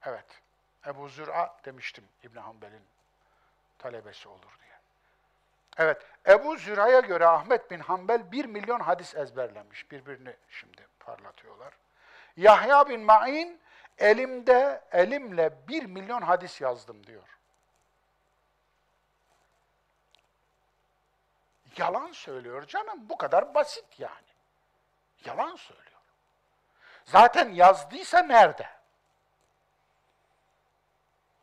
Evet, 0.02 0.40
Ebu 0.86 1.08
Zür'a 1.08 1.56
demiştim 1.64 2.04
İbni 2.22 2.40
Hanbel'in 2.40 2.82
talebesi 3.78 4.28
olur 4.28 4.58
diye. 4.60 4.78
Evet, 5.76 6.06
Ebu 6.28 6.56
Züra'ya 6.56 7.00
göre 7.00 7.26
Ahmet 7.26 7.70
bin 7.70 7.80
Hanbel 7.80 8.32
1 8.32 8.44
milyon 8.44 8.80
hadis 8.80 9.14
ezberlemiş. 9.14 9.90
Birbirini 9.90 10.36
şimdi 10.50 10.86
parlatıyorlar. 11.00 11.74
Yahya 12.36 12.88
bin 12.88 13.00
Ma'in 13.00 13.60
elimde, 13.98 14.84
elimle 14.92 15.68
1 15.68 15.84
milyon 15.84 16.22
hadis 16.22 16.60
yazdım 16.60 17.06
diyor. 17.06 17.38
Yalan 21.76 22.12
söylüyor 22.12 22.66
canım, 22.66 23.08
bu 23.08 23.16
kadar 23.18 23.54
basit 23.54 24.00
yani. 24.00 24.28
Yalan 25.24 25.56
söylüyor. 25.56 26.00
Zaten 27.04 27.48
yazdıysa 27.48 28.22
nerede? 28.22 28.77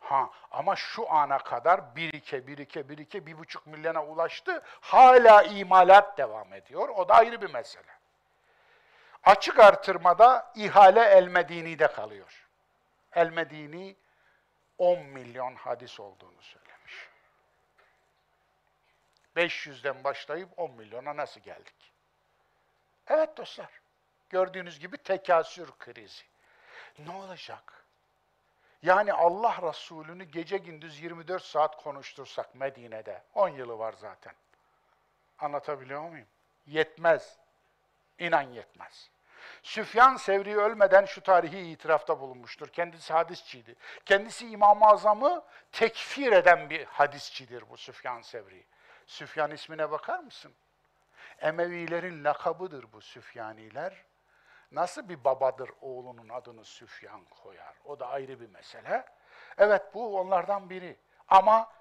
Ha, 0.06 0.30
ama 0.52 0.76
şu 0.76 1.12
ana 1.12 1.38
kadar 1.38 1.96
birike, 1.96 2.48
birike, 2.48 2.90
birike, 2.90 3.26
bir 3.26 3.38
buçuk 3.38 3.68
milyona 3.68 4.06
ulaştı. 4.06 4.62
Hala 4.82 5.44
imalat 5.44 6.18
devam 6.18 6.54
ediyor. 6.54 6.90
O 6.90 7.10
da 7.10 7.14
ayrı 7.14 7.42
bir 7.42 7.54
mesele. 7.54 7.92
Açık 9.24 9.60
artırmada 9.60 10.52
ihale 10.56 11.02
El-Medini'de 11.02 11.88
kalıyor. 11.88 12.48
El-Medini 13.14 13.96
10 14.78 15.00
milyon 15.00 15.56
hadis 15.56 16.00
olduğunu 16.00 16.42
söylemiş. 16.42 17.10
500'den 19.36 20.04
başlayıp 20.04 20.50
10 20.58 20.72
milyona 20.72 21.16
nasıl 21.16 21.42
geldik? 21.42 21.94
Evet 23.08 23.38
dostlar, 23.38 23.70
gördüğünüz 24.30 24.80
gibi 24.80 24.98
tekasür 24.98 25.72
krizi. 25.80 26.24
Ne 27.00 27.12
olacak? 27.12 27.85
Yani 28.86 29.14
Allah 29.14 29.58
Resulü'nü 29.62 30.24
gece 30.24 30.58
gündüz 30.58 31.02
24 31.02 31.44
saat 31.44 31.84
konuştursak 31.84 32.56
Medine'de, 32.56 33.24
10 33.34 33.50
yılı 33.50 33.80
var 33.80 33.94
zaten. 33.94 34.34
Anlatabiliyor 35.40 36.10
muyum? 36.10 36.28
Yetmez. 36.66 37.38
İnan 38.20 38.42
yetmez. 38.42 39.10
Süfyan 39.64 40.16
Sevri 40.16 40.58
ölmeden 40.58 41.06
şu 41.06 41.22
tarihi 41.22 41.72
itirafta 41.72 42.20
bulunmuştur. 42.20 42.68
Kendisi 42.68 43.14
hadisçiydi. 43.14 43.76
Kendisi 44.06 44.48
İmam-ı 44.50 44.86
Azam'ı 44.86 45.44
tekfir 45.72 46.32
eden 46.32 46.70
bir 46.70 46.86
hadisçidir 46.86 47.70
bu 47.70 47.78
Süfyan 47.78 48.22
Sevri. 48.22 48.64
Süfyan 49.06 49.52
ismine 49.52 49.92
bakar 49.92 50.20
mısın? 50.20 50.54
Emevilerin 51.42 52.24
lakabıdır 52.24 52.92
bu 52.94 53.02
Süfyaniler. 53.02 54.04
Nasıl 54.76 55.10
bir 55.10 55.24
babadır 55.24 55.70
oğlunun 55.82 56.30
adını 56.30 56.66
Süfyan 56.66 57.26
koyar? 57.26 57.76
O 57.86 58.00
da 58.00 58.08
ayrı 58.08 58.42
bir 58.42 58.50
mesele. 58.50 59.06
Evet 59.58 59.82
bu 59.94 60.20
onlardan 60.20 60.70
biri. 60.70 60.98
Ama 61.28 61.72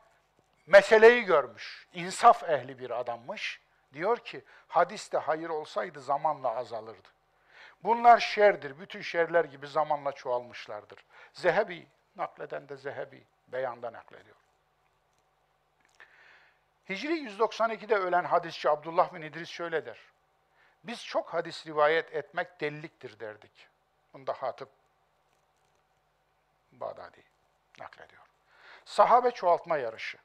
meseleyi 0.66 1.22
görmüş. 1.24 1.88
İnsaf 1.92 2.42
ehli 2.42 2.78
bir 2.78 2.90
adammış. 2.90 3.60
Diyor 3.92 4.18
ki 4.18 4.44
hadiste 4.68 5.18
hayır 5.18 5.48
olsaydı 5.48 6.00
zamanla 6.00 6.56
azalırdı. 6.56 7.08
Bunlar 7.84 8.18
şerdir. 8.18 8.80
Bütün 8.80 9.00
şerler 9.00 9.44
gibi 9.44 9.66
zamanla 9.66 10.12
çoğalmışlardır. 10.12 11.04
Zehebi 11.32 11.86
Nakleden 12.16 12.68
de 12.68 12.76
Zehebi 12.76 13.24
beyanda 13.48 13.92
naklediyor. 13.92 14.36
Hicri 16.88 17.12
192'de 17.12 17.94
ölen 17.94 18.24
hadisçi 18.24 18.70
Abdullah 18.70 19.14
bin 19.14 19.22
İdris 19.22 19.48
şöyle 19.48 19.86
der. 19.86 19.98
Biz 20.84 21.04
çok 21.04 21.34
hadis 21.34 21.66
rivayet 21.66 22.14
etmek 22.14 22.60
deliliktir 22.60 23.20
derdik. 23.20 23.68
Bunda 24.12 24.32
Hatip 24.32 24.68
Bağdadi 26.72 27.22
naklediyor. 27.78 28.22
Sahabe 28.84 29.30
çoğaltma 29.30 29.76
yarışı. 29.76 30.18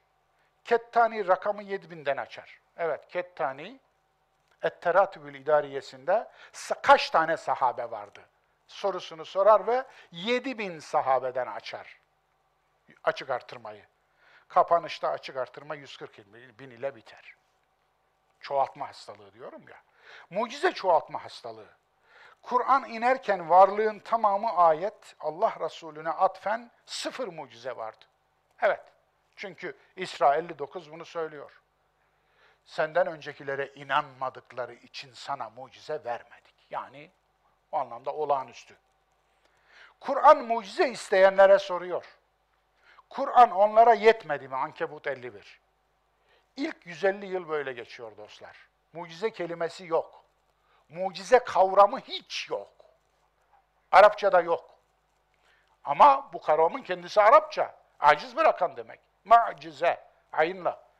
Kettani 0.64 1.28
rakamı 1.28 1.62
7000'den 1.62 2.16
açar. 2.16 2.60
Evet, 2.76 3.08
Kettani 3.08 3.80
Etteratübül 4.62 5.34
İdariyesinde 5.34 6.28
kaç 6.82 7.10
tane 7.10 7.36
sahabe 7.36 7.90
vardı? 7.90 8.20
Sorusunu 8.66 9.24
sorar 9.24 9.66
ve 9.66 9.84
7000 10.12 10.78
sahabeden 10.78 11.46
açar 11.46 12.00
açık 13.04 13.30
artırmayı. 13.30 13.84
Kapanışta 14.48 15.08
açık 15.10 15.36
artırma 15.36 15.74
140 15.74 16.18
bin 16.58 16.70
ile 16.70 16.94
biter. 16.96 17.34
Çoğaltma 18.40 18.88
hastalığı 18.88 19.32
diyorum 19.32 19.62
ya. 19.68 19.82
Mucize 20.30 20.72
çoğaltma 20.72 21.24
hastalığı. 21.24 21.68
Kur'an 22.42 22.84
inerken 22.84 23.50
varlığın 23.50 23.98
tamamı 23.98 24.52
ayet, 24.52 25.16
Allah 25.20 25.56
Resulüne 25.60 26.10
atfen 26.10 26.70
sıfır 26.86 27.28
mucize 27.28 27.76
vardı. 27.76 28.04
Evet, 28.62 28.82
çünkü 29.36 29.76
İsra 29.96 30.36
59 30.36 30.92
bunu 30.92 31.04
söylüyor. 31.04 31.60
Senden 32.64 33.06
öncekilere 33.06 33.72
inanmadıkları 33.74 34.74
için 34.74 35.12
sana 35.12 35.50
mucize 35.50 36.04
vermedik. 36.04 36.54
Yani 36.70 37.10
o 37.72 37.78
anlamda 37.78 38.14
olağanüstü. 38.14 38.76
Kur'an 40.00 40.44
mucize 40.44 40.88
isteyenlere 40.88 41.58
soruyor. 41.58 42.18
Kur'an 43.08 43.50
onlara 43.50 43.94
yetmedi 43.94 44.48
mi? 44.48 44.56
Ankebut 44.56 45.06
51. 45.06 45.60
İlk 46.56 46.86
150 46.86 47.26
yıl 47.26 47.48
böyle 47.48 47.72
geçiyor 47.72 48.16
dostlar. 48.16 48.69
Mucize 48.92 49.30
kelimesi 49.30 49.86
yok. 49.86 50.24
Mucize 50.88 51.38
kavramı 51.38 52.00
hiç 52.00 52.50
yok. 52.50 52.72
Arapçada 53.92 54.40
yok. 54.40 54.70
Ama 55.84 56.30
bu 56.32 56.40
kavramın 56.40 56.82
kendisi 56.82 57.22
Arapça. 57.22 57.74
Aciz 58.00 58.36
bırakan 58.36 58.76
demek. 58.76 59.00
Macize, 59.24 60.00
ayınla. 60.32 60.90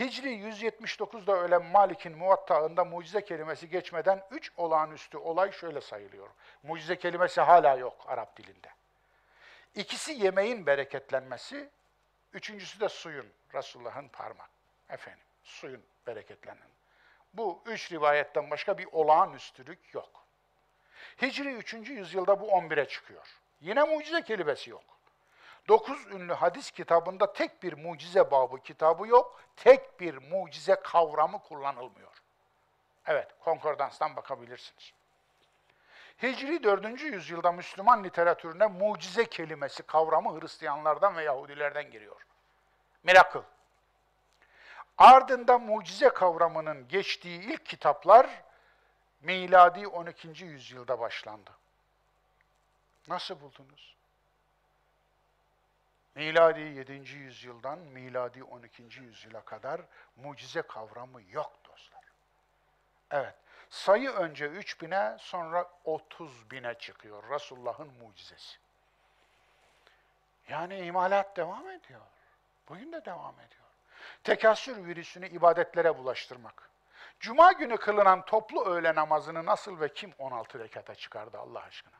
Hicri 0.00 0.28
179'da 0.28 1.32
ölen 1.32 1.64
Malik'in 1.64 2.18
muvattağında 2.18 2.84
mucize 2.84 3.24
kelimesi 3.24 3.68
geçmeden 3.68 4.24
üç 4.30 4.52
olağanüstü 4.56 5.18
olay 5.18 5.52
şöyle 5.52 5.80
sayılıyor. 5.80 6.28
Mucize 6.62 6.98
kelimesi 6.98 7.40
hala 7.40 7.76
yok 7.76 8.04
Arap 8.06 8.36
dilinde. 8.36 8.68
İkisi 9.74 10.12
yemeğin 10.12 10.66
bereketlenmesi, 10.66 11.70
üçüncüsü 12.32 12.80
de 12.80 12.88
suyun, 12.88 13.26
Resulullah'ın 13.54 14.08
parmak. 14.08 14.50
Efendim, 14.88 15.24
suyun 15.42 15.82
bereketlenen. 16.06 16.71
Bu 17.34 17.62
üç 17.66 17.92
rivayetten 17.92 18.50
başka 18.50 18.78
bir 18.78 18.88
olağanüstülük 18.92 19.94
yok. 19.94 20.10
Hicri 21.22 21.54
3. 21.54 21.74
yüzyılda 21.74 22.40
bu 22.40 22.46
11'e 22.46 22.88
çıkıyor. 22.88 23.26
Yine 23.60 23.84
mucize 23.84 24.22
kelimesi 24.22 24.70
yok. 24.70 24.84
Dokuz 25.68 26.06
ünlü 26.06 26.32
hadis 26.32 26.70
kitabında 26.70 27.32
tek 27.32 27.62
bir 27.62 27.72
mucize 27.72 28.30
babı 28.30 28.62
kitabı 28.62 29.08
yok, 29.08 29.40
tek 29.56 30.00
bir 30.00 30.18
mucize 30.30 30.74
kavramı 30.74 31.38
kullanılmıyor. 31.38 32.22
Evet, 33.06 33.28
konkordanstan 33.40 34.16
bakabilirsiniz. 34.16 34.92
Hicri 36.22 36.62
4. 36.62 37.02
yüzyılda 37.02 37.52
Müslüman 37.52 38.04
literatürüne 38.04 38.66
mucize 38.66 39.24
kelimesi 39.24 39.82
kavramı 39.82 40.40
Hristiyanlardan 40.40 41.16
ve 41.16 41.22
Yahudilerden 41.22 41.90
giriyor. 41.90 42.26
Miracle. 43.02 43.42
Ardından 44.98 45.62
mucize 45.62 46.08
kavramının 46.08 46.88
geçtiği 46.88 47.40
ilk 47.40 47.66
kitaplar 47.66 48.42
miladi 49.20 49.86
12. 49.86 50.44
yüzyılda 50.44 51.00
başlandı. 51.00 51.50
Nasıl 53.08 53.40
buldunuz? 53.40 53.96
Miladi 56.14 56.60
7. 56.60 56.92
yüzyıldan 56.92 57.78
miladi 57.78 58.44
12. 58.44 58.82
yüzyıla 59.00 59.40
kadar 59.40 59.80
mucize 60.16 60.62
kavramı 60.62 61.22
yok 61.22 61.52
dostlar. 61.64 62.04
Evet, 63.10 63.34
sayı 63.70 64.10
önce 64.10 64.46
3 64.46 64.82
bine 64.82 65.16
sonra 65.20 65.70
30 65.84 66.50
bine 66.50 66.74
çıkıyor 66.74 67.30
Resulullah'ın 67.30 67.92
mucizesi. 67.92 68.58
Yani 70.48 70.78
imalat 70.78 71.36
devam 71.36 71.70
ediyor. 71.70 72.00
Bugün 72.68 72.92
de 72.92 73.04
devam 73.04 73.40
ediyor. 73.40 73.61
Tekasür 74.24 74.84
virüsünü 74.84 75.28
ibadetlere 75.28 75.98
bulaştırmak. 75.98 76.70
Cuma 77.20 77.52
günü 77.52 77.76
kılınan 77.76 78.24
toplu 78.24 78.64
öğle 78.64 78.94
namazını 78.94 79.46
nasıl 79.46 79.80
ve 79.80 79.88
kim 79.88 80.14
16 80.18 80.58
rekata 80.58 80.94
çıkardı 80.94 81.38
Allah 81.38 81.62
aşkına? 81.62 81.96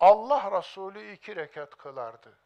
Allah 0.00 0.58
Resulü 0.58 1.12
iki 1.12 1.36
rekat 1.36 1.74
kılardı. 1.76 2.38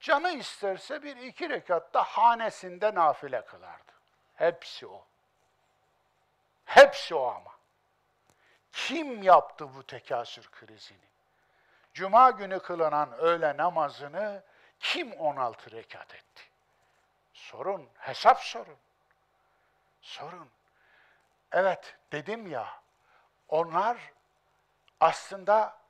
Canı 0.00 0.30
isterse 0.30 1.02
bir 1.02 1.16
iki 1.16 1.50
rekatta 1.50 2.02
hanesinde 2.02 2.94
nafile 2.94 3.44
kılardı. 3.44 3.92
Hepsi 4.34 4.86
o. 4.86 5.04
Hepsi 6.64 7.14
o 7.14 7.26
ama. 7.26 7.50
Kim 8.72 9.22
yaptı 9.22 9.74
bu 9.74 9.86
tekasür 9.86 10.50
krizini? 10.50 11.10
Cuma 11.94 12.30
günü 12.30 12.58
kılınan 12.58 13.12
öğle 13.12 13.56
namazını 13.56 14.42
kim 14.80 15.12
16 15.12 15.70
rekat 15.70 16.14
etti? 16.14 16.42
Sorun, 17.32 17.88
hesap 17.98 18.40
sorun. 18.40 18.78
Sorun. 20.00 20.50
Evet, 21.52 21.98
dedim 22.12 22.46
ya, 22.46 22.82
onlar 23.48 24.12
aslında 25.00 25.80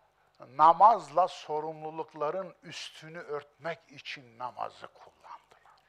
namazla 0.49 1.29
sorumlulukların 1.29 2.55
üstünü 2.63 3.19
örtmek 3.19 3.79
için 3.89 4.39
namazı 4.39 4.87
kullandılar. 4.87 5.81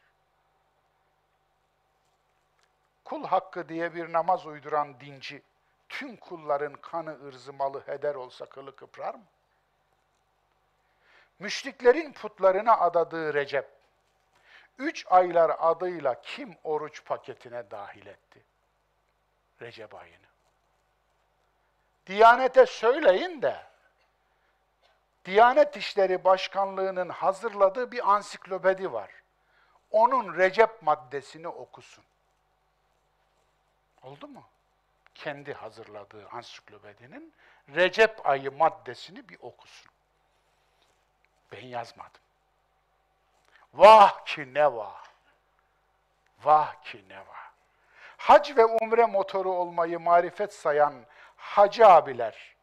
Kul 3.06 3.24
hakkı 3.24 3.70
diye 3.70 3.96
bir 3.96 4.14
namaz 4.14 4.46
uyduran 4.46 5.00
dinci, 5.00 5.44
tüm 5.90 6.18
kulların 6.18 6.74
kanı, 6.74 7.28
ırzı, 7.28 7.54
malı 7.54 7.88
heder 7.88 8.16
olsa 8.16 8.46
kılı 8.46 8.76
kıprar 8.76 9.16
mı? 9.16 9.26
Müşriklerin 11.42 12.14
putlarına 12.14 12.78
adadığı 12.78 13.34
Recep, 13.34 13.70
üç 14.78 15.06
aylar 15.10 15.56
adıyla 15.60 16.22
kim 16.22 16.58
oruç 16.64 17.06
paketine 17.06 17.72
dahil 17.72 18.06
etti? 18.06 18.44
Recep 19.62 19.96
ayını. 19.96 20.26
Diyanete 22.08 22.66
söyleyin 22.66 23.42
de, 23.42 23.64
Diyanet 25.26 25.78
İşleri 25.78 26.24
Başkanlığı'nın 26.24 27.10
hazırladığı 27.10 27.92
bir 27.92 28.12
ansiklopedi 28.12 28.94
var. 28.94 29.12
Onun 29.92 30.38
Recep 30.38 30.82
maddesini 30.82 31.48
okusun. 31.48 32.04
Oldu 34.04 34.28
mu? 34.28 34.44
Kendi 35.16 35.54
hazırladığı 35.54 36.28
ansiklopedinin 36.28 37.34
Recep 37.76 38.30
ayı 38.30 38.58
maddesini 38.58 39.30
bir 39.30 39.38
okusun. 39.42 39.91
Ben 41.52 41.66
yazmadım. 41.66 42.22
Vah 43.74 44.26
ki 44.26 44.54
ne 44.54 44.74
vah. 44.74 45.04
Vah 46.44 46.84
ki 46.84 47.06
ne 47.10 47.20
vah. 47.20 47.52
Hac 48.18 48.58
ve 48.58 48.66
umre 48.66 49.06
motoru 49.06 49.52
olmayı 49.52 50.00
marifet 50.00 50.54
sayan 50.54 51.06
hacı 51.36 51.88
abiler, 51.88 52.56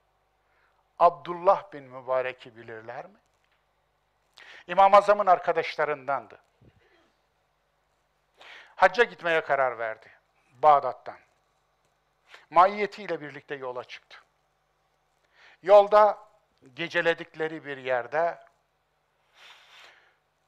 Abdullah 0.98 1.72
bin 1.72 1.84
Mübarek'i 1.84 2.56
bilirler 2.56 3.06
mi? 3.06 3.18
İmam 4.66 4.94
Azam'ın 4.94 5.26
arkadaşlarındandı. 5.26 6.38
Hacca 8.76 9.04
gitmeye 9.04 9.40
karar 9.40 9.78
verdi. 9.78 10.10
Bağdat'tan. 10.52 11.18
Maiyetiyle 12.50 13.20
birlikte 13.20 13.54
yola 13.54 13.84
çıktı. 13.84 14.18
Yolda 15.62 16.18
geceledikleri 16.74 17.64
bir 17.64 17.76
yerde 17.76 18.38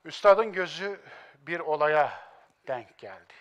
üstadın 0.04 0.52
gözü 0.52 1.00
bir 1.38 1.60
olaya 1.60 2.30
denk 2.68 2.98
geldi. 2.98 3.34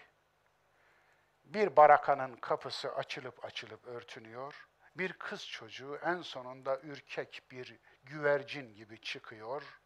Bir 1.44 1.76
barakanın 1.76 2.36
kapısı 2.36 2.96
açılıp 2.96 3.46
açılıp 3.46 3.88
örtünüyor 3.88 4.70
bir 5.00 5.14
kız 5.14 5.48
çocuğu 5.48 6.00
en 6.04 6.22
sonunda 6.22 6.80
ürkek 6.80 7.42
bir 7.52 7.80
güvercin 8.04 8.74
gibi 8.74 9.02
çıkıyor. 9.02 9.80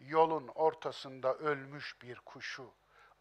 Yolun 0.00 0.48
ortasında 0.48 1.34
ölmüş 1.34 2.02
bir 2.02 2.16
kuşu 2.16 2.74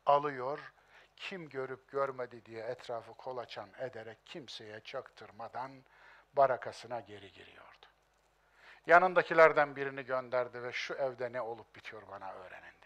alıyor. 0.06 0.74
Kim 1.16 1.50
görüp 1.50 1.92
görmedi 1.92 2.46
diye 2.46 2.64
etrafı 2.64 3.14
kolaçan 3.14 3.70
ederek 3.78 4.26
kimseye 4.26 4.80
çaktırmadan 4.80 5.86
barakasına 6.34 7.00
geri 7.00 7.32
giriyordu. 7.32 7.86
Yanındakilerden 8.86 9.76
birini 9.76 10.06
gönderdi 10.06 10.64
ve 10.64 10.72
şu 10.72 10.94
evde 10.94 11.32
ne 11.32 11.42
olup 11.42 11.76
bitiyor 11.76 12.02
bana 12.08 12.34
öğrenin. 12.34 12.79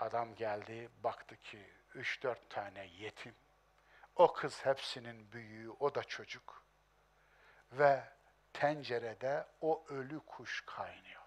Adam 0.00 0.34
geldi, 0.34 0.88
baktı 1.04 1.36
ki 1.36 1.70
üç 1.94 2.22
dört 2.22 2.50
tane 2.50 2.86
yetim. 2.86 3.34
O 4.16 4.32
kız 4.32 4.66
hepsinin 4.66 5.32
büyüğü, 5.32 5.70
o 5.70 5.94
da 5.94 6.04
çocuk. 6.04 6.64
Ve 7.72 8.04
tencerede 8.52 9.46
o 9.60 9.84
ölü 9.88 10.20
kuş 10.20 10.64
kaynıyor. 10.66 11.20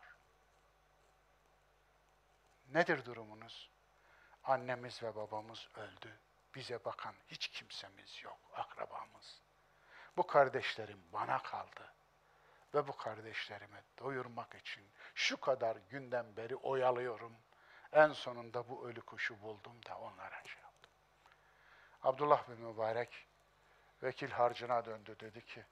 Nedir 2.69 3.05
durumunuz? 3.05 3.69
Annemiz 4.43 5.03
ve 5.03 5.15
babamız 5.15 5.67
öldü. 5.75 6.19
Bize 6.55 6.85
bakan 6.85 7.15
hiç 7.27 7.47
kimsemiz 7.47 8.23
yok, 8.23 8.39
akrabamız. 8.53 9.41
Bu 10.17 10.27
kardeşlerim 10.27 11.03
bana 11.13 11.41
kaldı. 11.41 11.93
Ve 12.73 12.87
bu 12.87 12.97
kardeşlerimi 12.97 13.83
doyurmak 13.99 14.55
için 14.55 14.83
şu 15.15 15.39
kadar 15.39 15.77
günden 15.89 16.37
beri 16.37 16.55
oyalıyorum. 16.55 17.37
En 17.93 18.13
sonunda 18.13 18.69
bu 18.69 18.87
ölü 18.87 19.01
kuşu 19.01 19.41
buldum 19.41 19.85
da 19.85 19.97
onlara 19.97 20.43
şey 20.43 20.61
yaptım. 20.61 20.91
Abdullah 22.03 22.49
bin 22.49 22.59
Mübarek 22.59 23.27
vekil 24.03 24.31
harcına 24.31 24.85
döndü 24.85 25.15
dedi 25.19 25.45
ki, 25.45 25.65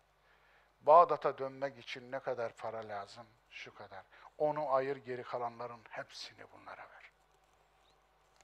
Bağdat'a 0.81 1.37
dönmek 1.37 1.77
için 1.77 2.11
ne 2.11 2.19
kadar 2.19 2.55
para 2.55 2.87
lazım? 2.87 3.27
Şu 3.49 3.73
kadar. 3.73 4.03
Onu 4.37 4.73
ayır 4.73 4.97
geri 4.97 5.23
kalanların 5.23 5.81
hepsini 5.89 6.51
bunlara 6.51 6.81
ver. 6.81 7.11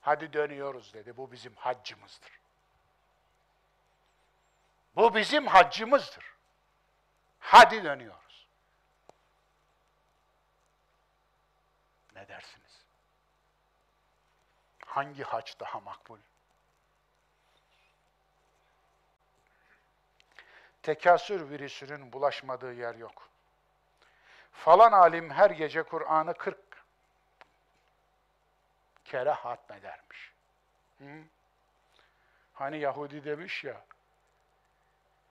Hadi 0.01 0.33
dönüyoruz 0.33 0.93
dedi. 0.93 1.17
Bu 1.17 1.31
bizim 1.31 1.55
haccımızdır. 1.55 2.39
Bu 4.95 5.15
bizim 5.15 5.47
haccımızdır. 5.47 6.35
Hadi 7.39 7.83
dönüyoruz. 7.83 8.47
Ne 12.15 12.27
dersiniz? 12.27 12.66
Hangi 14.97 15.23
hac 15.23 15.59
daha 15.59 15.79
makbul? 15.79 16.19
Tekasür 20.83 21.49
virüsünün 21.49 22.13
bulaşmadığı 22.13 22.73
yer 22.73 22.95
yok. 22.95 23.29
Falan 24.51 24.91
alim 24.91 25.29
her 25.29 25.49
gece 25.49 25.83
Kur'an'ı 25.83 26.33
40 26.33 26.57
kere 29.05 29.31
hatmedermiş. 29.31 30.31
Hı? 30.97 31.23
Hani 32.53 32.79
Yahudi 32.79 33.23
demiş 33.23 33.63
ya, 33.63 33.85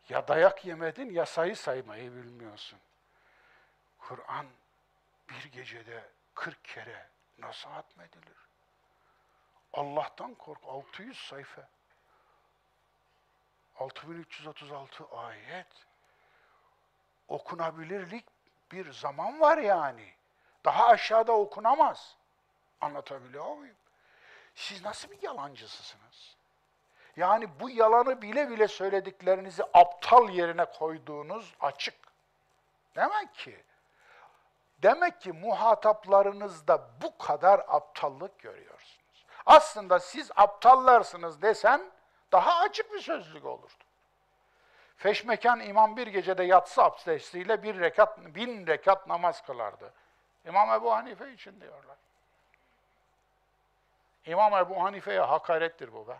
ya 0.08 0.28
dayak 0.28 0.64
yemedin 0.64 1.10
ya 1.10 1.26
sayı 1.26 1.56
saymayı 1.56 2.12
bilmiyorsun. 2.12 2.78
Kur'an 3.98 4.46
bir 5.28 5.44
gecede 5.52 6.04
40 6.34 6.64
kere 6.64 7.08
nasıl 7.38 7.70
hatmedilir? 7.70 8.45
Allah'tan 9.76 10.34
kork 10.34 10.60
600 10.68 11.18
sayfa. 11.18 11.68
6336 13.78 15.04
ayet. 15.16 15.66
Okunabilirlik 17.28 18.24
bir 18.72 18.92
zaman 18.92 19.40
var 19.40 19.58
yani. 19.58 20.14
Daha 20.64 20.86
aşağıda 20.86 21.32
okunamaz. 21.32 22.16
Anlatabiliyor 22.80 23.56
muyum? 23.56 23.76
Siz 24.54 24.84
nasıl 24.84 25.10
bir 25.10 25.22
yalancısısınız? 25.22 26.36
Yani 27.16 27.60
bu 27.60 27.70
yalanı 27.70 28.22
bile 28.22 28.50
bile 28.50 28.68
söylediklerinizi 28.68 29.62
aptal 29.74 30.28
yerine 30.28 30.64
koyduğunuz 30.64 31.54
açık. 31.60 31.94
Demek 32.96 33.34
ki 33.34 33.64
demek 34.82 35.20
ki 35.20 35.32
muhataplarınızda 35.32 36.90
bu 37.02 37.18
kadar 37.18 37.64
aptallık 37.68 38.38
görüyorsunuz. 38.38 39.05
Aslında 39.46 39.98
siz 39.98 40.30
aptallarsınız 40.36 41.42
desen 41.42 41.90
daha 42.32 42.60
açık 42.60 42.92
bir 42.92 43.00
sözlük 43.00 43.44
olurdu. 43.44 43.72
Feşmekan 44.96 45.60
imam 45.60 45.96
bir 45.96 46.06
gecede 46.06 46.44
yatsı 46.44 46.82
abdestiyle 46.82 47.62
bir 47.62 47.80
rekat, 47.80 48.18
bin 48.18 48.66
rekat 48.66 49.06
namaz 49.06 49.42
kılardı. 49.42 49.92
İmam 50.46 50.70
Ebu 50.70 50.92
Hanife 50.92 51.32
için 51.32 51.60
diyorlar. 51.60 51.96
İmam 54.26 54.54
Ebu 54.54 54.82
Hanife'ye 54.82 55.20
hakarettir 55.20 55.92
bu 55.92 56.08
be. 56.08 56.18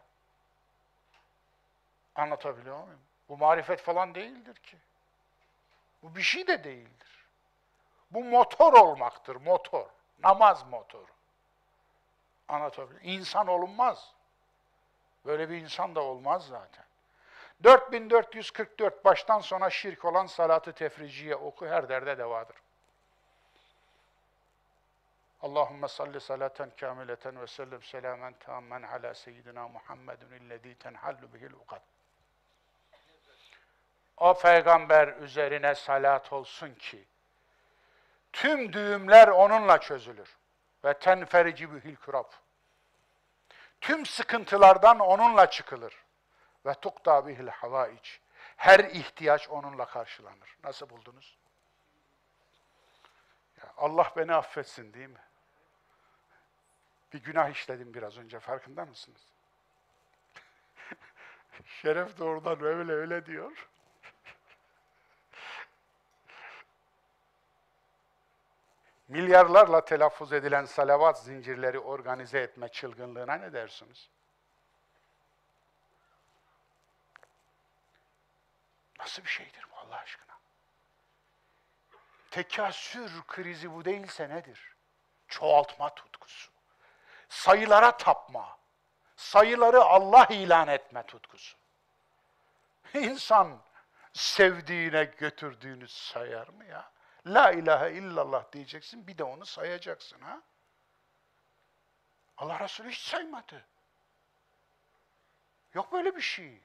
Anlatabiliyor 2.15 2.85
muyum? 2.85 3.01
Bu 3.29 3.37
marifet 3.37 3.81
falan 3.81 4.15
değildir 4.15 4.55
ki. 4.55 4.77
Bu 6.03 6.17
bir 6.17 6.23
şey 6.23 6.47
de 6.47 6.65
değildir. 6.65 7.27
Bu 8.11 8.25
motor 8.25 8.73
olmaktır, 8.73 9.37
motor. 9.37 9.87
Namaz 10.23 10.67
motoru. 10.71 11.16
Anlatabiliyor? 12.49 13.01
İnsan 13.03 13.47
olunmaz. 13.47 14.15
Böyle 15.27 15.51
bir 15.51 15.57
insan 15.57 15.95
da 15.95 16.01
olmaz 16.01 16.47
zaten. 16.47 16.85
4444 17.65 19.05
baştan 19.05 19.41
sona 19.41 19.71
şirk 19.71 20.05
olan 20.05 20.27
salatı 20.27 20.73
tefriciye 20.73 21.37
oku 21.37 21.67
her 21.67 21.89
derde 21.89 22.19
devadır. 22.19 22.57
Allahümme 25.43 25.89
salli 25.89 26.21
salaten 26.21 26.71
kamileten 26.81 27.41
ve 27.41 27.47
sellem 27.47 27.83
selamen 27.83 28.35
tammen 28.41 28.83
ala 28.83 29.15
seyyidina 29.15 29.69
Muhammedun 29.69 30.31
illezî 30.31 30.75
tenhallu 30.75 31.35
bihil 31.35 31.53
ukad. 31.53 31.83
O 34.17 34.39
peygamber 34.39 35.09
üzerine 35.09 35.75
salat 35.75 36.33
olsun 36.33 36.75
ki 36.75 37.05
tüm 38.33 38.73
düğümler 38.73 39.29
onunla 39.29 39.81
çözülür. 39.81 40.37
Ve 40.87 40.99
tenferici 40.99 41.75
bihil 41.75 41.97
kurab. 41.97 42.33
Tüm 43.81 44.07
sıkıntılardan 44.07 44.99
onunla 44.99 45.51
çıkılır. 45.51 46.05
Ve 46.67 46.75
tukta 46.75 47.27
bihil 47.27 47.49
havaic. 47.49 48.11
Her 48.57 48.79
ihtiyaç 48.79 49.49
onunla 49.49 49.85
karşılanır. 49.85 50.57
Nasıl 50.65 50.89
buldunuz? 50.89 51.39
Allah 53.77 54.13
beni 54.17 54.35
affetsin 54.35 54.93
değil 54.93 55.09
mi? 55.09 55.21
Bir 57.13 57.23
günah 57.23 57.49
işledim 57.51 57.95
biraz 57.95 58.19
önce 58.19 58.41
farkında 58.41 58.85
mısınız? 58.85 59.27
Şeref 61.83 62.19
doğrudan 62.19 62.63
öyle 62.63 62.93
öyle 62.93 63.27
diyor. 63.27 63.69
Milyarlarla 69.09 69.85
telaffuz 69.85 70.33
edilen 70.33 70.65
salavat 70.65 71.23
zincirleri 71.23 71.79
organize 71.79 72.39
etme 72.41 72.69
çılgınlığına 72.69 73.35
ne 73.35 73.53
dersiniz? 73.53 74.09
Nasıl 78.99 79.25
bir 79.25 79.29
şeydir 79.29 79.67
bu 79.73 79.79
Allah 79.79 79.97
aşkına? 79.97 80.37
Tekasür 82.31 83.23
krizi 83.27 83.73
bu 83.73 83.85
değilse 83.85 84.29
nedir? 84.29 84.77
Çoğaltma 85.29 85.95
tutkusu. 85.95 86.51
Sayılara 87.29 87.97
tapma. 87.97 88.59
Sayıları 89.17 89.83
Allah 89.83 90.27
ilan 90.31 90.69
etme 90.69 91.03
tutkusu. 91.03 91.57
İnsan 92.95 93.59
sevdiğine 94.13 95.05
götürdüğünü 95.05 95.89
sayar 95.89 96.49
mı 96.49 96.65
ya? 96.65 96.96
La 97.27 97.53
ilahe 97.53 97.93
illallah 97.93 98.53
diyeceksin, 98.53 99.07
bir 99.07 99.19
de 99.19 99.25
onu 99.25 99.47
sayacaksın 99.47 100.21
ha? 100.21 100.43
Allah 102.37 102.61
Resulü 102.61 102.91
hiç 102.91 102.99
saymadı. 102.99 103.65
Yok 105.75 105.93
böyle 105.93 106.17
bir 106.17 106.21
şey. 106.21 106.61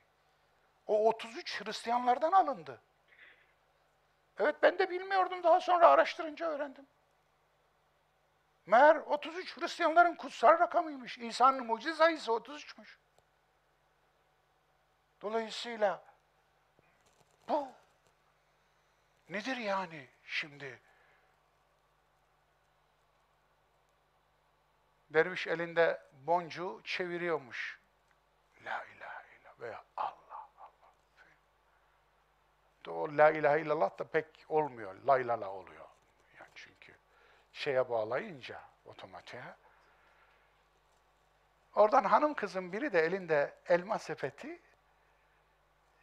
O 0.88 1.08
33 1.08 1.62
Hristiyanlardan 1.62 2.32
alındı. 2.32 2.82
Evet 4.40 4.56
ben 4.62 4.80
de 4.80 4.90
bilmiyordum 4.90 5.44
daha 5.44 5.62
sonra 5.62 5.88
araştırınca 5.88 6.46
öğrendim. 6.46 6.88
Meğer 8.66 8.96
33 8.96 9.58
Hristiyanların 9.58 10.16
kutsal 10.16 10.60
rakamıymış. 10.60 11.18
İsa'nın 11.18 11.66
mucize 11.66 11.96
sayısı 11.96 12.32
33'müş. 12.32 12.98
Dolayısıyla 15.22 16.04
bu 17.50 17.68
nedir 19.30 19.58
yani 19.58 20.10
şimdi? 20.32 20.80
Derviş 25.10 25.48
elinde 25.48 26.02
boncuğu 26.14 26.82
çeviriyormuş. 26.84 27.80
La 28.66 28.86
ilahe 28.86 29.26
illallah 29.40 29.60
veya 29.60 29.84
Allah 29.98 30.50
Allah. 30.58 30.92
O 32.88 33.18
la 33.18 33.32
ilahe 33.32 33.62
illallah 33.62 34.00
da 34.00 34.04
pek 34.04 34.26
olmuyor. 34.50 34.96
La 35.08 35.20
ilala 35.20 35.50
oluyor. 35.50 35.86
Yani 36.40 36.50
çünkü 36.56 36.96
şeye 37.54 37.90
bağlayınca 37.90 38.62
otomatiğe. 38.86 39.44
Oradan 41.76 42.04
hanım 42.04 42.34
kızın 42.34 42.74
biri 42.74 42.94
de 42.94 43.00
elinde 43.00 43.56
elma 43.66 44.00
sepeti 44.00 44.62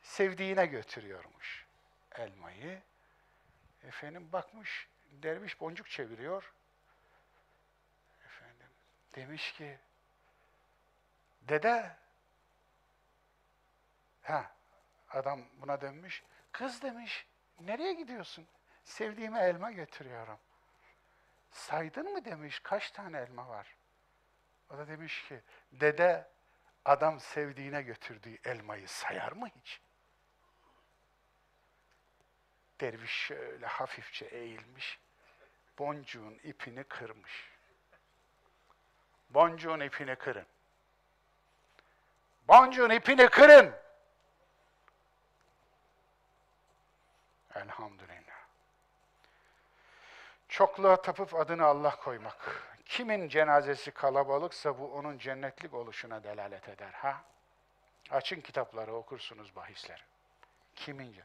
sevdiğine 0.02 0.66
götürüyormuş 0.66 1.66
elmayı. 2.12 2.82
Efendim 3.88 4.32
bakmış, 4.32 4.88
derviş 5.10 5.60
boncuk 5.60 5.90
çeviriyor. 5.90 6.52
Efendim 8.24 8.68
demiş 9.14 9.52
ki, 9.52 9.78
dede, 11.42 11.96
ha 14.22 14.52
adam 15.10 15.44
buna 15.56 15.80
dönmüş, 15.80 16.22
kız 16.52 16.82
demiş, 16.82 17.26
nereye 17.60 17.92
gidiyorsun? 17.92 18.46
Sevdiğime 18.84 19.40
elma 19.40 19.70
götürüyorum. 19.70 20.38
Saydın 21.50 22.12
mı 22.12 22.24
demiş, 22.24 22.60
kaç 22.60 22.90
tane 22.90 23.18
elma 23.18 23.48
var? 23.48 23.76
O 24.70 24.78
da 24.78 24.88
demiş 24.88 25.28
ki, 25.28 25.42
dede 25.72 26.30
adam 26.84 27.20
sevdiğine 27.20 27.82
götürdüğü 27.82 28.38
elmayı 28.44 28.88
sayar 28.88 29.32
mı 29.32 29.48
hiç? 29.48 29.80
Derviş 32.80 33.10
şöyle 33.10 33.66
hafifçe 33.66 34.24
eğilmiş, 34.24 34.98
boncuğun 35.78 36.38
ipini 36.42 36.84
kırmış. 36.84 37.50
Boncuğun 39.30 39.80
ipini 39.80 40.16
kırın. 40.16 40.46
Boncuğun 42.48 42.90
ipini 42.90 43.28
kırın. 43.28 43.74
Elhamdülillah. 47.54 48.38
Çokluğa 50.48 51.02
tapıp 51.02 51.34
adını 51.34 51.64
Allah 51.64 51.96
koymak. 51.96 52.68
Kimin 52.84 53.28
cenazesi 53.28 53.90
kalabalıksa 53.90 54.78
bu 54.78 54.94
onun 54.94 55.18
cennetlik 55.18 55.74
oluşuna 55.74 56.24
delalet 56.24 56.68
eder 56.68 56.92
ha? 56.92 57.24
Açın 58.10 58.40
kitapları 58.40 58.94
okursunuz 58.94 59.56
bahisleri. 59.56 60.02
Kimince? 60.76 61.22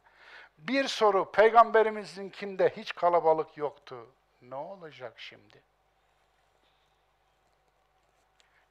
Bir 0.57 0.88
soru, 0.88 1.31
peygamberimizinkinde 1.31 2.69
hiç 2.69 2.95
kalabalık 2.95 3.57
yoktu. 3.57 4.09
Ne 4.41 4.55
olacak 4.55 5.13
şimdi? 5.17 5.61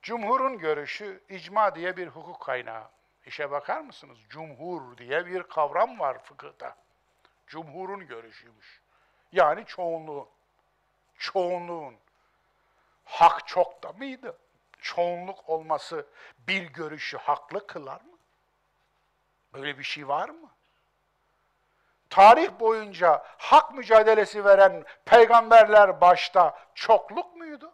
Cumhurun 0.02 0.59
görüşü 0.59 1.20
icma 1.28 1.74
diye 1.74 1.96
bir 1.96 2.06
hukuk 2.06 2.40
kaynağı. 2.40 2.90
İşe 3.26 3.50
bakar 3.50 3.80
mısınız? 3.80 4.18
Cumhur 4.28 4.96
diye 4.96 5.26
bir 5.26 5.42
kavram 5.42 5.98
var 5.98 6.24
fıkıhta. 6.24 6.76
Cumhurun 7.46 8.06
görüşüymüş. 8.06 8.80
Yani 9.32 9.64
çoğunluğun. 9.66 10.28
Çoğunluğun. 11.18 11.96
Hak 13.04 13.48
çok 13.48 13.82
da 13.82 13.92
mıydı? 13.92 14.38
Çoğunluk 14.78 15.48
olması 15.48 16.06
bir 16.38 16.62
görüşü 16.62 17.16
haklı 17.16 17.66
kılar 17.66 18.00
mı? 18.00 18.18
Böyle 19.54 19.78
bir 19.78 19.84
şey 19.84 20.09
var 20.09 20.28
mı? 20.28 20.50
Tarih 22.12 22.60
boyunca 22.60 23.22
hak 23.39 23.74
mücadelesi 23.74 24.44
veren 24.44 24.84
peygamberler 25.05 26.01
başta 26.01 26.59
çokluk 26.74 27.36
muydu? 27.36 27.72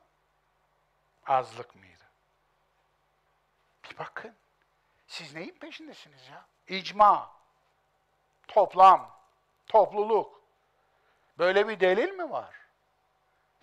Azlık 1.27 1.75
mıydı? 1.75 2.05
Bir 3.85 3.99
bakın. 3.99 4.35
Siz 5.07 5.35
neyin 5.35 5.59
peşindesiniz 5.61 6.29
ya? 6.29 6.45
İcma, 6.69 7.31
toplam, 8.49 9.11
topluluk. 9.67 10.41
Böyle 11.39 11.69
bir 11.69 11.81
delil 11.81 12.13
mi 12.13 12.31
var? 12.31 12.55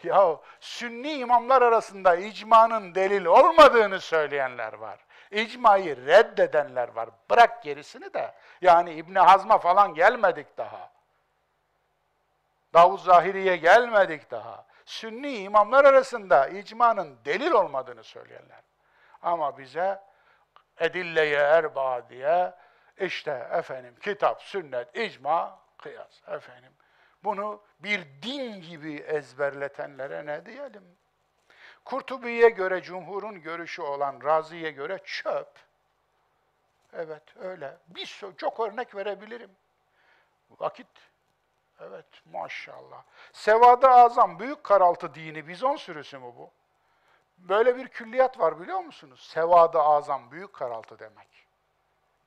Ya 0.04 0.38
sünni 0.60 1.14
imamlar 1.14 1.62
arasında 1.62 2.16
icmanın 2.16 2.96
delil 2.96 3.26
olmadığını 3.26 4.02
söyleyenler 4.02 4.74
var. 4.74 5.05
İcmayı 5.32 6.06
reddedenler 6.06 6.88
var. 6.88 7.10
Bırak 7.30 7.64
gerisini 7.64 8.14
de. 8.14 8.34
Yani 8.62 8.94
İbni 8.94 9.20
Hazm'a 9.20 9.58
falan 9.58 9.94
gelmedik 9.94 10.58
daha. 10.58 10.92
Davud 12.74 13.00
Zahiri'ye 13.00 13.58
gelmedik 13.58 14.32
daha. 14.32 14.66
Sünni 14.86 15.38
imamlar 15.38 15.86
arasında 15.86 16.48
icmanın 16.48 17.18
delil 17.26 17.52
olmadığını 17.52 18.04
söyleyenler. 18.04 18.62
Ama 19.22 19.58
bize 19.58 20.02
edilleye 20.80 21.40
erba 21.40 22.10
diye 22.10 22.54
işte 22.98 23.48
efendim 23.52 23.96
kitap, 24.02 24.42
sünnet, 24.42 24.96
icma, 24.96 25.60
kıyas 25.78 26.22
efendim. 26.28 26.74
Bunu 27.24 27.64
bir 27.80 28.08
din 28.22 28.62
gibi 28.62 28.96
ezberletenlere 28.96 30.26
ne 30.26 30.46
diyelim? 30.46 30.98
Kurtubi'ye 31.86 32.50
göre 32.50 32.82
cumhurun 32.82 33.42
görüşü 33.42 33.82
olan 33.82 34.22
Razi'ye 34.24 34.72
göre 34.72 35.00
çöp. 35.04 35.50
Evet 36.94 37.24
öyle. 37.40 37.78
Bir 37.88 38.22
çok 38.38 38.60
örnek 38.60 38.96
verebilirim. 38.96 39.52
Vakit. 40.60 40.88
Evet 41.80 42.06
maşallah. 42.26 43.04
Sevadı 43.34 43.88
azam 43.88 44.40
büyük 44.40 44.64
karaltı 44.64 45.14
dini 45.16 45.48
bizon 45.48 45.76
sürüsü 45.76 46.18
mü 46.18 46.34
bu? 46.38 46.52
Böyle 47.38 47.78
bir 47.78 47.88
külliyat 47.88 48.40
var 48.40 48.60
biliyor 48.60 48.80
musunuz? 48.80 49.30
Sevadı 49.34 49.80
azam 49.80 50.32
büyük 50.32 50.54
karaltı 50.54 51.00
demek. 51.00 51.48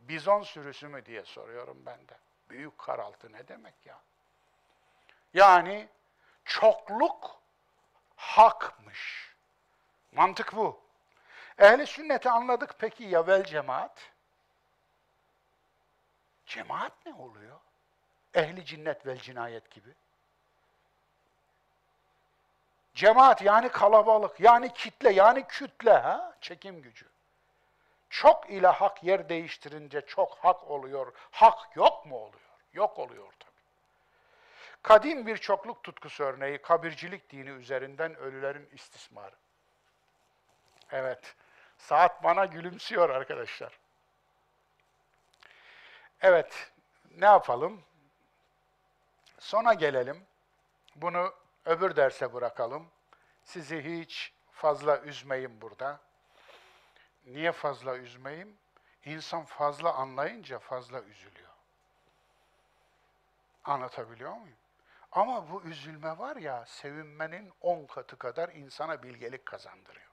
Bizon 0.01 0.43
sürüsü 0.43 0.89
mü 0.89 1.07
diye 1.07 1.25
soruyorum 1.25 1.79
ben 1.87 2.09
de. 2.09 2.19
Büyük 2.51 2.79
karaltı 2.79 3.33
ne 3.33 3.49
demek 3.49 3.87
ya? 3.87 4.01
Yani 5.35 5.89
çokluk 6.45 7.41
hakmış. 8.17 9.28
Mantık 10.13 10.57
bu. 10.57 10.81
Ehli 11.59 11.87
sünneti 11.87 12.31
anladık 12.31 12.75
peki 12.79 13.05
ya 13.05 13.27
vel 13.27 13.45
cemaat? 13.45 14.11
Cemaat 16.47 16.93
ne 17.07 17.15
oluyor? 17.15 17.61
Ehli 18.35 18.65
cinnet 18.65 19.07
vel 19.07 19.19
cinayet 19.19 19.71
gibi. 19.71 19.95
Cemaat 22.95 23.43
yani 23.43 23.69
kalabalık, 23.69 24.41
yani 24.41 24.73
kitle, 24.73 25.13
yani 25.13 25.47
kütle, 25.47 25.93
ha? 25.93 26.37
çekim 26.41 26.83
gücü. 26.83 27.07
Çok 28.11 28.51
ile 28.51 28.67
hak 28.67 29.05
yer 29.05 29.29
değiştirince 29.29 30.01
çok 30.07 30.39
hak 30.39 30.71
oluyor. 30.71 31.13
Hak 31.31 31.77
yok 31.77 32.07
mu 32.07 32.17
oluyor? 32.17 32.49
Yok 32.73 32.99
oluyor 32.99 33.33
tabii. 33.39 33.53
Kadim 34.83 35.27
bir 35.27 35.37
çokluk 35.37 35.83
tutkusu 35.83 36.25
örneği 36.25 36.63
kabircilik 36.63 37.31
dini 37.31 37.51
üzerinden 37.51 38.17
ölülerin 38.17 38.69
istismarı. 38.73 39.35
Evet, 40.90 41.35
saat 41.78 42.24
bana 42.24 42.44
gülümsüyor 42.44 43.10
arkadaşlar. 43.10 43.78
Evet, 46.20 46.73
ne 47.10 47.27
yapalım? 47.27 47.82
Sona 49.39 49.74
gelelim. 49.74 50.27
Bunu 50.97 51.35
öbür 51.65 51.97
derse 51.97 52.32
bırakalım. 52.35 52.89
Sizi 53.44 54.01
hiç 54.01 54.32
fazla 54.52 55.01
üzmeyin 55.01 55.60
burada. 55.60 56.01
Niye 57.27 57.52
fazla 57.52 57.97
üzmeyeyim? 57.97 58.59
İnsan 59.05 59.44
fazla 59.44 59.94
anlayınca 59.94 60.59
fazla 60.59 61.02
üzülüyor. 61.02 61.48
Anlatabiliyor 63.65 64.32
muyum? 64.32 64.56
Ama 65.12 65.51
bu 65.51 65.62
üzülme 65.62 66.19
var 66.19 66.36
ya, 66.36 66.66
sevinmenin 66.66 67.52
on 67.60 67.86
katı 67.86 68.19
kadar 68.19 68.48
insana 68.48 69.02
bilgelik 69.02 69.47
kazandırıyor. 69.47 70.08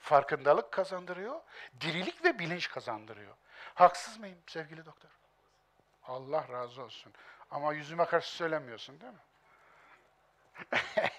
Farkındalık 0.00 0.72
kazandırıyor, 0.72 1.40
dirilik 1.80 2.24
ve 2.24 2.38
bilinç 2.38 2.70
kazandırıyor. 2.70 3.34
Haksız 3.74 4.18
mıyım 4.18 4.38
sevgili 4.46 4.84
doktor? 4.86 5.10
Allah 6.04 6.48
razı 6.48 6.82
olsun. 6.82 7.12
Ama 7.50 7.72
yüzüme 7.72 8.04
karşı 8.04 8.36
söylemiyorsun 8.36 9.00
değil 9.00 9.12
mi? 9.12 9.18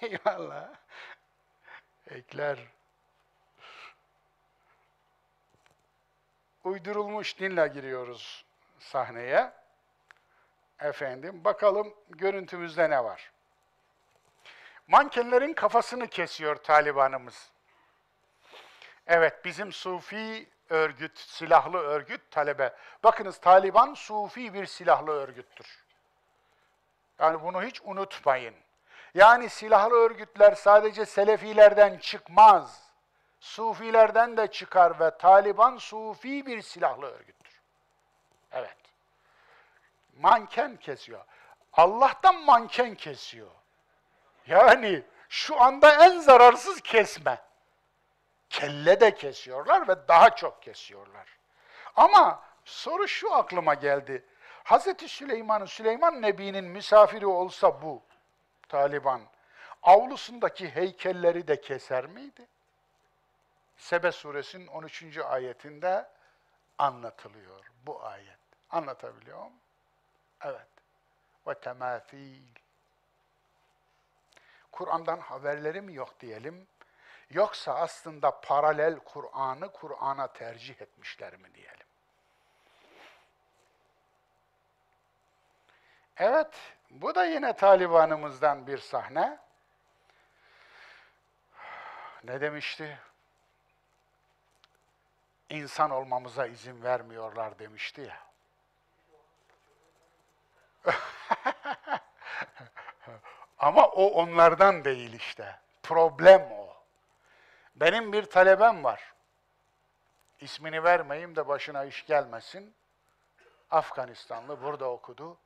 Eyvallah. 0.00 0.68
Ekler. 2.10 2.58
Uydurulmuş 6.64 7.38
dinle 7.38 7.66
giriyoruz 7.66 8.44
sahneye. 8.78 9.52
Efendim, 10.80 11.44
bakalım 11.44 11.94
görüntümüzde 12.08 12.90
ne 12.90 13.04
var? 13.04 13.32
Mankenlerin 14.86 15.52
kafasını 15.52 16.06
kesiyor 16.06 16.56
Talibanımız. 16.56 17.50
Evet, 19.06 19.44
bizim 19.44 19.72
Sufi 19.72 20.48
örgüt, 20.68 21.18
silahlı 21.18 21.78
örgüt 21.78 22.30
talebe. 22.30 22.76
Bakınız 23.04 23.38
Taliban 23.38 23.94
Sufi 23.94 24.54
bir 24.54 24.66
silahlı 24.66 25.10
örgüttür. 25.10 25.84
Yani 27.18 27.42
bunu 27.42 27.62
hiç 27.62 27.80
unutmayın. 27.84 28.54
Yani 29.14 29.48
silahlı 29.48 29.94
örgütler 29.94 30.54
sadece 30.54 31.06
Selefilerden 31.06 31.98
çıkmaz. 31.98 32.82
Sufilerden 33.40 34.36
de 34.36 34.46
çıkar 34.46 35.00
ve 35.00 35.18
Taliban 35.18 35.76
Sufi 35.76 36.46
bir 36.46 36.62
silahlı 36.62 37.06
örgüttür. 37.06 37.60
Evet. 38.52 38.76
Manken 40.18 40.76
kesiyor. 40.76 41.24
Allah'tan 41.72 42.44
manken 42.44 42.94
kesiyor. 42.94 43.50
Yani 44.46 45.02
şu 45.28 45.60
anda 45.60 46.04
en 46.04 46.18
zararsız 46.18 46.80
kesme. 46.80 47.38
Kelle 48.52 49.00
de 49.00 49.14
kesiyorlar 49.14 49.88
ve 49.88 50.08
daha 50.08 50.36
çok 50.36 50.62
kesiyorlar. 50.62 51.38
Ama 51.96 52.42
soru 52.64 53.08
şu 53.08 53.34
aklıma 53.34 53.74
geldi. 53.74 54.24
Hazreti 54.64 55.08
Süleyman'ın, 55.08 55.66
Süleyman 55.66 56.22
Nebi'nin 56.22 56.64
misafiri 56.64 57.26
olsa 57.26 57.82
bu, 57.82 58.02
Taliban 58.68 59.20
avlusundaki 59.82 60.70
heykelleri 60.70 61.48
de 61.48 61.60
keser 61.60 62.06
miydi? 62.06 62.46
Sebe 63.76 64.12
suresinin 64.12 64.66
13. 64.66 65.18
ayetinde 65.18 66.08
anlatılıyor 66.78 67.70
bu 67.86 68.04
ayet. 68.04 68.38
Anlatabiliyor 68.70 69.38
muyum? 69.38 69.52
Evet. 70.44 70.68
Ve 71.46 71.54
temafil. 71.54 72.42
Kur'an'dan 74.72 75.18
haberleri 75.18 75.80
mi 75.80 75.94
yok 75.94 76.20
diyelim? 76.20 76.66
Yoksa 77.32 77.74
aslında 77.74 78.40
paralel 78.40 78.98
Kur'an'ı 78.98 79.72
Kur'an'a 79.72 80.26
tercih 80.26 80.80
etmişler 80.80 81.36
mi 81.36 81.54
diyelim? 81.54 81.86
Evet, 86.16 86.54
bu 86.90 87.14
da 87.14 87.24
yine 87.24 87.52
Taliban'ımızdan 87.52 88.66
bir 88.66 88.78
sahne. 88.78 89.38
Ne 92.24 92.40
demişti? 92.40 92.98
İnsan 95.50 95.90
olmamıza 95.90 96.46
izin 96.46 96.82
vermiyorlar 96.82 97.58
demişti 97.58 98.00
ya. 98.00 98.22
Ama 103.58 103.86
o 103.86 104.06
onlardan 104.06 104.84
değil 104.84 105.12
işte. 105.12 105.58
Problem 105.82 106.52
o. 106.52 106.61
Benim 107.76 108.12
bir 108.12 108.22
talebem 108.22 108.84
var. 108.84 109.12
İsmini 110.40 110.84
vermeyeyim 110.84 111.36
de 111.36 111.48
başına 111.48 111.84
iş 111.84 112.06
gelmesin. 112.06 112.74
Afganistanlı 113.70 114.62
burada 114.62 114.90
okudu. 114.90 115.38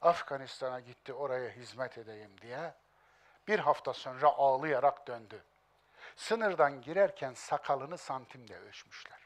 Afganistan'a 0.00 0.80
gitti 0.80 1.12
oraya 1.12 1.50
hizmet 1.50 1.98
edeyim 1.98 2.40
diye. 2.40 2.74
Bir 3.48 3.58
hafta 3.58 3.92
sonra 3.92 4.28
ağlayarak 4.28 5.06
döndü. 5.06 5.44
Sınırdan 6.16 6.82
girerken 6.82 7.34
sakalını 7.34 7.98
santimle 7.98 8.58
ölçmüşler. 8.58 9.18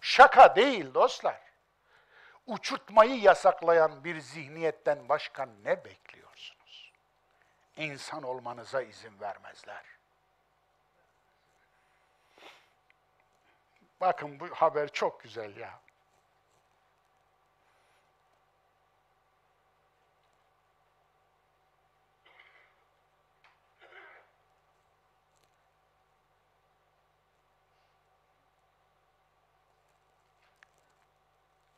Şaka 0.00 0.56
değil 0.56 0.94
dostlar. 0.94 1.40
Uçurtmayı 2.46 3.20
yasaklayan 3.20 4.04
bir 4.04 4.20
zihniyetten 4.20 5.08
başka 5.08 5.46
ne 5.46 5.84
bekliyorsunuz? 5.84 6.92
İnsan 7.76 8.22
olmanıza 8.22 8.82
izin 8.82 9.20
vermezler. 9.20 9.91
Bakın 14.02 14.40
bu 14.40 14.48
haber 14.48 14.88
çok 14.88 15.20
güzel 15.22 15.56
ya. 15.56 15.80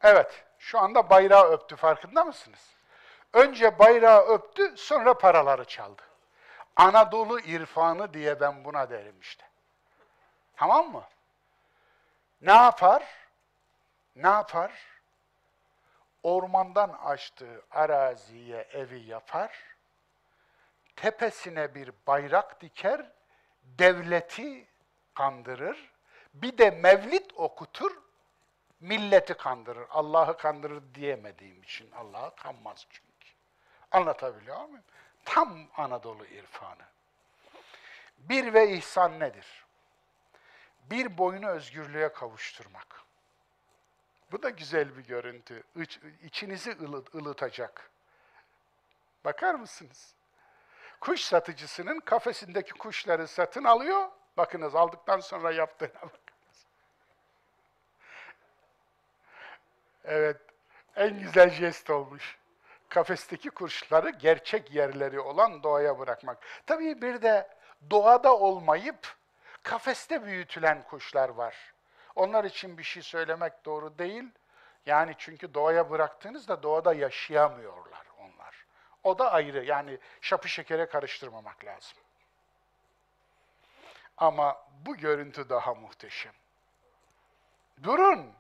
Evet, 0.02 0.44
şu 0.58 0.78
anda 0.78 1.10
bayrağı 1.10 1.50
öptü 1.50 1.76
farkında 1.76 2.24
mısınız? 2.24 2.74
Önce 3.32 3.78
bayrağı 3.78 4.20
öptü, 4.26 4.76
sonra 4.76 5.18
paraları 5.18 5.64
çaldı. 5.64 6.02
Anadolu 6.76 7.40
irfanı 7.40 8.14
diye 8.14 8.40
ben 8.40 8.64
buna 8.64 8.90
derim 8.90 9.20
işte. 9.20 9.44
Tamam 10.56 10.92
mı? 10.92 11.04
Ne 12.44 12.52
yapar? 12.52 13.04
Ne 14.16 14.28
yapar? 14.28 14.72
Ormandan 16.22 16.88
açtığı 16.88 17.62
araziye 17.70 18.68
evi 18.72 19.00
yapar, 19.00 19.58
tepesine 20.96 21.74
bir 21.74 21.92
bayrak 22.06 22.60
diker, 22.60 23.06
devleti 23.62 24.66
kandırır, 25.14 25.90
bir 26.34 26.58
de 26.58 26.70
mevlit 26.70 27.32
okutur, 27.36 27.92
milleti 28.80 29.34
kandırır. 29.34 29.86
Allah'ı 29.90 30.36
kandırır 30.36 30.82
diyemediğim 30.94 31.62
için 31.62 31.90
Allah'ı 31.90 32.36
kanmaz 32.36 32.86
çünkü. 32.90 33.34
Anlatabiliyor 33.90 34.64
muyum? 34.64 34.84
Tam 35.24 35.58
Anadolu 35.76 36.26
irfanı. 36.26 36.82
Bir 38.18 38.54
ve 38.54 38.70
ihsan 38.70 39.20
nedir? 39.20 39.64
Bir 40.90 41.18
boyunu 41.18 41.48
özgürlüğe 41.48 42.12
kavuşturmak. 42.12 43.04
Bu 44.32 44.42
da 44.42 44.50
güzel 44.50 44.96
bir 44.96 45.04
görüntü. 45.04 45.62
İç, 45.76 46.00
içinizi 46.22 46.76
ılıt, 46.82 47.14
ılıtacak. 47.14 47.90
Bakar 49.24 49.54
mısınız? 49.54 50.14
Kuş 51.00 51.20
satıcısının 51.20 52.00
kafesindeki 52.00 52.72
kuşları 52.72 53.28
satın 53.28 53.64
alıyor. 53.64 54.08
Bakınız 54.36 54.74
aldıktan 54.74 55.20
sonra 55.20 55.52
yaptığına 55.52 55.90
bak. 56.02 56.20
Evet, 60.04 60.36
en 60.96 61.20
güzel 61.20 61.50
jest 61.50 61.90
olmuş. 61.90 62.38
Kafesteki 62.88 63.50
kuşları 63.50 64.10
gerçek 64.10 64.74
yerleri 64.74 65.20
olan 65.20 65.62
doğaya 65.62 65.98
bırakmak. 65.98 66.38
Tabii 66.66 67.02
bir 67.02 67.22
de 67.22 67.48
doğada 67.90 68.36
olmayıp 68.36 69.16
kafeste 69.64 70.24
büyütülen 70.24 70.82
kuşlar 70.82 71.28
var. 71.28 71.74
Onlar 72.14 72.44
için 72.44 72.78
bir 72.78 72.82
şey 72.82 73.02
söylemek 73.02 73.64
doğru 73.64 73.98
değil. 73.98 74.24
Yani 74.86 75.14
çünkü 75.18 75.54
doğaya 75.54 75.90
bıraktığınızda 75.90 76.62
doğada 76.62 76.94
yaşayamıyorlar 76.94 78.06
onlar. 78.18 78.66
O 79.04 79.18
da 79.18 79.32
ayrı. 79.32 79.64
Yani 79.64 79.98
şapı 80.20 80.48
şekere 80.48 80.86
karıştırmamak 80.86 81.64
lazım. 81.64 81.98
Ama 84.16 84.66
bu 84.86 84.96
görüntü 84.96 85.48
daha 85.48 85.74
muhteşem. 85.74 86.32
Durun, 87.82 88.32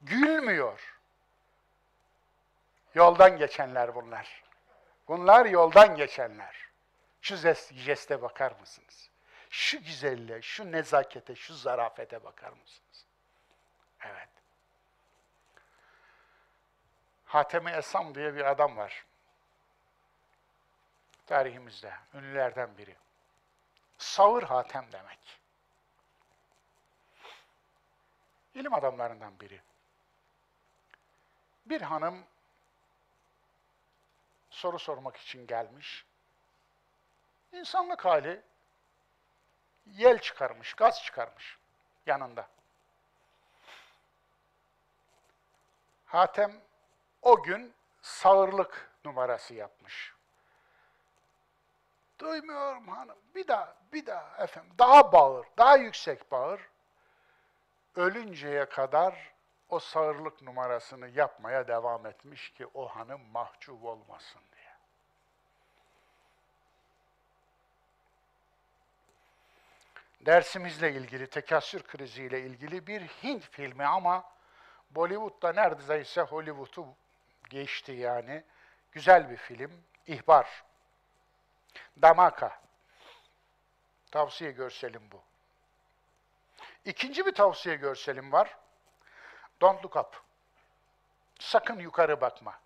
gülmüyor. 0.00 1.00
Yoldan 2.94 3.36
geçenler 3.36 3.94
bunlar. 3.94 4.44
Bunlar 5.08 5.46
yoldan 5.46 5.96
geçenler. 5.96 6.68
Şu 7.20 7.36
jeste 7.72 8.22
bakar 8.22 8.52
mısınız? 8.60 9.13
Şu 9.54 9.84
güzelliğe, 9.84 10.42
şu 10.42 10.72
nezakete, 10.72 11.34
şu 11.34 11.54
zarafete 11.54 12.24
bakar 12.24 12.52
mısınız? 12.52 13.06
Evet. 14.00 14.28
Hatemi 17.24 17.70
Esam 17.70 18.14
diye 18.14 18.34
bir 18.34 18.50
adam 18.50 18.76
var. 18.76 19.06
Tarihimizde, 21.26 21.94
ünlülerden 22.14 22.78
biri. 22.78 22.96
Savır 23.98 24.42
Hatem 24.42 24.92
demek. 24.92 25.40
İlim 28.54 28.74
adamlarından 28.74 29.40
biri. 29.40 29.60
Bir 31.66 31.80
hanım 31.80 32.24
soru 34.50 34.78
sormak 34.78 35.16
için 35.16 35.46
gelmiş. 35.46 36.04
İnsanlık 37.52 38.04
hali 38.04 38.42
yel 39.86 40.18
çıkarmış, 40.18 40.74
gaz 40.74 41.02
çıkarmış 41.02 41.58
yanında. 42.06 42.48
Hatem 46.06 46.60
o 47.22 47.42
gün 47.42 47.74
sağırlık 48.02 48.90
numarası 49.04 49.54
yapmış. 49.54 50.14
Duymuyorum 52.18 52.88
hanım. 52.88 53.18
Bir 53.34 53.48
daha, 53.48 53.76
bir 53.92 54.06
daha 54.06 54.44
efendim. 54.44 54.72
Daha 54.78 55.12
bağır, 55.12 55.46
daha 55.58 55.76
yüksek 55.76 56.30
bağır. 56.30 56.60
Ölünceye 57.96 58.68
kadar 58.68 59.34
o 59.68 59.78
sağırlık 59.78 60.42
numarasını 60.42 61.08
yapmaya 61.08 61.68
devam 61.68 62.06
etmiş 62.06 62.52
ki 62.52 62.66
o 62.74 62.88
hanım 62.88 63.20
mahcup 63.32 63.84
olmasın 63.84 64.40
diye. 64.52 64.74
Dersimizle 70.26 70.92
ilgili, 70.92 71.26
tekasür 71.26 71.82
kriziyle 71.82 72.40
ilgili 72.40 72.86
bir 72.86 73.00
Hint 73.00 73.50
filmi 73.50 73.84
ama 73.84 74.32
Bollywood'da 74.90 75.52
neredeyse 75.52 76.20
Hollywood'u 76.20 76.86
geçti 77.50 77.92
yani. 77.92 78.44
Güzel 78.92 79.30
bir 79.30 79.36
film. 79.36 79.84
İhbar. 80.06 80.64
Damaka. 82.02 82.60
Tavsiye 84.10 84.50
görselim 84.50 85.02
bu. 85.12 85.22
İkinci 86.84 87.26
bir 87.26 87.34
tavsiye 87.34 87.76
görselim 87.76 88.32
var. 88.32 88.58
Don't 89.60 89.84
Look 89.84 89.96
Up. 89.96 90.22
Sakın 91.38 91.78
yukarı 91.78 92.20
bakma. 92.20 92.60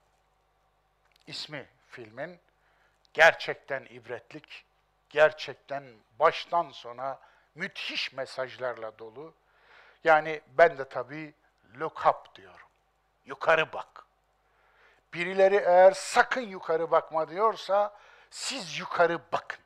İsmi 1.27 1.69
filmin 1.89 2.41
gerçekten 3.13 3.85
ibretlik, 3.85 4.65
gerçekten 5.11 5.85
baştan 6.19 6.71
sona 6.71 7.28
müthiş 7.59 8.13
mesajlarla 8.13 8.99
dolu. 8.99 9.35
Yani 10.05 10.41
ben 10.49 10.79
de 10.79 10.89
tabii 10.89 11.35
look 11.81 12.07
up 12.07 12.35
diyorum. 12.35 12.69
Yukarı 13.27 13.73
bak. 13.73 14.05
Birileri 15.15 15.57
eğer 15.57 15.93
sakın 15.93 16.41
yukarı 16.41 16.91
bakma 16.91 17.29
diyorsa 17.29 17.97
siz 18.31 18.79
yukarı 18.79 19.21
bakın. 19.33 19.61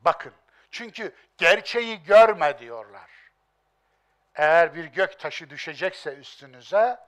Bakın. 0.00 0.32
Çünkü 0.70 1.14
gerçeği 1.38 2.02
görme 2.02 2.58
diyorlar. 2.58 3.10
Eğer 4.34 4.74
bir 4.74 4.84
gök 4.84 5.18
taşı 5.18 5.50
düşecekse 5.50 6.14
üstünüze, 6.14 7.00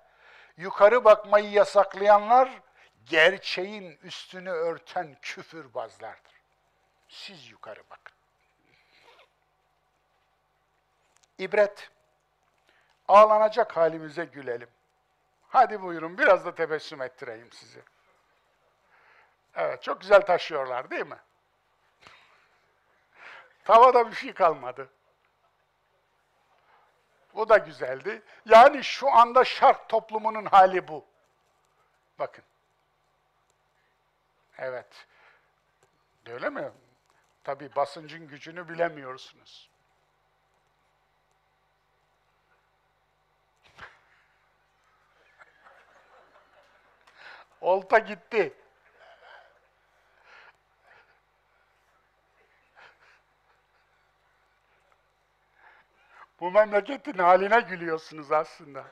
yukarı 0.56 1.04
bakmayı 1.04 1.50
yasaklayanlar 1.50 2.60
gerçeğin 3.06 3.98
üstünü 4.02 4.50
örten 4.50 5.16
küfürbazlardır. 5.22 6.42
Siz 7.08 7.50
yukarı 7.50 7.82
bakın. 7.90 8.21
İbret. 11.42 11.90
Ağlanacak 13.08 13.76
halimize 13.76 14.24
gülelim. 14.24 14.68
Hadi 15.48 15.82
buyurun 15.82 16.18
biraz 16.18 16.44
da 16.46 16.54
tebessüm 16.54 17.02
ettireyim 17.02 17.52
sizi. 17.52 17.82
Evet 19.54 19.82
çok 19.82 20.00
güzel 20.00 20.20
taşıyorlar 20.20 20.90
değil 20.90 21.06
mi? 21.06 21.18
Tavada 23.64 24.10
bir 24.10 24.16
şey 24.16 24.32
kalmadı. 24.32 24.90
Bu 27.34 27.48
da 27.48 27.58
güzeldi. 27.58 28.22
Yani 28.46 28.84
şu 28.84 29.10
anda 29.10 29.44
şark 29.44 29.88
toplumunun 29.88 30.44
hali 30.44 30.88
bu. 30.88 31.06
Bakın. 32.18 32.44
Evet. 34.58 35.06
Öyle 36.26 36.50
mi? 36.50 36.72
Tabii 37.44 37.76
basıncın 37.76 38.28
gücünü 38.28 38.68
bilemiyorsunuz. 38.68 39.71
Olta 47.62 47.98
gitti. 47.98 48.52
Bu 56.40 56.50
memleketin 56.50 57.18
haline 57.18 57.60
gülüyorsunuz 57.60 58.32
aslında. 58.32 58.84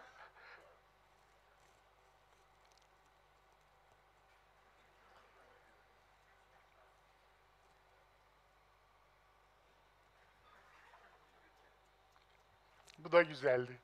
Bu 12.98 13.12
da 13.12 13.22
güzeldi. 13.22 13.78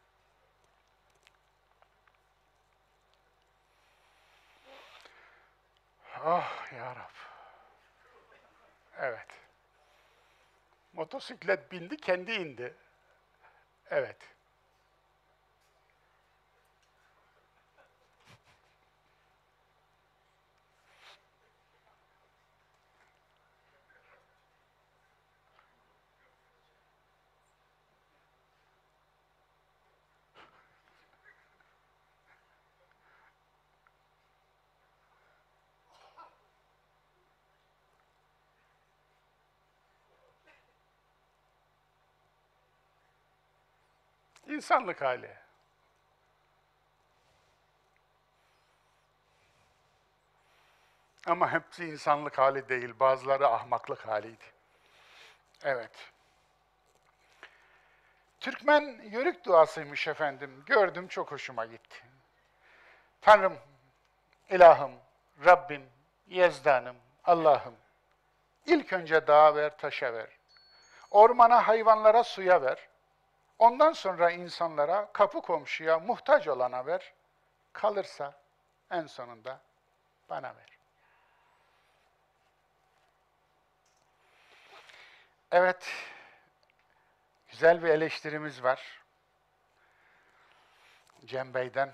Ah 6.28 6.66
ya 6.74 6.94
Rab. 6.96 7.14
Evet. 8.98 9.28
Motosiklet 10.92 11.72
bindi, 11.72 11.96
kendi 11.96 12.32
indi. 12.32 12.74
Evet. 13.90 14.35
İnsanlık 44.56 45.02
hali. 45.02 45.30
Ama 51.26 51.52
hepsi 51.52 51.84
insanlık 51.84 52.38
hali 52.38 52.68
değil, 52.68 53.00
bazıları 53.00 53.48
ahmaklık 53.48 54.06
haliydi. 54.06 54.44
Evet. 55.64 56.12
Türkmen 58.40 59.00
yörük 59.10 59.44
duasıymış 59.44 60.08
efendim. 60.08 60.62
Gördüm 60.66 61.08
çok 61.08 61.32
hoşuma 61.32 61.66
gitti. 61.66 62.04
Tanrım, 63.20 63.58
ilahım, 64.50 64.92
Rabbim, 65.44 65.90
yezdanım, 66.28 66.96
Allah'ım. 67.24 67.76
İlk 68.66 68.92
önce 68.92 69.26
dağa 69.26 69.54
ver, 69.54 69.78
taşa 69.78 70.12
ver. 70.12 70.28
Ormana, 71.10 71.68
hayvanlara, 71.68 72.24
suya 72.24 72.62
ver. 72.62 72.88
Ondan 73.58 73.92
sonra 73.92 74.30
insanlara, 74.30 75.12
kapı 75.12 75.42
komşuya, 75.42 75.98
muhtaç 75.98 76.48
olana 76.48 76.86
ver. 76.86 77.14
Kalırsa 77.72 78.40
en 78.90 79.06
sonunda 79.06 79.60
bana 80.28 80.56
ver. 80.56 80.78
Evet, 85.50 85.92
güzel 87.48 87.82
bir 87.82 87.88
eleştirimiz 87.88 88.62
var. 88.62 89.02
Cem 91.24 91.54
Bey'den. 91.54 91.92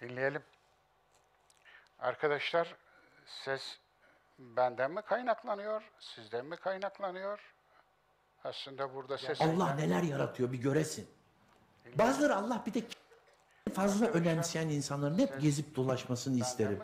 Dinleyelim. 0.00 0.44
Arkadaşlar, 1.98 2.76
ses 3.26 3.78
benden 4.38 4.90
mi 4.90 5.02
kaynaklanıyor, 5.02 5.92
sizden 5.98 6.46
mi 6.46 6.56
kaynaklanıyor? 6.56 7.54
Aslında 8.44 8.94
burada 8.94 9.18
ses... 9.18 9.40
Allah 9.40 9.74
neler 9.74 10.02
yaratıyor 10.02 10.52
bir 10.52 10.58
göresin. 10.58 11.06
Bazıları 11.98 12.36
Allah 12.36 12.62
bir 12.66 12.74
de 12.74 12.82
fazla 13.72 14.06
önemseyen 14.06 14.68
insanların 14.68 15.18
hep 15.18 15.40
gezip 15.40 15.76
dolaşmasını 15.76 16.40
isterim. 16.40 16.78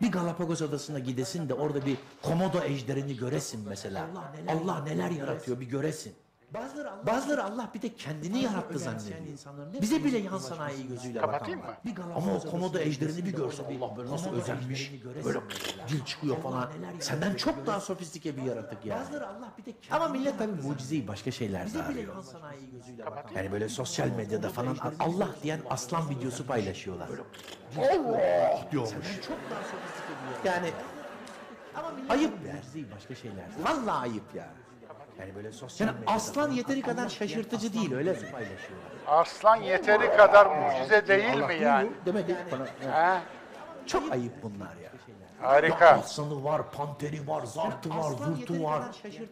Bir 0.00 0.12
Galapagos 0.12 0.62
adasına 0.62 0.98
gidesin 0.98 1.48
de 1.48 1.54
orada 1.54 1.86
bir 1.86 1.96
komodo 2.22 2.60
ejderini 2.64 3.16
göresin 3.16 3.68
mesela. 3.68 4.08
Allah 4.48 4.80
neler, 4.80 5.10
yaratıyor 5.10 5.60
bir 5.60 5.66
göresin. 5.66 6.14
Bazıları 7.06 7.44
Allah, 7.44 7.70
bir 7.74 7.82
de 7.82 7.94
kendini 7.94 8.42
yarattı 8.42 8.78
zannediyor. 8.78 9.18
Bize 9.82 10.04
bile 10.04 10.18
yan 10.18 10.38
sanayi 10.38 10.88
gözüyle 10.88 11.22
bakan 11.22 11.62
var. 11.62 11.76
Ama 12.16 12.34
o 12.34 12.50
komodo 12.50 12.78
ejderini 12.78 13.24
bir 13.24 13.32
görse 13.32 13.62
Allah 13.62 13.96
böyle 13.96 14.10
nasıl 14.10 14.30
özenmiş. 14.30 14.92
Böyle 15.24 15.40
dil 15.88 16.04
çıkıyor 16.04 16.36
falan. 16.36 16.70
Senden 17.00 17.34
çok 17.34 17.66
daha 17.66 17.80
sofistike 17.80 18.36
bir 18.36 18.42
yaratık 18.42 18.86
yani. 18.86 19.04
Ama 19.90 20.08
millet 20.08 20.38
tabii 20.38 20.62
mucizeyi 20.62 21.08
başka 21.08 21.30
şeylerde 21.30 21.82
arıyor. 21.82 22.14
Yani 23.36 23.52
böyle 23.52 23.68
sosyal 23.68 24.08
medyada 24.08 24.48
falan 24.48 24.76
Allah 25.00 25.28
diyen 25.42 25.60
aslan 25.70 26.10
videosu 26.10 26.46
paylaşıyorlar. 26.46 27.08
Allah 27.78 28.68
diyormuş. 28.72 29.06
Yani 30.44 30.70
ayıp 32.08 32.32
ya. 32.46 32.54
başka 32.96 33.14
şeyler. 33.14 33.44
Vallahi 33.64 34.00
ayıp 34.00 34.34
ya. 34.34 34.63
Yani 35.20 35.34
böyle 35.34 35.52
sosyal 35.52 35.86
yani 35.86 35.98
aslan 36.06 36.50
yeteri 36.50 36.82
kadar 36.82 37.08
şaşırtıcı 37.08 37.72
değil 37.74 37.94
öyle 37.94 38.12
mi? 38.12 38.18
Paylaşıyorlar. 38.18 38.90
Aslan 39.06 39.56
yeteri 39.56 40.16
kadar 40.16 40.46
mucize 40.46 41.06
değil 41.08 41.42
Allah 41.42 41.46
mi 41.46 41.54
yani? 41.62 41.90
Demedi 42.06 42.36
bana. 42.52 42.66
Yani 42.82 42.92
Ha? 42.92 43.22
Çok 43.86 44.12
ayıp 44.12 44.32
bunlar 44.42 44.76
ya. 44.84 44.90
Harika. 45.40 45.84
Ya 45.84 45.98
aslanı 45.98 46.44
var, 46.44 46.70
panteri 46.70 47.28
var, 47.28 47.44
zartı 47.46 47.90
var, 47.90 48.10
zurtu 48.10 48.64
var, 48.64 48.82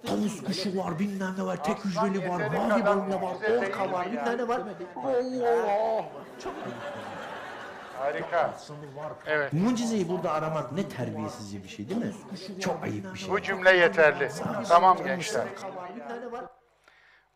tavus 0.06 0.42
kuşu 0.44 0.78
var, 0.78 0.98
bilmem 0.98 1.34
ne 1.38 1.42
var, 1.46 1.64
tek 1.64 1.76
Aslan 1.76 1.90
hücreli 2.08 2.28
var, 2.28 2.38
yeteri 2.40 2.58
mavi 2.58 2.80
kadar 2.80 2.86
balina 2.86 3.22
var, 3.22 3.34
mucize 3.34 3.58
orka 3.58 3.82
değil 3.82 3.92
var, 3.92 4.06
mi 4.06 4.12
bilmem 4.12 4.38
ne 4.38 4.48
var. 4.48 4.60
Allah! 5.06 6.04
Çok 6.44 6.54
ayıp. 6.54 7.11
Harika. 8.02 8.54
Evet. 9.26 9.52
Mucizeyi 9.52 10.08
burada 10.08 10.32
aramak 10.32 10.72
ne 10.72 10.88
terbiyesizce 10.88 11.62
bir 11.62 11.68
şey 11.68 11.88
değil 11.88 12.04
mi? 12.04 12.14
Çok 12.60 12.82
ayıp 12.82 13.14
bir 13.14 13.18
şey. 13.18 13.30
Bu 13.30 13.42
cümle 13.42 13.70
yeterli. 13.70 14.30
Tamam 14.68 15.04
gençler. 15.04 15.46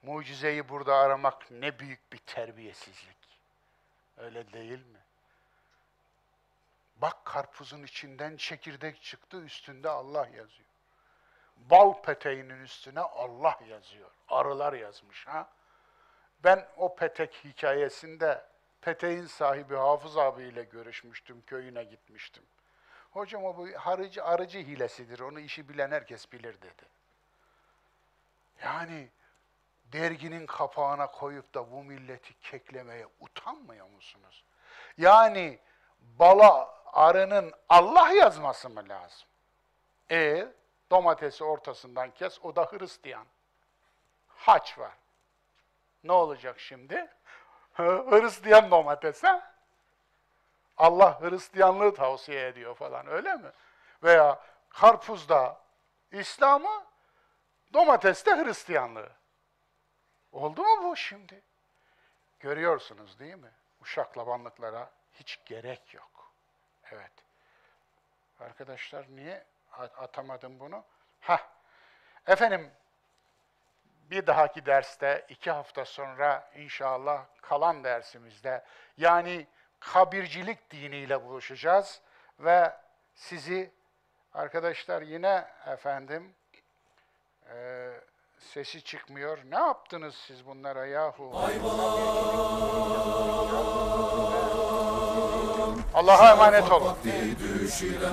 Mucizeyi 0.02 0.68
burada 0.68 0.94
aramak 0.96 1.50
ne 1.50 1.78
büyük 1.78 2.12
bir 2.12 2.18
terbiyesizlik. 2.18 3.16
Öyle 4.16 4.52
değil 4.52 4.86
mi? 4.86 4.98
Bak 6.96 7.24
karpuzun 7.24 7.82
içinden 7.82 8.36
çekirdek 8.36 9.02
çıktı, 9.02 9.36
üstünde 9.36 9.88
Allah 9.88 10.26
yazıyor. 10.26 10.68
Bal 11.56 12.02
peteğinin 12.02 12.60
üstüne 12.60 13.00
Allah 13.00 13.58
yazıyor. 13.68 14.10
Arılar 14.28 14.72
yazmış 14.72 15.26
ha. 15.26 15.48
Ben 16.44 16.68
o 16.76 16.96
petek 16.96 17.44
hikayesinde 17.44 18.44
peteğin 18.86 19.26
sahibi 19.26 19.74
Hafız 19.74 20.16
abiyle 20.16 20.64
görüşmüştüm, 20.64 21.42
köyüne 21.46 21.84
gitmiştim. 21.84 22.42
Hocam 23.10 23.44
o 23.44 23.56
bu 23.56 23.68
harıcı, 23.78 24.24
arıcı 24.24 24.58
hilesidir, 24.58 25.20
onu 25.20 25.40
işi 25.40 25.68
bilen 25.68 25.90
herkes 25.90 26.32
bilir 26.32 26.62
dedi. 26.62 26.82
Yani 28.64 29.08
derginin 29.84 30.46
kapağına 30.46 31.06
koyup 31.06 31.54
da 31.54 31.70
bu 31.72 31.84
milleti 31.84 32.40
keklemeye 32.40 33.06
utanmıyor 33.20 33.86
musunuz? 33.88 34.44
Yani 34.98 35.58
bala 36.00 36.82
arının 36.92 37.52
Allah 37.68 38.10
yazması 38.10 38.70
mı 38.70 38.88
lazım? 38.88 39.28
E 40.10 40.48
domatesi 40.90 41.44
ortasından 41.44 42.10
kes, 42.10 42.38
o 42.42 42.56
da 42.56 42.64
Hristiyan. 42.64 43.26
Haç 44.28 44.78
var. 44.78 44.92
Ne 46.04 46.12
olacak 46.12 46.60
şimdi? 46.60 47.15
Hristiyan 47.76 48.70
domates 48.70 49.24
ha? 49.24 49.52
Allah 50.76 51.20
Hristiyanlığı 51.20 51.94
tavsiye 51.94 52.46
ediyor 52.46 52.74
falan 52.74 53.06
öyle 53.06 53.34
mi? 53.34 53.50
Veya 54.02 54.42
karpuzda 54.68 55.60
İslam'ı, 56.12 56.84
domateste 57.72 58.30
Hristiyanlığı. 58.30 59.10
Oldu 60.32 60.62
mu 60.62 60.90
bu 60.90 60.96
şimdi? 60.96 61.42
Görüyorsunuz 62.40 63.18
değil 63.18 63.34
mi? 63.34 63.50
Uşaklabanlıklara 63.80 64.90
hiç 65.12 65.40
gerek 65.44 65.94
yok. 65.94 66.32
Evet. 66.92 67.12
Arkadaşlar 68.40 69.06
niye 69.08 69.44
atamadım 69.72 70.60
bunu? 70.60 70.84
Hah. 71.20 71.48
Efendim 72.26 72.70
bir 74.10 74.26
dahaki 74.26 74.66
derste 74.66 75.26
iki 75.28 75.50
hafta 75.50 75.84
sonra 75.84 76.50
inşallah 76.54 77.24
kalan 77.42 77.84
dersimizde 77.84 78.64
yani 78.96 79.46
kabircilik 79.80 80.70
diniyle 80.70 81.24
buluşacağız 81.24 82.00
ve 82.38 82.72
sizi 83.14 83.70
arkadaşlar 84.34 85.02
yine 85.02 85.44
efendim 85.66 86.34
e, 87.52 87.90
sesi 88.38 88.84
çıkmıyor. 88.84 89.38
Ne 89.50 89.58
yaptınız 89.58 90.14
siz 90.14 90.46
bunlara 90.46 90.86
yahu? 90.86 91.32
Allah'a 95.94 96.32
emanet 96.32 96.72
olun. 96.72 96.96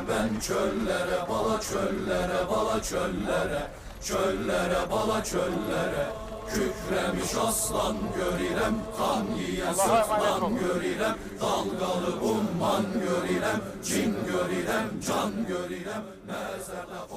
Ben 0.09 0.39
çöllere, 0.39 1.29
bala 1.29 1.61
çöllere, 1.61 2.49
bala 2.49 2.81
çöllere, 2.81 3.67
çöllere, 4.05 4.91
bala 4.91 5.23
çöllere. 5.23 6.07
Kükremiş 6.49 7.35
aslan 7.47 7.97
görürem, 8.17 8.75
kan 8.97 9.25
yiyen 9.37 9.73
sırtlan 9.73 10.55
görürem, 10.59 11.15
dalgalı 11.41 12.21
umman 12.21 12.85
görürem, 12.93 13.61
cin 13.83 14.15
görürem, 14.25 14.89
can 15.07 15.31
görürem, 15.47 16.03
mezarda 16.27 17.07